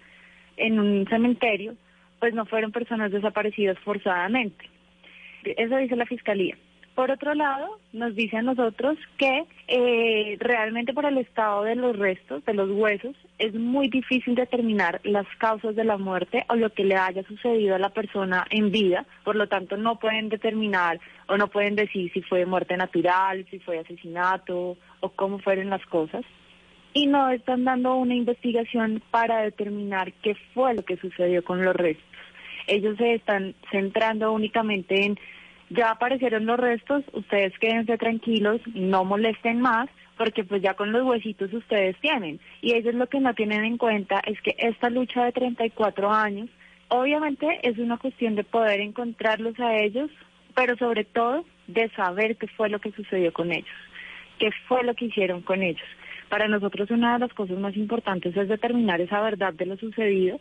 en 0.56 0.80
un 0.80 1.06
cementerio, 1.06 1.74
pues 2.18 2.32
no 2.32 2.46
fueron 2.46 2.72
personas 2.72 3.12
desaparecidas 3.12 3.78
forzadamente. 3.80 4.70
Eso 5.44 5.76
dice 5.76 5.96
la 5.96 6.06
Fiscalía. 6.06 6.56
Por 6.98 7.12
otro 7.12 7.32
lado, 7.32 7.78
nos 7.92 8.16
dice 8.16 8.38
a 8.38 8.42
nosotros 8.42 8.98
que 9.18 9.44
eh, 9.68 10.36
realmente 10.40 10.92
por 10.92 11.04
el 11.04 11.18
estado 11.18 11.62
de 11.62 11.76
los 11.76 11.96
restos, 11.96 12.44
de 12.44 12.54
los 12.54 12.68
huesos, 12.72 13.14
es 13.38 13.54
muy 13.54 13.88
difícil 13.88 14.34
determinar 14.34 15.00
las 15.04 15.24
causas 15.38 15.76
de 15.76 15.84
la 15.84 15.96
muerte 15.96 16.44
o 16.48 16.56
lo 16.56 16.70
que 16.70 16.82
le 16.82 16.96
haya 16.96 17.22
sucedido 17.22 17.76
a 17.76 17.78
la 17.78 17.90
persona 17.90 18.48
en 18.50 18.72
vida. 18.72 19.06
Por 19.22 19.36
lo 19.36 19.46
tanto, 19.46 19.76
no 19.76 20.00
pueden 20.00 20.28
determinar 20.28 20.98
o 21.28 21.36
no 21.36 21.46
pueden 21.46 21.76
decir 21.76 22.10
si 22.12 22.20
fue 22.22 22.44
muerte 22.46 22.76
natural, 22.76 23.46
si 23.48 23.60
fue 23.60 23.78
asesinato 23.78 24.76
o 24.98 25.08
cómo 25.10 25.38
fueron 25.38 25.70
las 25.70 25.86
cosas. 25.86 26.24
Y 26.94 27.06
no 27.06 27.30
están 27.30 27.62
dando 27.62 27.94
una 27.94 28.16
investigación 28.16 29.00
para 29.12 29.42
determinar 29.42 30.12
qué 30.14 30.34
fue 30.52 30.74
lo 30.74 30.84
que 30.84 30.96
sucedió 30.96 31.44
con 31.44 31.64
los 31.64 31.76
restos. 31.76 32.17
Ellos 32.68 32.96
se 32.96 33.14
están 33.14 33.54
centrando 33.70 34.32
únicamente 34.32 35.04
en 35.04 35.18
ya 35.70 35.90
aparecieron 35.90 36.46
los 36.46 36.58
restos, 36.58 37.04
ustedes 37.12 37.52
quédense 37.58 37.98
tranquilos, 37.98 38.60
no 38.74 39.04
molesten 39.04 39.60
más, 39.60 39.88
porque 40.16 40.42
pues 40.44 40.62
ya 40.62 40.74
con 40.74 40.92
los 40.92 41.02
huesitos 41.02 41.52
ustedes 41.52 41.96
tienen. 42.00 42.40
Y 42.62 42.74
ellos 42.74 42.94
lo 42.94 43.06
que 43.06 43.20
no 43.20 43.34
tienen 43.34 43.64
en 43.64 43.76
cuenta 43.76 44.20
es 44.24 44.40
que 44.40 44.54
esta 44.58 44.88
lucha 44.88 45.24
de 45.24 45.32
34 45.32 46.10
años, 46.10 46.48
obviamente 46.88 47.46
es 47.62 47.78
una 47.78 47.98
cuestión 47.98 48.34
de 48.34 48.44
poder 48.44 48.80
encontrarlos 48.80 49.58
a 49.60 49.76
ellos, 49.76 50.10
pero 50.54 50.76
sobre 50.76 51.04
todo 51.04 51.44
de 51.66 51.90
saber 51.90 52.36
qué 52.36 52.48
fue 52.48 52.70
lo 52.70 52.80
que 52.80 52.92
sucedió 52.92 53.32
con 53.32 53.52
ellos, 53.52 53.76
qué 54.38 54.50
fue 54.66 54.82
lo 54.84 54.94
que 54.94 55.06
hicieron 55.06 55.42
con 55.42 55.62
ellos. 55.62 55.86
Para 56.30 56.48
nosotros 56.48 56.90
una 56.90 57.14
de 57.14 57.20
las 57.20 57.32
cosas 57.34 57.58
más 57.58 57.76
importantes 57.76 58.36
es 58.36 58.48
determinar 58.48 59.00
esa 59.00 59.20
verdad 59.20 59.52
de 59.52 59.66
lo 59.66 59.76
sucedido 59.76 60.40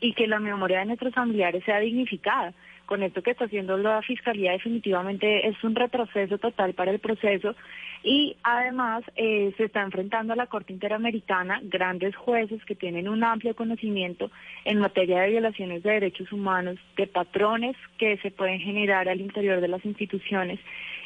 y 0.00 0.14
que 0.14 0.26
la 0.26 0.40
memoria 0.40 0.80
de 0.80 0.86
nuestros 0.86 1.14
familiares 1.14 1.64
sea 1.64 1.80
dignificada. 1.80 2.52
Con 2.86 3.04
esto 3.04 3.22
que 3.22 3.30
está 3.30 3.44
haciendo 3.44 3.76
la 3.76 4.02
Fiscalía 4.02 4.50
definitivamente 4.50 5.46
es 5.46 5.62
un 5.62 5.76
retroceso 5.76 6.38
total 6.38 6.74
para 6.74 6.90
el 6.90 6.98
proceso. 6.98 7.54
Y 8.02 8.36
además 8.42 9.04
eh, 9.14 9.52
se 9.56 9.64
está 9.64 9.82
enfrentando 9.82 10.32
a 10.32 10.36
la 10.36 10.48
Corte 10.48 10.72
Interamericana 10.72 11.60
grandes 11.62 12.16
jueces 12.16 12.64
que 12.64 12.74
tienen 12.74 13.08
un 13.08 13.22
amplio 13.22 13.54
conocimiento 13.54 14.30
en 14.64 14.80
materia 14.80 15.20
de 15.20 15.30
violaciones 15.30 15.84
de 15.84 15.92
derechos 15.92 16.32
humanos, 16.32 16.78
de 16.96 17.06
patrones 17.06 17.76
que 17.96 18.16
se 18.16 18.32
pueden 18.32 18.58
generar 18.58 19.08
al 19.08 19.20
interior 19.20 19.60
de 19.60 19.68
las 19.68 19.84
instituciones. 19.84 20.58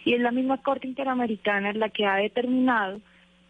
Y 0.07 0.15
es 0.15 0.21
la 0.21 0.31
misma 0.31 0.63
Corte 0.63 0.87
Interamericana 0.87 1.73
la 1.75 1.91
que 1.91 2.07
ha 2.07 2.17
determinado 2.17 3.01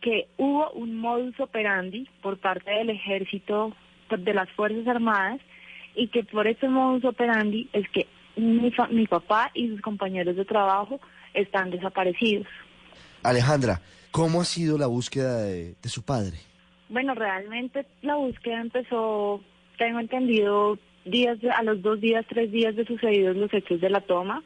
que 0.01 0.27
hubo 0.39 0.71
un 0.73 0.97
modus 0.97 1.39
operandi 1.39 2.09
por 2.21 2.39
parte 2.39 2.71
del 2.71 2.91
ejército 2.91 3.75
de 4.11 4.35
las 4.35 4.51
Fuerzas 4.51 4.87
Armadas 4.87 5.41
y 5.95 6.09
que 6.09 6.25
por 6.25 6.47
ese 6.47 6.69
modus 6.69 7.05
operandi 7.05 7.69
es 7.73 7.89
que 7.91 8.07
mi, 8.37 8.73
mi 8.91 9.07
papá 9.07 9.51
y 9.55 9.69
sus 9.69 9.81
compañeros 9.81 10.37
de 10.37 10.45
trabajo 10.45 11.01
están 11.35 11.71
desaparecidos. 11.71 12.47
Alejandra, 13.23 13.81
¿cómo 14.11 14.41
ha 14.41 14.45
sido 14.45 14.77
la 14.79 14.87
búsqueda 14.87 15.43
de, 15.43 15.75
su 15.85 16.03
padre? 16.03 16.37
Bueno, 16.89 17.15
realmente 17.15 17.87
la 18.03 18.17
búsqueda 18.17 18.61
empezó, 18.61 19.41
tengo 19.79 20.01
entendido, 20.01 20.79
días 21.05 21.39
a 21.57 21.63
los 21.63 21.81
dos 21.83 22.01
días, 22.01 22.25
tres 22.29 22.53
días 22.53 22.77
de 22.77 22.85
sucedidos 22.85 23.37
los 23.37 23.53
hechos 23.53 23.81
de 23.81 23.91
la 23.91 24.01
toma. 24.01 24.43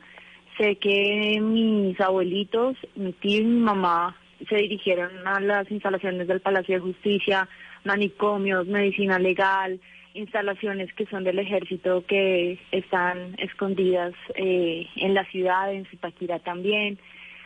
Sé 0.57 0.77
que 0.77 1.39
mis 1.41 2.01
abuelitos, 2.01 2.77
mi 2.97 3.13
tío 3.13 3.41
y 3.41 3.45
mi 3.45 3.61
mamá 3.61 4.17
se 4.49 4.57
dirigieron 4.57 5.27
a 5.27 5.41
las 5.41 5.71
instalaciones 5.71 6.29
del 6.29 6.41
Palacio 6.41 6.77
de 6.77 6.81
Justicia, 6.81 7.49
manicomios, 7.89 8.67
medicina 8.67 9.19
legal, 9.19 9.81
instalaciones 10.13 10.93
que 10.93 11.07
son 11.07 11.25
del 11.25 11.39
ejército 11.39 12.05
que 12.07 12.59
están 12.71 13.35
escondidas 13.39 14.13
eh, 14.35 14.87
en 14.97 15.15
la 15.15 15.25
ciudad, 15.25 15.73
en 15.73 15.87
Zipaquirá 15.87 16.39
también, 16.39 16.99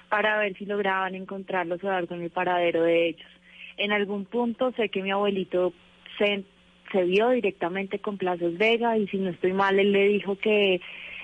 para 0.08 0.38
ver 0.38 0.56
si 0.58 0.66
lograban 0.66 1.14
encontrarlos 1.14 1.82
o 1.84 1.86
dar 1.86 2.08
con 2.08 2.20
el 2.20 2.30
paradero 2.30 2.82
de 2.82 3.08
ellos. 3.10 3.30
En 3.76 3.92
algún 3.92 4.24
punto 4.24 4.72
sé 4.72 4.88
que 4.88 5.02
mi 5.02 5.12
abuelito 5.12 5.72
se, 6.18 6.42
se 6.90 7.04
vio 7.04 7.30
directamente 7.30 8.00
con 8.00 8.18
Plazos 8.18 8.58
Vega 8.58 8.98
y 8.98 9.06
si 9.08 9.18
no 9.18 9.30
estoy 9.30 9.52
mal, 9.52 9.78
él 9.78 9.92
le 9.92 10.08
dijo 10.08 10.36
que 10.36 10.80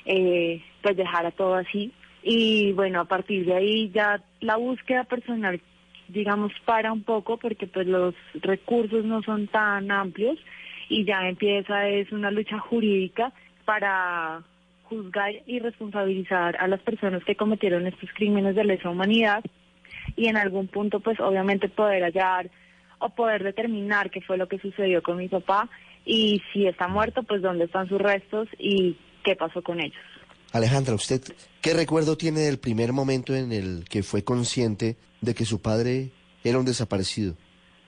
eh, 0.06 0.62
pues 0.80 0.96
dejara 0.96 1.32
todo 1.32 1.54
así. 1.54 1.92
Y 2.22 2.72
bueno, 2.72 3.00
a 3.00 3.04
partir 3.04 3.44
de 3.46 3.54
ahí 3.54 3.90
ya 3.90 4.22
la 4.40 4.56
búsqueda 4.56 5.04
personal 5.04 5.60
digamos 6.08 6.52
para 6.64 6.92
un 6.92 7.02
poco 7.02 7.36
porque 7.36 7.66
pues 7.66 7.86
los 7.86 8.14
recursos 8.34 9.04
no 9.04 9.22
son 9.22 9.46
tan 9.46 9.90
amplios 9.90 10.38
y 10.88 11.04
ya 11.04 11.28
empieza 11.28 11.88
es 11.88 12.10
una 12.12 12.30
lucha 12.30 12.58
jurídica 12.58 13.32
para 13.64 14.42
juzgar 14.84 15.32
y 15.46 15.58
responsabilizar 15.58 16.56
a 16.56 16.66
las 16.66 16.80
personas 16.80 17.22
que 17.24 17.36
cometieron 17.36 17.86
estos 17.86 18.08
crímenes 18.14 18.56
de 18.56 18.64
lesa 18.64 18.88
humanidad 18.88 19.44
y 20.16 20.28
en 20.28 20.38
algún 20.38 20.68
punto 20.68 21.00
pues 21.00 21.20
obviamente 21.20 21.68
poder 21.68 22.02
hallar 22.02 22.50
o 22.98 23.10
poder 23.10 23.44
determinar 23.44 24.10
qué 24.10 24.22
fue 24.22 24.38
lo 24.38 24.48
que 24.48 24.58
sucedió 24.58 25.02
con 25.02 25.18
mi 25.18 25.28
papá 25.28 25.68
y 26.06 26.42
si 26.52 26.66
está 26.66 26.88
muerto 26.88 27.22
pues 27.22 27.42
dónde 27.42 27.64
están 27.64 27.88
sus 27.88 28.00
restos 28.00 28.48
y 28.58 28.96
qué 29.22 29.36
pasó 29.36 29.62
con 29.62 29.80
ellos. 29.80 30.00
Alejandra, 30.52 30.94
¿usted 30.94 31.20
qué 31.60 31.74
recuerdo 31.74 32.16
tiene 32.16 32.40
del 32.40 32.58
primer 32.58 32.94
momento 32.94 33.34
en 33.34 33.52
el 33.52 33.84
que 33.84 34.02
fue 34.02 34.24
consciente 34.24 34.96
de 35.20 35.34
que 35.34 35.44
su 35.44 35.60
padre 35.60 36.10
era 36.44 36.58
un 36.58 36.64
desaparecido. 36.64 37.34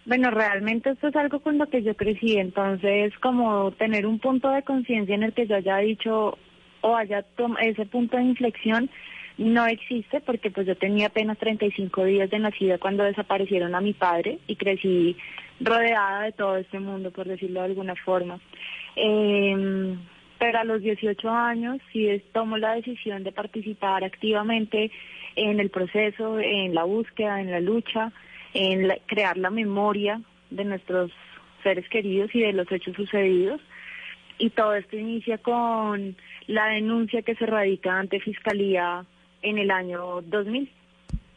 Bueno, 0.07 0.31
realmente 0.31 0.91
esto 0.91 1.09
es 1.09 1.17
algo 1.17 1.41
con 1.41 1.59
lo 1.59 1.67
que 1.69 1.83
yo 1.83 1.95
crecí, 1.95 2.37
entonces 2.37 3.13
como 3.19 3.71
tener 3.73 4.07
un 4.07 4.19
punto 4.19 4.51
de 4.51 4.63
conciencia 4.63 5.15
en 5.15 5.23
el 5.23 5.33
que 5.33 5.47
yo 5.47 5.57
haya 5.57 5.77
dicho 5.79 6.39
o 6.81 6.97
haya 6.97 7.25
ese 7.61 7.87
punto 7.87 8.17
de 8.17 8.25
inflexión 8.25 8.91
no 9.37 9.67
existe 9.67 10.21
porque 10.21 10.51
pues 10.51 10.67
yo 10.67 10.77
tenía 10.77 11.07
apenas 11.07 11.39
35 11.39 12.05
días 12.05 12.31
de 12.31 12.39
nacida 12.39 12.79
cuando 12.79 13.05
desaparecieron 13.05 13.75
a 13.75 13.81
mi 13.81 13.95
padre 13.95 14.39
y 14.47 14.57
crecí 14.57 15.17
rodeada 15.61 16.25
de 16.25 16.33
todo 16.33 16.57
este 16.57 16.79
mundo, 16.79 17.11
por 17.11 17.27
decirlo 17.27 17.61
de 17.61 17.67
alguna 17.67 17.95
forma. 17.97 18.39
Eh, 18.97 19.97
pero 20.39 20.59
a 20.59 20.65
los 20.65 20.81
18 20.81 21.29
años 21.31 21.79
sí 21.93 22.09
tomo 22.33 22.57
la 22.57 22.75
decisión 22.75 23.23
de 23.25 23.33
participar 23.33 24.05
activamente 24.05 24.91
en 25.37 25.61
el 25.61 25.71
proceso, 25.71 26.39
en 26.39 26.75
la 26.75 26.85
búsqueda, 26.85 27.41
en 27.41 27.51
la 27.51 27.61
lucha, 27.61 28.13
en 28.55 28.89
crear 29.07 29.37
la 29.37 29.51
memoria 29.51 30.21
de 30.51 30.65
nuestros 30.65 31.11
seres 31.63 31.89
queridos 31.89 32.31
y 32.35 32.41
de 32.41 32.53
los 32.53 32.71
hechos 32.71 32.95
sucedidos. 32.97 33.61
Y 34.39 34.51
todo 34.51 34.75
esto 34.75 34.97
inicia 34.97 35.39
con 35.39 36.17
la 36.47 36.67
denuncia 36.69 37.23
que 37.23 37.35
se 37.35 37.47
radica 37.47 37.99
ante 37.99 38.21
Fiscalía 38.21 39.05
en 39.43 39.59
el 39.59 39.71
año 39.71 40.23
2000. 40.23 40.71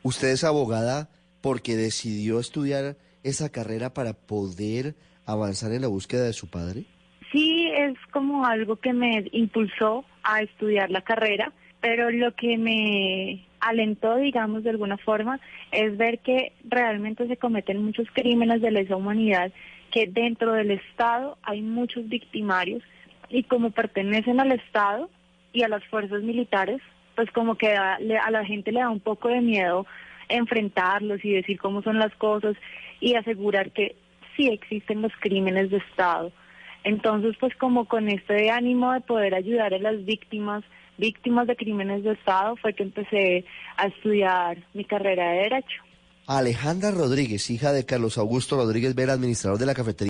¿Usted 0.03 0.29
es 0.29 0.43
abogada 0.43 1.09
porque 1.41 1.75
decidió 1.75 2.39
estudiar 2.39 2.95
esa 3.23 3.51
carrera 3.51 3.93
para 3.93 4.13
poder 4.13 4.95
avanzar 5.25 5.71
en 5.73 5.81
la 5.81 5.87
búsqueda 5.87 6.23
de 6.23 6.33
su 6.33 6.49
padre? 6.49 6.85
Sí, 7.31 7.69
es 7.75 7.97
como 8.11 8.45
algo 8.45 8.75
que 8.75 8.93
me 8.93 9.25
impulsó 9.31 10.05
a 10.23 10.41
estudiar 10.41 10.91
la 10.91 11.01
carrera, 11.01 11.51
pero 11.81 12.11
lo 12.11 12.33
que 12.35 12.57
me 12.57 13.45
alentó, 13.63 14.17
digamos, 14.17 14.63
de 14.63 14.71
alguna 14.71 14.97
forma, 14.97 15.39
es 15.71 15.97
ver 15.97 16.19
que 16.19 16.53
realmente 16.63 17.27
se 17.27 17.37
cometen 17.37 17.83
muchos 17.83 18.07
crímenes 18.13 18.61
de 18.61 18.71
lesa 18.71 18.95
humanidad, 18.95 19.51
que 19.91 20.07
dentro 20.07 20.53
del 20.53 20.71
Estado 20.71 21.37
hay 21.43 21.61
muchos 21.61 22.07
victimarios 22.09 22.83
y 23.29 23.43
como 23.43 23.71
pertenecen 23.71 24.39
al 24.39 24.51
Estado 24.51 25.09
y 25.53 25.63
a 25.63 25.69
las 25.69 25.83
fuerzas 25.85 26.23
militares, 26.23 26.81
pues 27.15 27.31
como 27.31 27.55
que 27.55 27.75
a, 27.75 27.95
a 27.95 28.31
la 28.31 28.45
gente 28.45 28.71
le 28.71 28.79
da 28.79 28.89
un 28.89 28.99
poco 28.99 29.29
de 29.29 29.41
miedo 29.41 29.85
enfrentarlos 30.29 31.23
y 31.23 31.31
decir 31.31 31.59
cómo 31.59 31.81
son 31.83 31.99
las 31.99 32.13
cosas 32.15 32.55
y 32.99 33.15
asegurar 33.15 33.71
que 33.71 33.95
sí 34.35 34.47
existen 34.47 35.01
los 35.01 35.11
crímenes 35.19 35.69
de 35.69 35.77
Estado. 35.77 36.31
Entonces, 36.83 37.35
pues 37.39 37.55
como 37.55 37.85
con 37.85 38.09
este 38.09 38.49
ánimo 38.49 38.91
de 38.91 39.01
poder 39.01 39.35
ayudar 39.35 39.73
a 39.73 39.79
las 39.79 40.03
víctimas, 40.03 40.63
víctimas 40.97 41.47
de 41.47 41.55
crímenes 41.55 42.03
de 42.03 42.13
Estado, 42.13 42.55
fue 42.57 42.73
que 42.73 42.83
empecé 42.83 43.45
a 43.77 43.87
estudiar 43.87 44.57
mi 44.73 44.85
carrera 44.85 45.31
de 45.31 45.37
Derecho. 45.43 45.83
Alejandra 46.25 46.91
Rodríguez, 46.91 47.49
hija 47.49 47.73
de 47.73 47.85
Carlos 47.85 48.17
Augusto 48.17 48.55
Rodríguez 48.55 48.95
Vera, 48.95 49.13
administrador 49.13 49.59
de 49.59 49.65
la 49.65 49.73
cafetería. 49.73 50.01